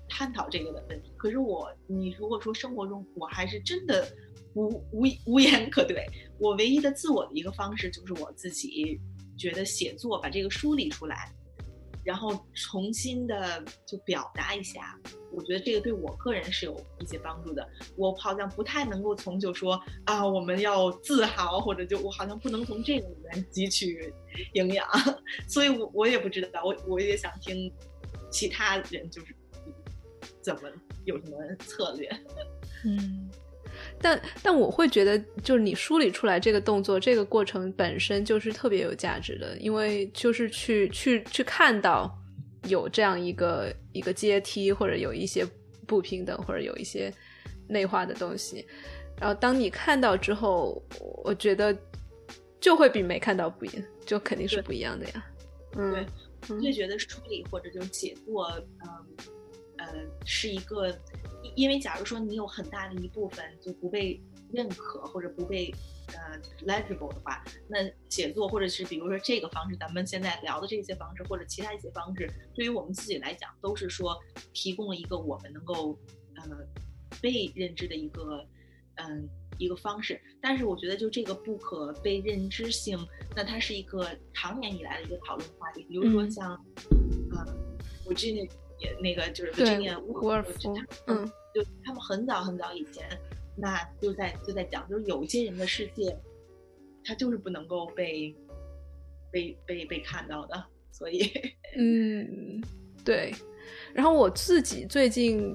[0.07, 4.07] 探讨这个的问题，可是我，你如果说生活中，我还是真的
[4.53, 6.05] 无无无言可对。
[6.39, 8.99] 我唯一的自我的一个方式，就是我自己
[9.37, 11.33] 觉得写作，把这个梳理出来，
[12.03, 14.99] 然后重新的就表达一下。
[15.31, 17.67] 我觉得这个对我个人是有一些帮助的。
[17.95, 24.13] 我好像不太能够从就说啊，我们要自豪，或者就我好像不能从这个里面汲取
[24.53, 24.87] 营养，
[25.47, 27.71] 所以我我也不知道，我我也想听
[28.31, 29.35] 其他人就是。
[30.41, 30.61] 怎么
[31.05, 32.09] 有什么策略？
[32.85, 33.29] 嗯，
[34.01, 42.09] 但但我会觉得，就是你梳理出来这个动作，这个过程本身就是特别有价值的，因为就是去去去看到
[42.67, 45.45] 有这样一个一个阶梯，或者有一些
[45.85, 47.13] 不平等，或者有一些
[47.67, 48.65] 内化的东西。
[49.19, 50.81] 然后当你看到之后，
[51.23, 51.77] 我觉得
[52.61, 55.25] 就会比没看到不一样，就肯定是不一样的呀。
[55.75, 56.05] 嗯，对，
[56.55, 58.49] 我就觉得梳理或者就是写作，
[58.85, 59.05] 嗯。
[59.79, 60.93] 呃，是一个，
[61.55, 65.73] 因为假如说你有很大的一部分就不被认可或者不被
[66.07, 67.77] 呃呃 legible 的话，那
[68.09, 74.17] 写作或者是比如说这个方式，咱们现在聊的这些方式或者其他一些方式，对于我们自己来讲，都是说
[74.53, 75.97] 提供了一个我们能够
[76.35, 76.43] 呃
[77.21, 78.45] 被认知的一个
[78.95, 80.19] 嗯一个方式。
[80.41, 82.97] 但是我觉得就这个不可被认知性，
[83.35, 85.83] 那它是一个长年以来的一个讨论话题。
[85.83, 86.51] 比如说像
[87.31, 87.55] 呃
[88.05, 88.47] 我之前
[88.79, 89.51] 也那个就是
[90.07, 90.77] 伍尔夫，
[91.07, 93.05] 嗯，就他们很早很早以前。
[93.61, 96.17] 那就在就在讲，就是有些人的世界，
[97.03, 98.33] 他就是不能够被
[99.31, 101.29] 被被被看到的，所以
[101.77, 102.63] 嗯，
[103.03, 103.33] 对。
[103.93, 105.53] 然后我自己最近，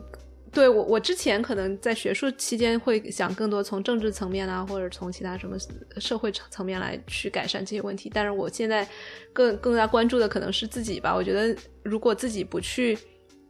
[0.52, 5.56] 对我我之前可能在学术期间会想更多从政治层面啊，或者从其他什么
[5.98, 8.10] 社会层层面来去改善这些问题。
[8.12, 8.86] 但是我现在
[9.32, 11.14] 更更加关注的可能是自己吧。
[11.14, 12.98] 我觉得如果自己不去，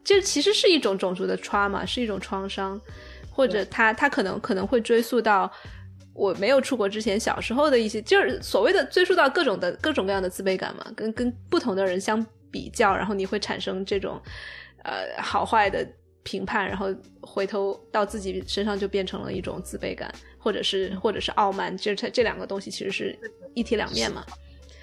[0.05, 2.81] 这其实是一种种族的 trauma，是一种创伤。
[3.37, 5.53] 或者他他可能可能会追溯到
[6.13, 14.23] 我没有出国之前小时候的一些，就是所谓的追溯到各种的各种各样的自卑感嘛，跟跟不同的人相比较，然后你会产生这种
[14.85, 15.85] 呃好坏的
[16.23, 23.19] 评判，然后回头到自己身上就变成了一种自卑感，或者是或者是傲慢，就是这这两个东西其实是
[23.53, 24.25] 一体两面嘛。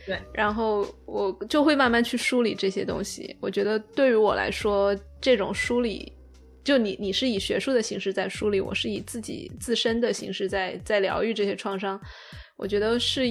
[0.06, 3.36] 对，然后我就会慢慢去梳理这些东西。
[3.40, 6.12] 我觉得对于我来说，这种梳理。
[6.64, 12.00] 就你，你是以学术的形式在梳理，我是以自己自身的形式在在疗愈这些创伤，
[12.56, 13.24] 我觉得是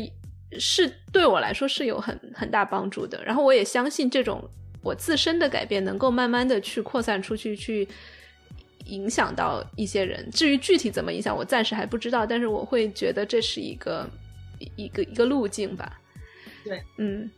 [0.58, 3.22] 是对我来说是有很很大帮助的。
[3.24, 4.42] 然后我也相信这种
[4.82, 7.86] 我自身的改变能够慢慢的去扩散出去，去
[8.86, 10.28] 影响到一些人。
[10.32, 14.10] 至于具体怎么影响，我暂时还不知道，但是我会觉得这是一个
[14.74, 15.99] 一个一个路径吧。
[16.64, 17.30] 对，嗯。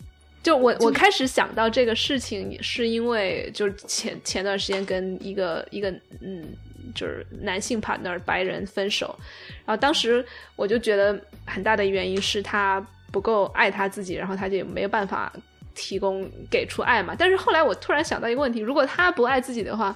[0.43, 5.89] 就我我开始想到这个事情，是因为就是前前段时间跟一个一个
[6.21, 6.49] 嗯，
[6.97, 9.17] 就是男性 partner 白人分手，
[9.65, 10.27] 然后当时
[10.57, 11.17] 我就觉得
[11.47, 15.33] 很大的原因是他不够爱他自己，然后他就没有办法
[15.77, 17.15] 提供给出爱嘛。
[17.17, 19.95] 但是后来我突然想到一个问题，如果他不爱自己的话，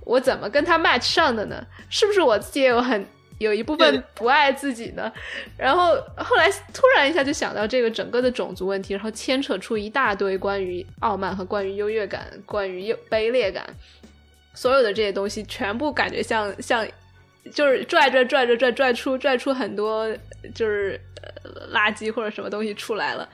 [0.00, 1.64] 我怎么跟他 match 上的呢？
[1.88, 3.06] 是不是我自己也有很？
[3.38, 5.12] 有一部分不爱自己的，
[5.58, 13.66] 然后后来突然一下就想到这个整个的种族问题，然后牵扯出一大堆关于傲慢和关于优越感、关于优卑劣感，
[14.54, 16.86] 所有的这些东西全部感觉像像
[17.52, 20.08] 就是拽拽拽拽拽拽出拽出很多
[20.54, 20.98] 就是
[21.72, 23.28] 垃圾或者什么东西出来了，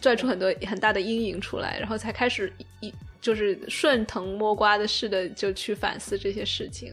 [0.00, 6.92] 拽出很多很大的阴影出来，然后才开始一就是顺藤摸瓜的似的就去反思这些事情。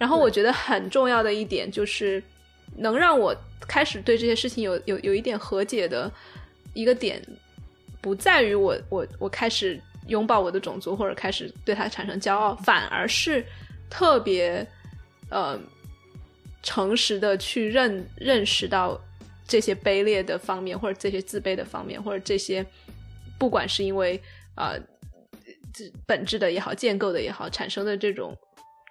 [0.00, 2.22] 然后我觉得很重要的一点就是，
[2.74, 3.36] 能让我
[3.68, 6.10] 开始对这些事情有有有一点和解的
[6.72, 7.22] 一个点，
[8.00, 13.44] 不在于我我我开始拥抱我的种族或者开始对它产生骄傲，反而是
[13.90, 14.66] 特别
[15.28, 15.60] 呃
[16.62, 18.98] 诚实的去认认识到
[19.46, 22.64] 这些卑劣的方面，或者这些自卑的方面，或者这些
[23.38, 24.18] 不管是因为
[24.54, 24.72] 啊
[25.74, 28.34] 这本质的也好，建构的也好，产生的这种。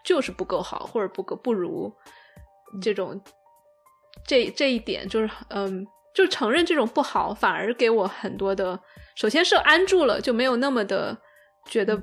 [0.09, 1.93] 就是不够好，或者不够不如
[2.81, 3.21] 这种，
[4.25, 8.79] 这这一点就是，嗯，就承认这种不好，反而给我很多的，
[9.15, 11.15] 首先是安住了，就没有那么的
[11.67, 12.01] 觉得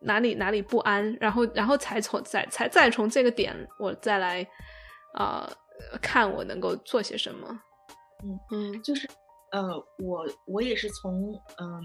[0.00, 4.48] 哪里哪里不安，然后然后才从再才再从这个点我再来
[5.12, 5.46] 啊
[6.00, 7.46] 看我能够做些什么，
[8.24, 9.06] 嗯嗯，就是
[9.52, 9.60] 呃，
[10.02, 11.12] 我我也是从
[11.60, 11.82] 嗯。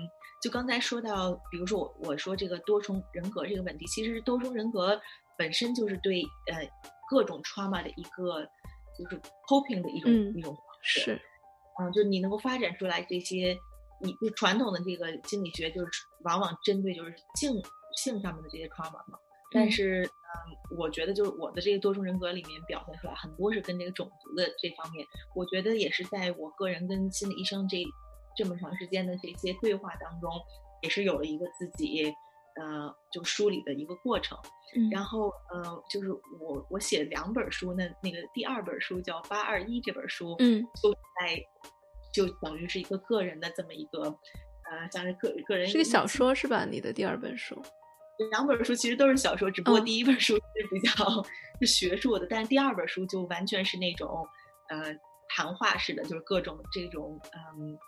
[0.48, 4.98] 就刚才说到，比如说我我说这个多重人格这个问题，其实多重人格
[5.38, 6.66] 本身就是对呃
[7.10, 8.46] 各种 trauma 的一个
[8.98, 11.02] 就是 coping 的一种一种方式。
[11.02, 11.22] 是，
[11.82, 13.58] 嗯，就你能够发展出来这些，
[14.02, 15.92] 你就传统的这个心理学就是
[16.24, 17.52] 往往针对就是性
[17.98, 19.20] 性上面的这些 trauma 嘛。
[19.52, 25.06] 但是嗯，我觉得就是我的这个多重人格里面表现出来很多是跟这个种族的这方面，
[25.36, 27.84] 我觉得也是在我个人跟心理医生这。
[28.38, 30.32] 这么长时间的这些对话当中，
[30.84, 32.06] 也是有了一个自己，
[32.56, 34.38] 呃，就梳理的一个过程。
[34.92, 41.42] 然后，呃，就是我我写两本书，那那个第二本书叫《八二一》这本书，嗯，都在
[42.14, 46.66] 就等于是一个个人的这么一个，呃，像是个个人是个小说是吧？
[46.66, 47.60] 你的第二本书，
[48.30, 50.94] 两本书其实都是小说，只不过第一本书是比较
[51.62, 54.28] 是学术的，但是第二本书就完全是那种，
[54.68, 54.94] 呃，
[55.30, 57.20] 谈话式的，就是各种这种，
[57.58, 57.80] 嗯。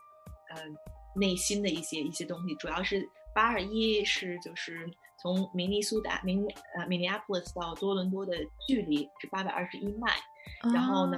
[0.55, 0.75] 嗯，
[1.15, 4.89] 内心的一些一些东西，主要是八二一是就是
[5.21, 6.45] 从明尼苏达明
[6.75, 8.35] 呃 Minneapolis 到多伦多的
[8.67, 10.15] 距离是八百二十一迈，
[10.73, 11.17] 然后呢，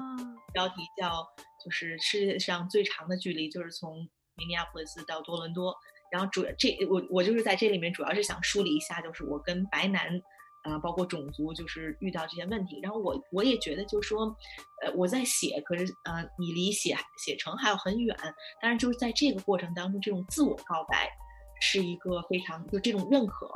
[0.54, 1.26] 标题叫
[1.64, 5.76] 就是世界上最长的距离就是从 Minneapolis 到多伦多，
[6.12, 10.10] 然后主这我我就是在这里面主要是想梳理一下，就是我跟白男
[10.64, 12.80] 啊，包括种族，就是遇到这些问题。
[12.82, 14.36] 然后我我也觉得，就是说，
[14.84, 18.16] 呃，我在写，可是呃，你离写写成还有很远。
[18.62, 21.10] 但是就是在这个过程当中，这种自我告白
[21.60, 23.52] 是一个非常就这种认可，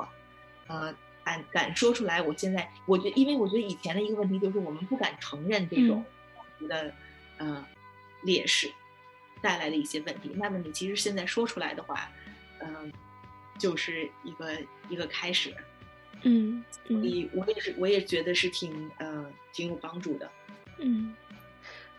[0.67, 0.91] 呃，
[1.23, 2.19] 敢敢说出来。
[2.21, 6.03] 我现在我觉得，因为我觉得以前的一个问题就是我们不敢承认这种
[6.67, 6.91] 的
[7.37, 7.63] 呃
[8.23, 8.71] 劣势
[9.43, 10.31] 带来的一些问题。
[10.33, 12.09] 那么你其实现在说出来的话，
[12.61, 12.91] 嗯，
[13.59, 14.57] 就是一个
[14.89, 15.55] 一个开始。
[16.27, 20.29] 嗯，所以我也是，我也觉得是挺呃挺有帮助的。
[20.79, 21.15] 嗯，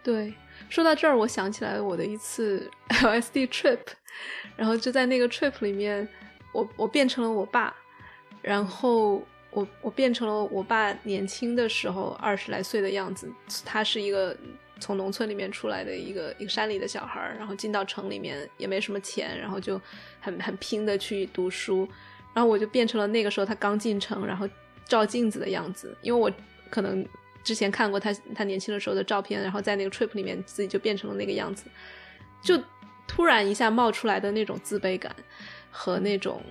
[0.02, 0.34] 对，
[0.68, 3.78] 说到这儿，我想起来我的一次 LSD trip，
[4.56, 6.08] 然后就在那个 trip 里面，
[6.52, 7.72] 我我变成了我爸，
[8.42, 9.22] 然后
[9.52, 13.32] 我我变成了我爸年轻的时候二十来岁的样子。
[13.64, 14.36] 他是一个
[14.80, 19.80] 从农村里面出来的一个一个山里的小孩儿，然后进到城里面也没什么钱，然后就
[20.20, 21.88] 很很拼的去读书。
[22.36, 24.46] 然后我就变成了那个时候他刚进城，然后
[24.84, 25.96] 照镜子的样子。
[26.02, 26.30] 因为我
[26.68, 27.02] 可能
[27.42, 31.64] 之前看过他他年轻的时候的照片，然后在那个 trip 里面自己就变成了那个样子，
[32.42, 32.62] 就
[33.08, 35.16] 突然一下冒出来的那种自卑感
[35.70, 36.42] 和那种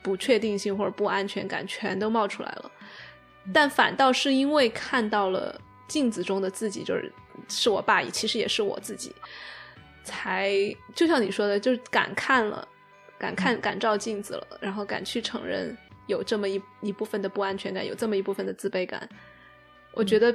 [0.00, 2.70] 不确定性或者不安全感全都冒出来了。
[3.52, 7.12] 但反倒是因为看到了镜子中的自己，就是
[7.48, 9.12] 是我爸，其实也是我自己，
[10.04, 10.52] 才
[10.94, 12.68] 就像你说的，就是敢看了。
[13.22, 15.76] 敢看敢照镜子了，然后敢去承认
[16.08, 19.08] 有这么一一部分的不安全感，有这么一部分的自卑感。
[19.92, 20.34] 我觉得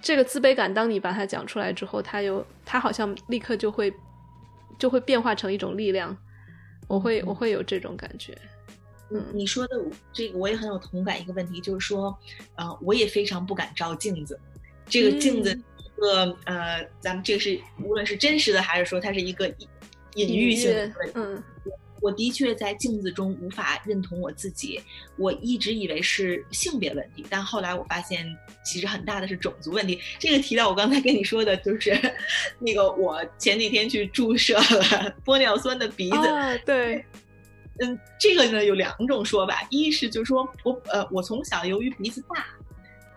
[0.00, 3.92] 这个自卑感，当你把它讲出来之后，它有它好像立刻就会
[4.78, 6.16] 就会变化成一种力量。
[6.86, 8.38] 我会我会有这种感觉。
[9.10, 9.82] 嗯，你说的
[10.12, 11.20] 这个我也很有同感。
[11.20, 12.16] 一个问题就是说，
[12.54, 14.38] 呃，我也非常不敢照镜子。
[14.86, 19.52] 这个镜子，一个呃，咱们这个是无论是真实的还是说它是一个
[20.14, 21.42] 隐喻性的，嗯。
[22.00, 24.80] 我的确在镜子中无法认同我自己，
[25.16, 28.26] 我一直以为是性别问题，但后来我发现
[28.64, 30.00] 其实很大的是种族问题。
[30.18, 31.96] 这个提到我刚才跟你说的，就是
[32.58, 36.16] 那个我前几天去注射了玻尿酸的鼻子。
[36.64, 37.04] 对，
[37.80, 42.46] 嗯，这个呢有两种说法，一是就是说我呃我从小由于鼻子大，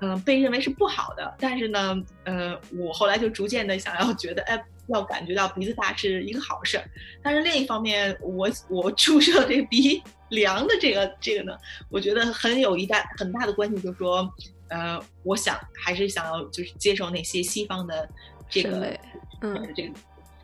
[0.06, 4.64] 嗯被认为是不好的，但是呢呃我后来就逐渐的想要觉得哎。
[4.88, 6.84] 要感觉到鼻子大是一个好事儿，
[7.22, 11.58] 但是另一方面，我我注射这鼻 梁的这个这个呢，
[11.88, 14.30] 我觉得很有一大很大的关系，就是说，
[14.68, 18.10] 呃，我想还是想要就是接受那些西方的
[18.50, 18.94] 这个
[19.40, 19.94] 嗯这个，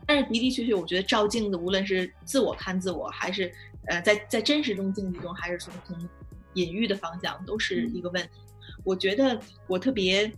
[0.07, 3.53] 但是的的确确，我觉得照镜子，无论是自我看自我，还是
[3.88, 5.98] 呃在在真实中镜子中，还是从从
[6.53, 8.30] 隐喻的方向，都是一个问题。
[8.84, 10.32] 我觉得我特别。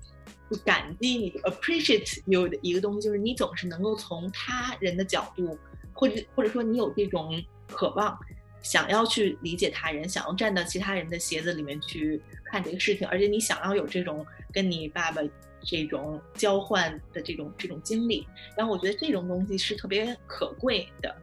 [0.66, 5.58] 感激你，appreciate you 的一个东西，就是你总是能够从他人的角度，
[5.94, 8.20] 或者或者说你有这种渴望，
[8.62, 15.22] 想要去理解他人，想要站到其他人的鞋子里面去看这个事情，而且你想要有这种跟你爸爸
[15.62, 18.28] 这种交换的这种这种经历，
[18.58, 21.16] 然后我觉得这种东西是特别可贵的，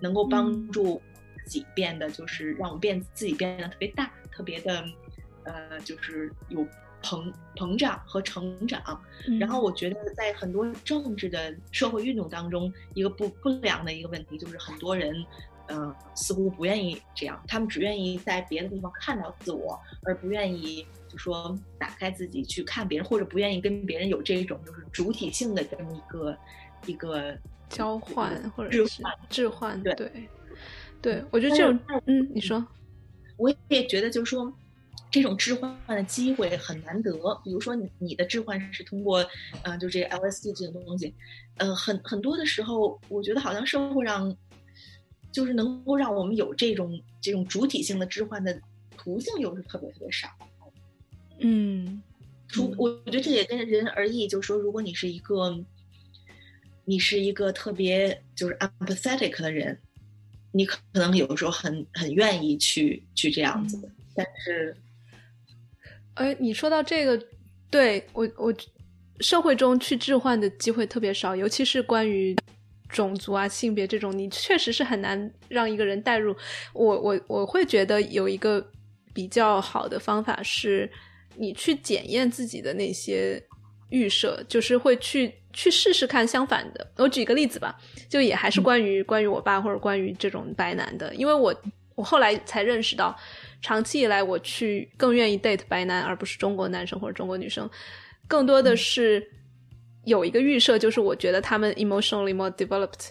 [0.00, 1.00] 能够帮助
[1.44, 4.84] 自己变得就是让我变自己变得特别大，特别的
[5.44, 6.66] 呃，就是有。
[7.04, 8.80] 膨膨胀和成长，
[9.40, 15.12] 然后我觉得在很多政治的社会运动当中，一个不不良的一个问题就是很多人，
[15.66, 26.38] 嗯，似乎不愿意这样，他们只愿意在别的地方看到自我，而不愿意就说打开自己去看别人，或者不愿意跟别人有这种就是主体性的这么一个
[26.86, 27.36] 一个
[27.68, 30.28] 交换或者置换置换，对对
[31.02, 32.64] 对，我觉得这种嗯，你说，
[33.36, 34.56] 我也觉得就是说。
[35.12, 37.12] 这种置换的机会很难得，
[37.44, 39.22] 比如说你你的置换是通过，
[39.62, 41.14] 嗯，就这个 LSD 这种东西，
[41.58, 44.34] 嗯，很很多的时候，我觉得好像社会上，
[45.30, 48.58] 就是能够让我们有这种这种主体性的置换的
[48.96, 50.30] 途径，又是特别特别少。
[51.40, 52.02] 嗯，
[52.48, 55.62] 除我我觉得这也跟人而异，就是说，如果你是一个，
[56.86, 59.78] 你是一个特别就是 empathetic 的人，
[60.52, 63.78] 你可能有时候很很愿意去去这样子，
[64.14, 64.74] 但是。
[66.14, 67.18] 哎，你说到这个，
[67.70, 68.54] 对我我
[69.20, 72.36] 社会中去置换的机会特别少，尤其是关于
[72.88, 76.36] 种族啊、性别这种，你确实是很难让一个人带入。
[76.74, 78.62] 我我我会觉得有一个
[79.14, 80.90] 比较好的方法是，
[81.36, 83.42] 你去检验自己的那些
[83.88, 86.92] 预设，就是会去去试试看相反的。
[86.98, 87.74] 我举个例子吧，
[88.10, 91.54] 就也还是关于关于我爸或者关于这种白男的，因为我
[91.94, 93.16] 我后来才认识到。
[93.62, 97.70] 长期以来，我去更愿意 date 白男，而不是中国男生或者中国女生，
[98.28, 99.26] 更多的是
[100.04, 103.10] 有一个预设，就是我觉得他们 emotionally more developed，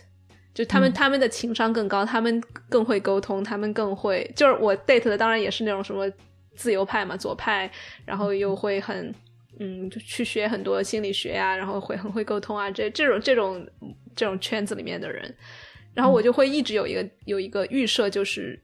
[0.54, 6.12] 就他们他们的情商更高，他们更会沟通，他们更会，就是我 date 的当然也是那种什么
[6.56, 7.72] 自由派嘛，左派，
[8.06, 9.14] 然后又会很
[9.60, 13.66] 嗯，就去学很多心理学啊，然后会很会沟通啊，这这种这种
[14.16, 15.34] 这种圈子里面的人，
[15.94, 18.62] 然后我就会一直有一个有一个预设，就是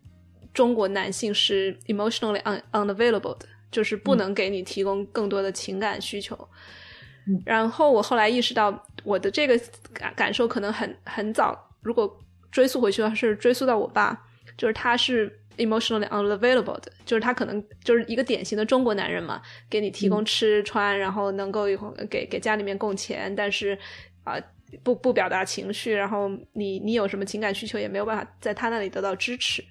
[0.58, 6.36] 中国男性是 emotionally un unavailable 的，就是不能给你提供更多的情感需求。
[7.46, 9.56] 然后我后来意识到，我的这个
[9.94, 12.12] 感感受可能很很早，如果
[12.52, 14.20] 追溯回去的话，是追溯到我爸，
[14.58, 19.40] 就是他是 emotionally unavailable 的，就是他可能就是一个典型的中国男人嘛，
[19.70, 21.66] 给你提供吃穿，然后能够
[22.10, 23.78] 给给家里面供钱，但是
[24.24, 24.42] 啊
[24.84, 29.64] 不不表达情绪，然后你你有什么情感需求也没有办法在他那里得到支持，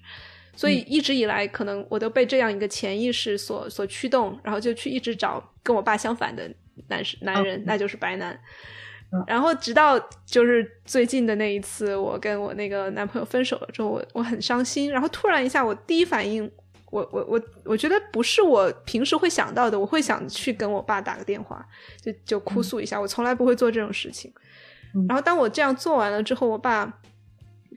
[0.57, 6.51] 所以一直以来可能我都被这样一个潜意识所所驱动，然后就去一直找跟我爸相反的。
[6.89, 8.39] 男士男人，那就是白男。
[9.25, 14.91] 然后直到就是最近的那一次，我跟我那个男朋友分手了之后，我我很伤心。
[14.91, 16.49] 然后突然一下，我第一反应，
[16.91, 21.65] 我我我我觉得不是我平时会想到的，我会想去跟我爸打个电话，
[21.99, 23.01] 就就哭诉一下。
[23.01, 24.31] 我从来不会做这种事情。
[25.09, 27.01] 然后当我这样做完了之后，我爸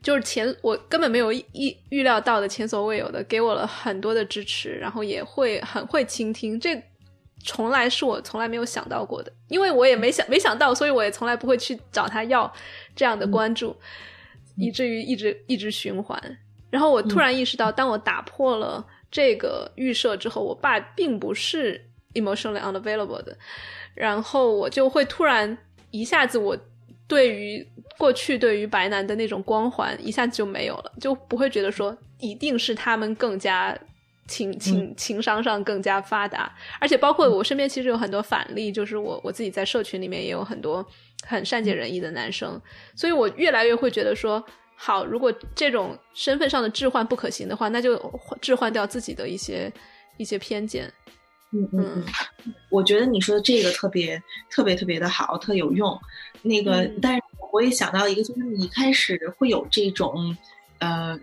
[0.01, 6.81] 就是前我根本没有意预料到的前所未有的给我了很多的支持，然后也会很会倾听这。
[7.43, 12.53] 从来是我从来没有想到过的，因为我也没想没想到，所以我也从来不会去找他要
[12.95, 13.75] 这样的关注，
[14.57, 16.21] 以至于一直一直循环。
[16.69, 23.35] 然后我突然意识到，当我打破了这个预设之后，我爸并不是 emotionally unavailable 的，
[23.95, 25.57] 然后我就会突然
[25.89, 26.55] 一下子，我
[27.11, 27.67] 对于
[27.97, 33.77] 过去对于白男的那种光环一下子就没有了，就不会觉得说一定是他们更加。
[34.27, 40.85] 情情情商上更加发达，而且包括我身边其实有很多反例，就是我我自己在社群里面也有很多
[41.27, 42.61] 很善解人意的男生，
[42.95, 44.41] 所以我越来越会觉得说，
[44.77, 47.99] 好，如果这种身份上的置换不可行的话，那就
[48.39, 49.69] 置换掉自己的一些
[50.15, 50.89] 一些偏见。
[51.51, 52.03] 嗯嗯
[52.45, 55.99] 嗯，我觉得你说的这个特别特别特别的好，特有用。
[56.41, 57.21] 那个，但是
[57.51, 60.35] 我也想到一个，就是你一开始会有这种
[60.79, 61.19] 呃。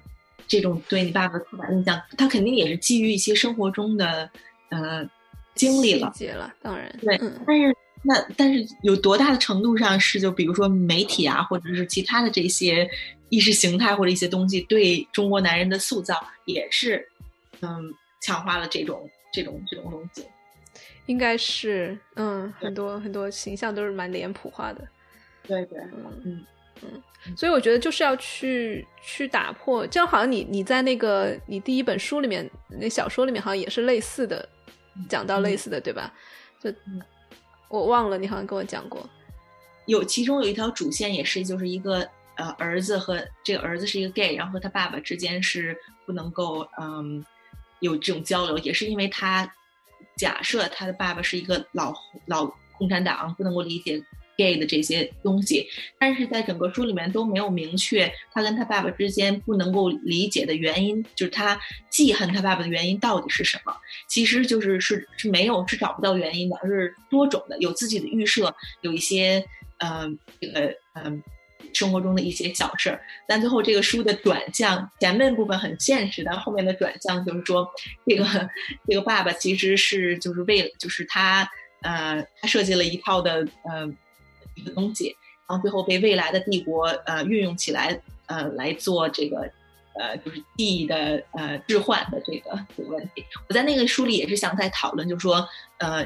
[0.50, 4.30] 这种对你爸爸的刻板印象，他肯定也是基于一些生活中的
[4.70, 5.06] 呃
[5.54, 7.20] 经历了，了，当然对。
[7.46, 12.88] 但是那但是有多大的程度上是就比如说媒体啊，或者是其他的这些
[13.28, 17.06] 意识形态或者一些东西对中国男人的塑造，也是
[17.60, 17.92] 嗯
[18.22, 20.26] 强化了这种这种这种东西。
[21.06, 24.86] 应该是嗯，很多很多形象都是蛮脸谱化的。
[25.42, 25.78] 对对，
[26.24, 26.44] 嗯。
[26.80, 34.48] 嗯，所以我觉得就是要去去打破，这样好像你你在那个你第一本书里面那小说里面好像也是类似的，
[35.08, 36.14] 讲到类似的对吧？
[36.60, 36.72] 就
[37.68, 39.10] 我忘了，你好像跟我讲过，
[39.86, 45.76] 有其中有一条主线也是就是一个呃儿子和这个儿子是一个 gay，然后和他爸爸之间是
[46.06, 47.24] 不能够嗯
[47.80, 49.52] 有这种交流，也是因为他
[50.16, 51.94] 假设他的爸爸是一个老
[52.26, 52.46] 老
[52.76, 54.02] 共产党，不能够理解。
[54.38, 55.66] gay 的这些东西，
[55.98, 61.60] 但是在整个书里面都没有明确他跟他爸爸之间不能够理解的原因，就是他
[61.90, 63.76] 记恨他爸爸的原因到底是什么？
[64.08, 69.44] 其实就是是是没有是找不到原因的，而是多种的，有自己的预设，有一些
[69.78, 71.20] 嗯这个嗯
[71.78, 73.00] 生活中的一些小事儿。
[73.26, 77.68] 但最后这个书的转向，前面部分很现实，但后面的转向就是说，
[78.06, 78.24] 这个
[78.86, 81.48] 这个爸爸其实是就是为了就是他
[81.82, 83.90] 呃他设计了一套的呃。
[84.54, 85.16] 一个东西，
[85.48, 89.48] 然后最后被未来的帝国呃运用起来，呃来做这个
[89.94, 93.24] 呃就是记忆的呃置换的这个这个问题。
[93.48, 95.48] 我在那个书里也是想在讨论，就是说
[95.78, 96.04] 呃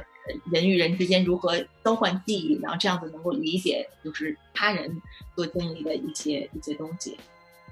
[0.50, 5.00] 人与人之间如何交换记忆，然后这样子能够理解就是他人
[5.34, 7.16] 所经历的一些一些东西。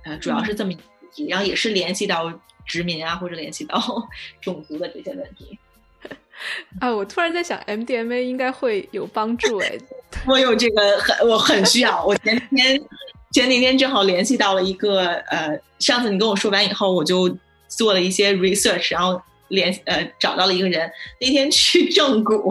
[0.04, 2.32] 呃，主要是这么一个问题，然后也是联系到
[2.66, 3.78] 殖民啊，或者联系到
[4.40, 5.58] 种族的这些问题。
[6.80, 9.78] 啊，我突然在想，MDMA 应该会有帮助 哎。
[10.26, 12.04] 我有这个很，我很需要。
[12.04, 12.82] 我前天
[13.32, 17.36] 前几天正好联系到了一个呃，上次你跟我说完以后，我就
[17.68, 19.20] 做了一些 research，然后
[19.50, 20.90] 联呃找到了一个人。
[21.20, 22.50] 那天去正骨，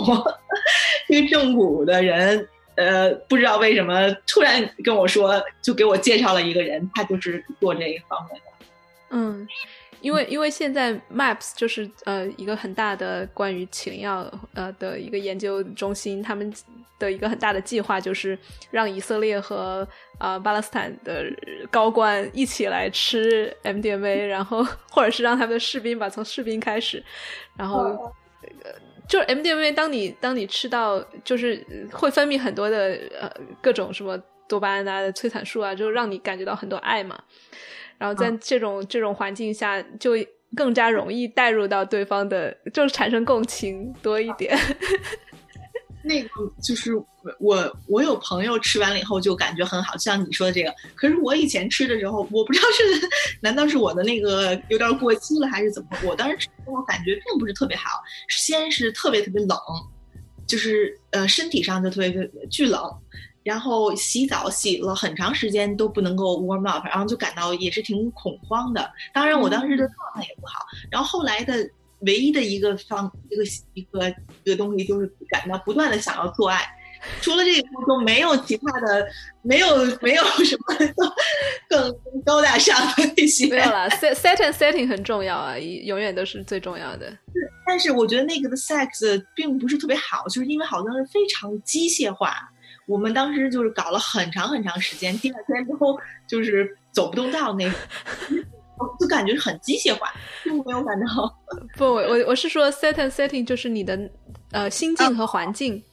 [1.08, 8.66] 去正骨的人呃，不知道为什么突然跟我说，就给我介绍了一个人，他就是做这一方面的。
[9.10, 9.48] 嗯。
[10.02, 16.54] 因为因为现在 MAPS 就是呃一个很大的关于起灵药呃的一个研究中心，他们
[16.98, 18.38] 的一个很大的计划就是
[18.72, 19.88] 让以色列和
[20.20, 21.26] 呃巴勒斯坦的
[21.72, 27.04] 高官一起来吃 MDMA，然后或者是让他们的士兵吧，从士兵开始，
[27.58, 28.14] 然后
[29.08, 33.32] 就是 MDMA，当你当你吃到就是会分泌很多的呃
[33.62, 37.22] 各种什么多巴胺啊、催产素啊，就让你感觉到很多爱嘛。
[38.00, 40.14] 然后在这种这种环境下，就
[40.56, 44.58] 更加容易带入到对方的，就是产生共情多一点。
[46.02, 46.30] 那个
[46.64, 46.94] 就是
[47.40, 50.74] 我，我有朋友吃完了以后就感觉很好，像你说的这个。
[50.96, 53.08] 可是我以前吃的时候，我不知道是
[53.42, 55.90] 难道是我的那个有点过期了，还是怎么？
[56.06, 58.02] 我当时吃，我感觉并不是特别好。
[58.30, 59.58] 先是特别特别冷，
[60.48, 62.82] 就是呃身体上就特别巨冷，
[63.44, 68.92] 然后洗澡洗了很长时间都不能够 warm up，然后就感到也是挺恐慌的。
[69.14, 70.66] 当然我当时的状态也不好。
[70.92, 71.70] 然后后来的。
[72.04, 73.44] 唯一的一个方一个
[73.74, 74.10] 一个
[74.46, 76.66] 一个东西就是感到不断的想要做爱，
[77.20, 79.06] 除了这个就没有其他的，
[79.42, 79.68] 没有
[80.02, 80.64] 没有什么
[81.68, 81.94] 更
[82.24, 83.50] 高大上的那些。
[83.50, 87.12] 没有了，set set and setting 很重要啊，永远都是最重要的。
[87.68, 92.34] 但是我觉得那个的 sex 并不是特别好，就是因为好像是非常机械化。
[92.90, 95.98] 我们当时就是搞了很长很长时间，第二天之后
[96.28, 97.76] 就是走不动道那个。
[98.98, 100.10] 就感觉很机械化，
[100.42, 101.06] 并没有感到。
[101.76, 104.10] 不，我我我是说，set and setting 就是你的
[104.52, 105.84] 呃心境和环境，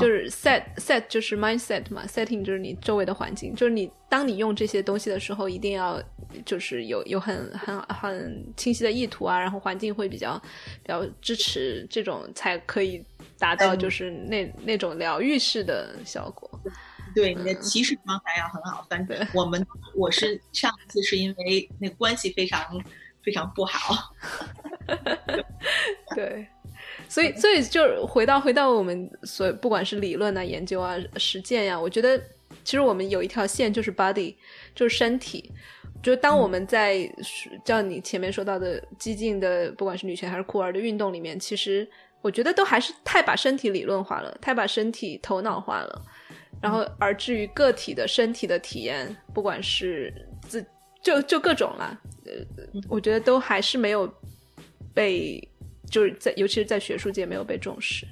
[0.00, 6.02] 就是 set set 就是 mindset 嘛，setting 就是你周围的环境，就是你当你用这些东西的时候，一定要
[6.44, 10.40] 就是有有很很很清晰的意图啊，然后环境会比较
[10.82, 13.04] 比较支持这种，才可以
[13.38, 16.48] 达到就是那那种疗愈式的效果。
[17.14, 19.66] 对你的起始状态要很好，反正我们
[19.96, 22.62] 我是上次是因为那关系非常
[23.24, 24.14] 非常不好，
[26.14, 26.46] 对，
[27.08, 32.18] 所以所以就回到回到我们所不管是理论啊、研究啊、实践呀，我觉得
[32.64, 34.34] 其实我们有一条线就是 body，
[34.74, 35.50] 就是身体，
[36.02, 37.10] 就当我们在
[37.64, 41.88] 叫你前面说到的激进的，不管是女权还是酷儿的运动里面，其实
[42.20, 46.02] 我觉得都还是太把身体理论化了，太把身体头脑化了。
[46.60, 50.12] 然后，而至于个体的身体的体验，不管是
[50.48, 50.64] 自
[51.00, 52.32] 就就各种啦，呃，
[52.88, 54.12] 我觉得都还是没有
[54.92, 55.40] 被，
[55.90, 58.06] 就是在尤其是在学术界没有被重视。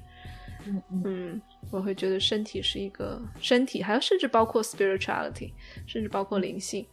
[0.66, 5.52] 嗯嗯，我会觉得身体是一个身体，还有甚至包括 spirituality，
[5.86, 6.84] 甚至包括灵性，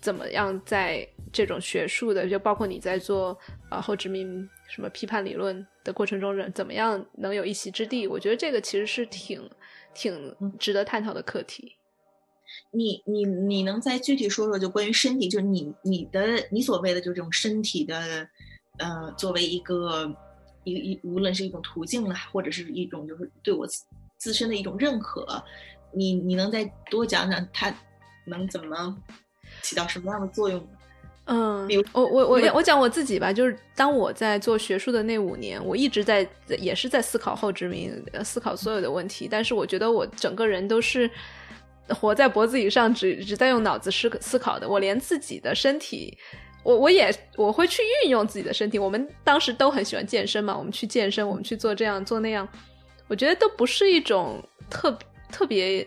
[0.00, 3.38] 怎么样在这种学术的，就包括你在做
[3.70, 8.06] 啊后殖民什么批判理论的过程中，人怎么样能有一席之地？
[8.06, 9.48] 我觉得这个其实是挺。
[9.94, 11.76] 挺值得探讨的课题。
[12.70, 18.26] 你你你能再具体说说，就关于身体，就是你你的你所谓的就这种身体的，
[18.78, 20.10] 呃，作为一个
[20.64, 23.66] 一一无论是一种途径呢，或者是一种就是对我
[24.18, 25.26] 自身的一种认可，
[25.92, 27.74] 你你能再多讲讲它
[28.24, 28.96] 能怎么
[29.62, 30.64] 起到什么样的作用？
[31.26, 36.28] 嗯，我我我我讲我自己吧，就是当我在做学术的那五年，我一直在
[36.58, 37.92] 也是在思考后殖民，
[38.24, 39.28] 思考所有的问题。
[39.30, 41.08] 但是我觉得我整个人都是
[41.88, 44.68] 活在脖子以上，只只在用脑子思思考的。
[44.68, 46.18] 我连自己的身体，
[46.62, 48.78] 我我也我会去运用自己的身体。
[48.78, 52.48] 我们当时都很喜欢健身嘛，我们去健身，我们去做这样做那样，
[53.08, 54.98] 我觉得都不是一种特
[55.30, 55.86] 特别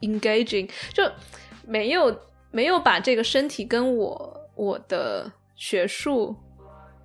[0.00, 1.02] engaging，就
[1.66, 2.20] 没有
[2.50, 4.34] 没有把这个身体跟我。
[4.58, 6.34] 我的学术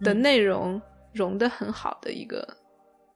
[0.02, 0.82] 的内容
[1.14, 2.40] 融的很好的一个，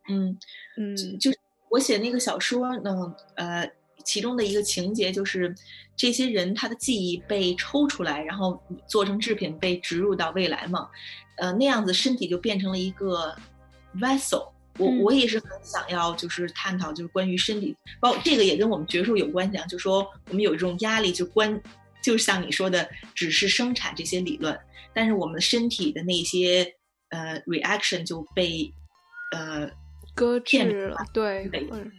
[0.07, 0.38] 嗯
[0.77, 1.31] 嗯，就
[1.72, 3.68] 我写那个小说呢，呃，
[4.07, 5.53] 其中的一个情节就是
[5.97, 8.57] 这些人他的记忆被抽出来，然后
[8.88, 10.89] 做成制品被植入到未来嘛，
[11.35, 13.35] 呃，那样子身体就变成了一个
[13.97, 14.49] vessel。
[14.79, 21.61] 我我也是很想要就是探讨就是关于身体，包括这个也跟我们学术有关系啊，就说我们有一种压力就关。
[21.99, 24.57] 就像你说的，只是生产这些理论，
[24.93, 26.65] 但是我们身体的那些
[27.09, 28.71] 呃 reaction 就被
[29.34, 29.69] 呃
[30.15, 30.97] 搁置了。
[31.11, 31.91] 对，嗯。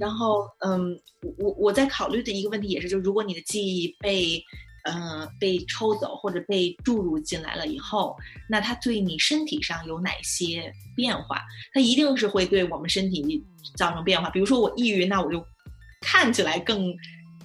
[0.00, 0.98] 然后嗯，
[1.38, 4.42] 我我在考虑的一个问题也是，就是如果你的记忆被
[4.84, 8.16] 呃被抽走或者被注入进来了以后，
[8.48, 11.42] 那它对你身体上有哪些变化？
[11.72, 13.44] 它一定是会对我们身体
[13.76, 14.30] 造成变化。
[14.30, 15.44] 比如说我抑郁，那我就
[16.00, 16.94] 看起来更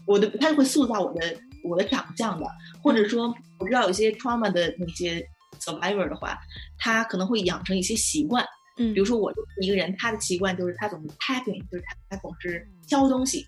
[0.06, 1.40] 我的，它会塑造我的。
[1.64, 2.48] 我的长相的，
[2.82, 5.24] 或者说我知道有些 trauma 的那些
[5.60, 6.36] survivor 的话，
[6.80, 8.44] 他可能会养成一些习惯，
[8.82, 9.32] 嗯，比如说我
[9.62, 13.46] 一个人，他的习惯就是他总是 tapping，就是他他总是敲东西，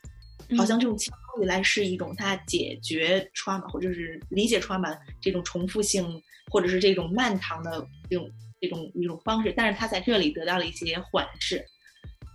[0.58, 8.30] 好像这种敲东西来是一种他解决 trauma 或者是理解 trauma 这种重复性或者是这种漫长的这种
[8.62, 11.66] 这种一种方式，但是他在这里得到了一些缓释，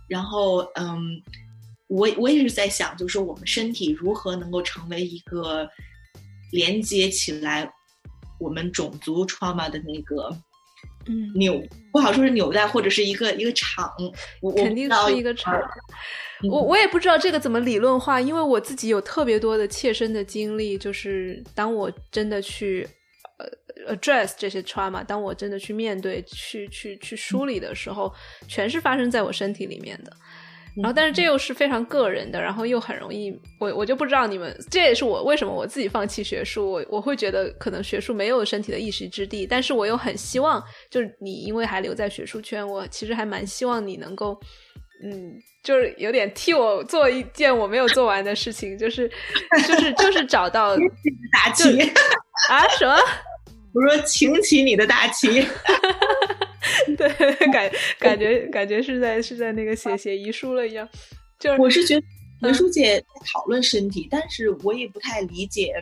[0.07, 1.21] 然后嗯。
[1.91, 5.67] 我我也是在想，就是说我们身体如何能够成为一个
[6.51, 7.67] 连接起来
[8.39, 10.29] 我们种族 trauma 的那个
[11.07, 11.61] 嗯纽
[11.91, 13.91] 不好说是纽带或者是一个一个场，
[14.55, 15.59] 肯定是一个场。
[16.49, 22.87] 我我也不知道这个怎么理论化，因为我自己有特别多的切身的经历，就是当我真的去
[23.39, 28.13] 呃 address 这些 trauma，当我真的去面对、去去去梳理的时候，
[28.47, 30.13] 全是发生在我身体里面的。
[30.81, 44.39] 然后，但是这又是非常个人的，然后又很容易，我我就不知道你们，这也是我为什么我自己放弃学术，我我会觉得可能学术没有身体的一席之地，但是我又很希望，就是你因为还留在学术圈，我其实还蛮希望你能够，
[45.03, 45.33] 嗯，
[45.63, 49.09] 就是有点替我做一件我没有做完的事情，就是
[49.67, 50.75] 就是就是找到
[51.33, 51.81] 大旗
[52.49, 52.95] 啊什么？
[53.73, 55.45] 我说擎起你的大旗。
[56.97, 57.07] 对，
[57.51, 60.87] 感感觉感觉是在是在那个写写遗书了一样，
[61.39, 61.99] 就是我是觉
[62.41, 65.73] 得学术界在讨论身体，但是我也不太理解，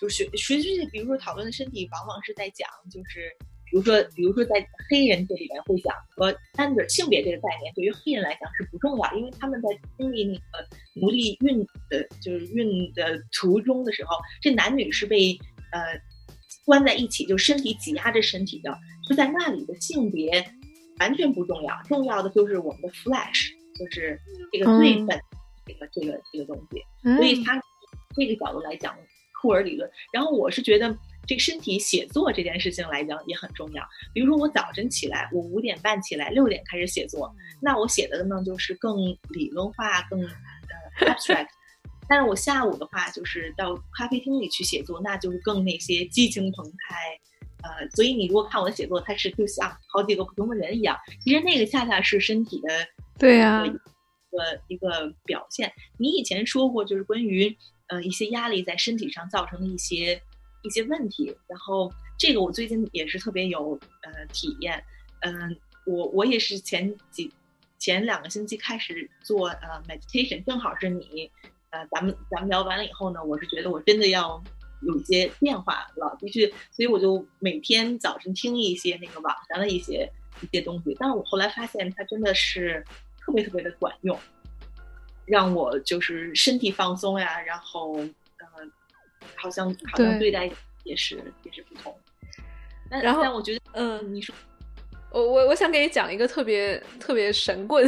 [0.00, 3.30] 就是学学术界，比如说讨论的身体，往往是在讲，就是
[3.70, 11.58] 比如说比如说在黑人这里面会讲说，单个性别这个概念对于黑人来讲是不重要，因为他们在经历那个奴隶运
[11.90, 15.38] 的，就是运的途中的时候，这男女是被
[15.72, 15.80] 呃
[16.64, 18.70] 关在一起，就身体挤压着身体的。
[19.08, 20.44] 就在那里的性别
[21.00, 24.20] 完全不重要，重要的就是我们的 flash，就是
[24.52, 25.18] 这个最本
[25.66, 26.82] 这个这个这个东西。
[27.16, 27.60] 所以他
[28.14, 28.96] 这个角度来讲，
[29.40, 29.90] 库尔理论。
[30.12, 33.82] 然后我是觉得这个身体写作这件事情来讲也很重要。
[34.12, 37.32] 比如说我早晨起来，我五点半起来，六点开始写作，
[37.62, 38.96] 那我写的呢就是更
[39.30, 41.48] 理论化、更呃 abstract。
[42.10, 47.20] 但是我下午的话，就是到咖啡厅里去写作，那就是更那些激情澎湃。
[47.62, 50.96] 呃，所以你如果看我的写作，它是就像好几个不同的人一样。
[51.24, 52.68] 其实那个恰恰是身体的
[53.18, 55.72] 对呀，一个一个表现。
[55.98, 57.56] 你以前说过，就是关于
[57.88, 60.22] 呃一些压力在身体上造成的一些
[60.62, 61.36] 一些问题。
[61.48, 63.72] 然后这个我最近也是特别有
[64.02, 64.82] 呃体验。
[65.20, 67.32] 嗯，我我也是前几
[67.78, 71.28] 前两个星期开始做呃 meditation，正好是你
[71.70, 74.40] 呃咱们咱们聊完了以后呢，我是觉得我真的要。
[74.82, 80.10] 有一些变化了，的确，所以我就每天早晨听一些那个网上的一些
[80.40, 82.84] 一些东西，但是我后来发现它真的是
[83.20, 84.18] 特别特别的管用，
[85.26, 88.46] 让我就是身体放松呀，然后呃，
[89.34, 90.50] 好像好像对待
[90.84, 91.96] 也是也是不同。
[92.88, 94.34] 然后但我觉得，嗯，你说，
[95.10, 97.86] 我我我想给你讲一个特别特别神棍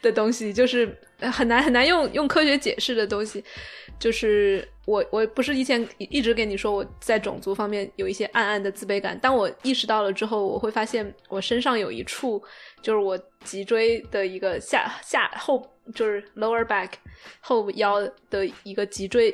[0.00, 0.96] 的东西，就是
[1.32, 3.42] 很难很难用用科学解释的东西。
[3.98, 9.16] 就是我，我不是以前一直跟你说我在种族方面有一些暗暗的自卑感。
[9.20, 12.42] 当我意识到了之后，我会发现我身上有一处，
[12.82, 15.64] 就是我脊椎的一个下下后，
[15.94, 16.88] 就是 lower back
[17.40, 19.32] 后腰的一个脊椎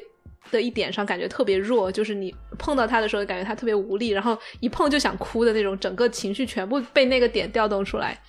[0.51, 1.91] 的一点上，感觉特别弱。
[1.91, 8.21] 就是你碰到它的时候，感觉它特别无力，然后一碰就想哭的那种，整个情绪全部被那个点调动出来。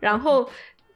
[0.00, 0.48] 然后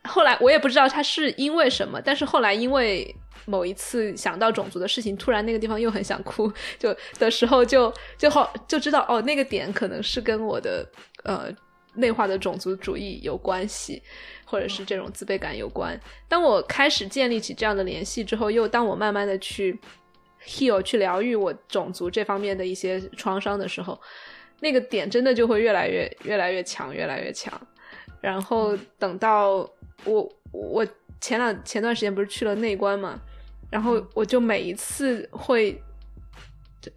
[0.05, 3.15] 后来我也不知道它是因为什么，但是后来因为。
[3.49, 10.87] 某一次想到种族的事情，突然那个地方又很想哭， 就的时候就就好就知道哦，那个点可能是跟我的
[11.25, 11.49] 呃
[11.95, 14.03] 内化的种族主义有关系，
[14.45, 15.99] 或者是这种自卑感有关。
[16.29, 19.81] 当我开始建立起这样的联系之后，又当我慢慢的去
[20.45, 23.99] heal 去疗愈我种族这方面的一些创伤的时候，
[24.61, 27.59] 那个点真的就会越来越越来越强，越来越强。
[28.21, 29.69] 然后等到
[30.05, 30.87] 我我
[31.21, 33.19] 前两前段时间不是去了内关嘛。
[33.71, 35.81] 然后我就每一次会，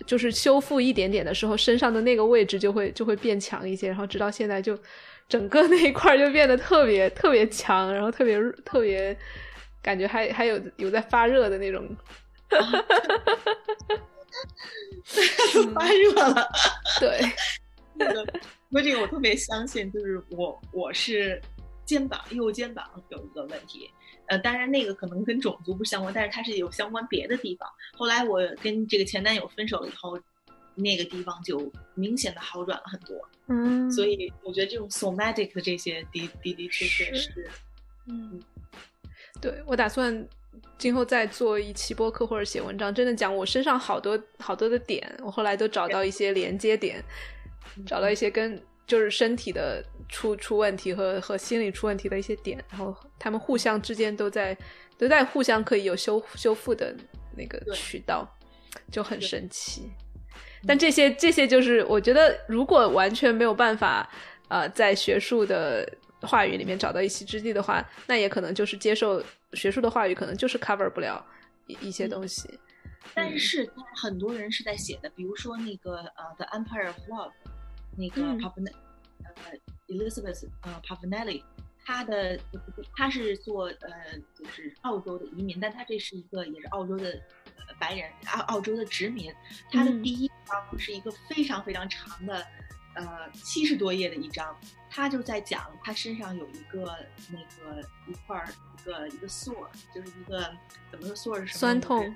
[0.05, 4.77] 就是修复一点点的时候，身上的那个位置就会就会变强一些，然后直到现在就
[5.27, 9.17] 整个那一块就变得特别特别强，然后特别特别
[9.81, 11.89] 感觉还还有有在发热的那种，
[15.73, 16.49] 发热了。
[16.99, 17.19] 对，
[17.95, 18.25] 那个
[18.71, 21.41] 说这个我特别相信，就是我我是
[21.85, 23.89] 肩膀右肩膀有一个问题。
[24.31, 27.67] 呃，当然那个可能跟种族不相关，但是它是有相关别的地方。
[27.97, 30.17] 后来我跟这个前男友分手了以后，
[30.73, 33.17] 那个地方就明显的好转了很多。
[33.47, 37.49] 嗯，所以我觉得这种 somatic 的这些的的的确确是，
[38.07, 38.41] 嗯，
[39.41, 40.25] 对我打算
[40.77, 47.03] 今后再做一期播客或者写文章，真的讲我身上好多好多的点，我后来都找到一些连接点，
[47.85, 48.57] 找到一些跟。
[48.87, 54.55] 就是身体的出出问题和和心理出问题的一些点，然后他们互相之间都在
[54.97, 56.95] 都在互相可以有修修复的
[57.35, 58.27] 那个渠道，
[58.91, 59.89] 就很神奇。
[60.67, 64.07] 但这些这些就是我觉得，如果完全没有办法
[64.49, 69.23] 呃在学术的话语里面找到一席之地的话，那也可能就是接受
[69.53, 71.25] 学术的话语，可能就是 cover 不了
[71.65, 72.59] 一一些东西。
[73.15, 77.31] 但是很多人是在写的，比如说那个呃，The Empire of Love。
[77.97, 78.71] 那个 Pavan，
[79.21, 79.51] 呃
[79.91, 81.43] ，Elizabeth，呃，Pavanelli，
[81.85, 82.39] 她的
[82.95, 87.11] 她是做呃，就是澳洲的移民，但她这是一个也是澳洲的
[87.57, 89.33] 呃白人澳澳洲的殖民，
[89.71, 92.45] 她的嗯第一章是一个非常非常长的，
[92.95, 94.55] 呃，七十多页的一章，
[94.89, 96.97] 她就在讲她身上有一个
[97.29, 98.47] 那个一块儿
[98.77, 100.51] 一个一个 sore，就是一个
[100.91, 101.59] 怎么说 sore 是什么？
[101.59, 102.15] 酸痛，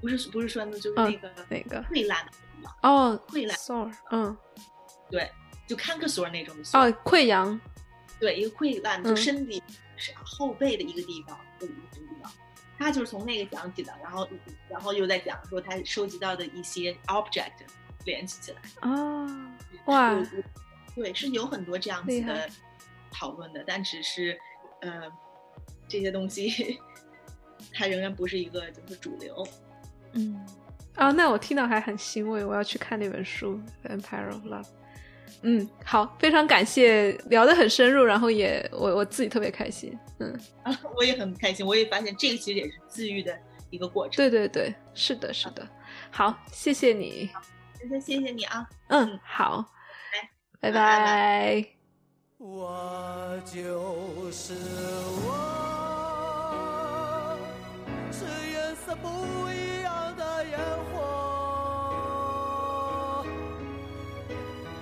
[0.00, 1.82] 不是不是酸痛，就是嗯那个哪个？
[1.84, 4.36] 溃烂的地方，哦溃烂，sore，嗯，
[5.10, 5.30] 对，
[5.66, 7.60] 就 canker sore 那种的哦，溃疡，
[8.20, 9.62] 对，一个溃烂，就嗯身体
[9.96, 12.32] 是后背的一个地方的一个地方。
[12.78, 14.28] 他就是从那个讲起的，然后
[14.68, 17.52] 然后又在讲说他收集到的一些 object
[18.04, 18.60] 联系起来。
[18.80, 19.50] 啊，
[19.86, 20.14] 哇
[20.94, 22.48] 对，是有很多这样子的
[23.10, 24.38] 讨论的，但只是
[24.82, 25.10] 呃
[25.88, 26.78] 这些东西
[27.72, 29.46] 它仍然不是一个就是主流。
[30.12, 30.46] 嗯，
[30.96, 34.64] 啊，那我听到还很欣慰，我要去看那本书《Empire of Love》。
[35.42, 39.96] 嗯，好，非常感谢，聊得很深入，然后也我我自己特别开心。
[40.18, 43.38] 嗯，啊， 我也很开心，我也发现这个其实也是自愈的
[43.70, 44.16] 一个过程。
[44.16, 45.66] 对对对，是的，是的。
[46.10, 47.30] 好，谢谢你。
[47.88, 49.64] 那谢谢你啊，嗯，好，
[50.60, 51.64] 拜拜拜。
[52.38, 54.52] 我就是
[55.24, 55.36] 我，
[58.12, 59.45] 是颜色不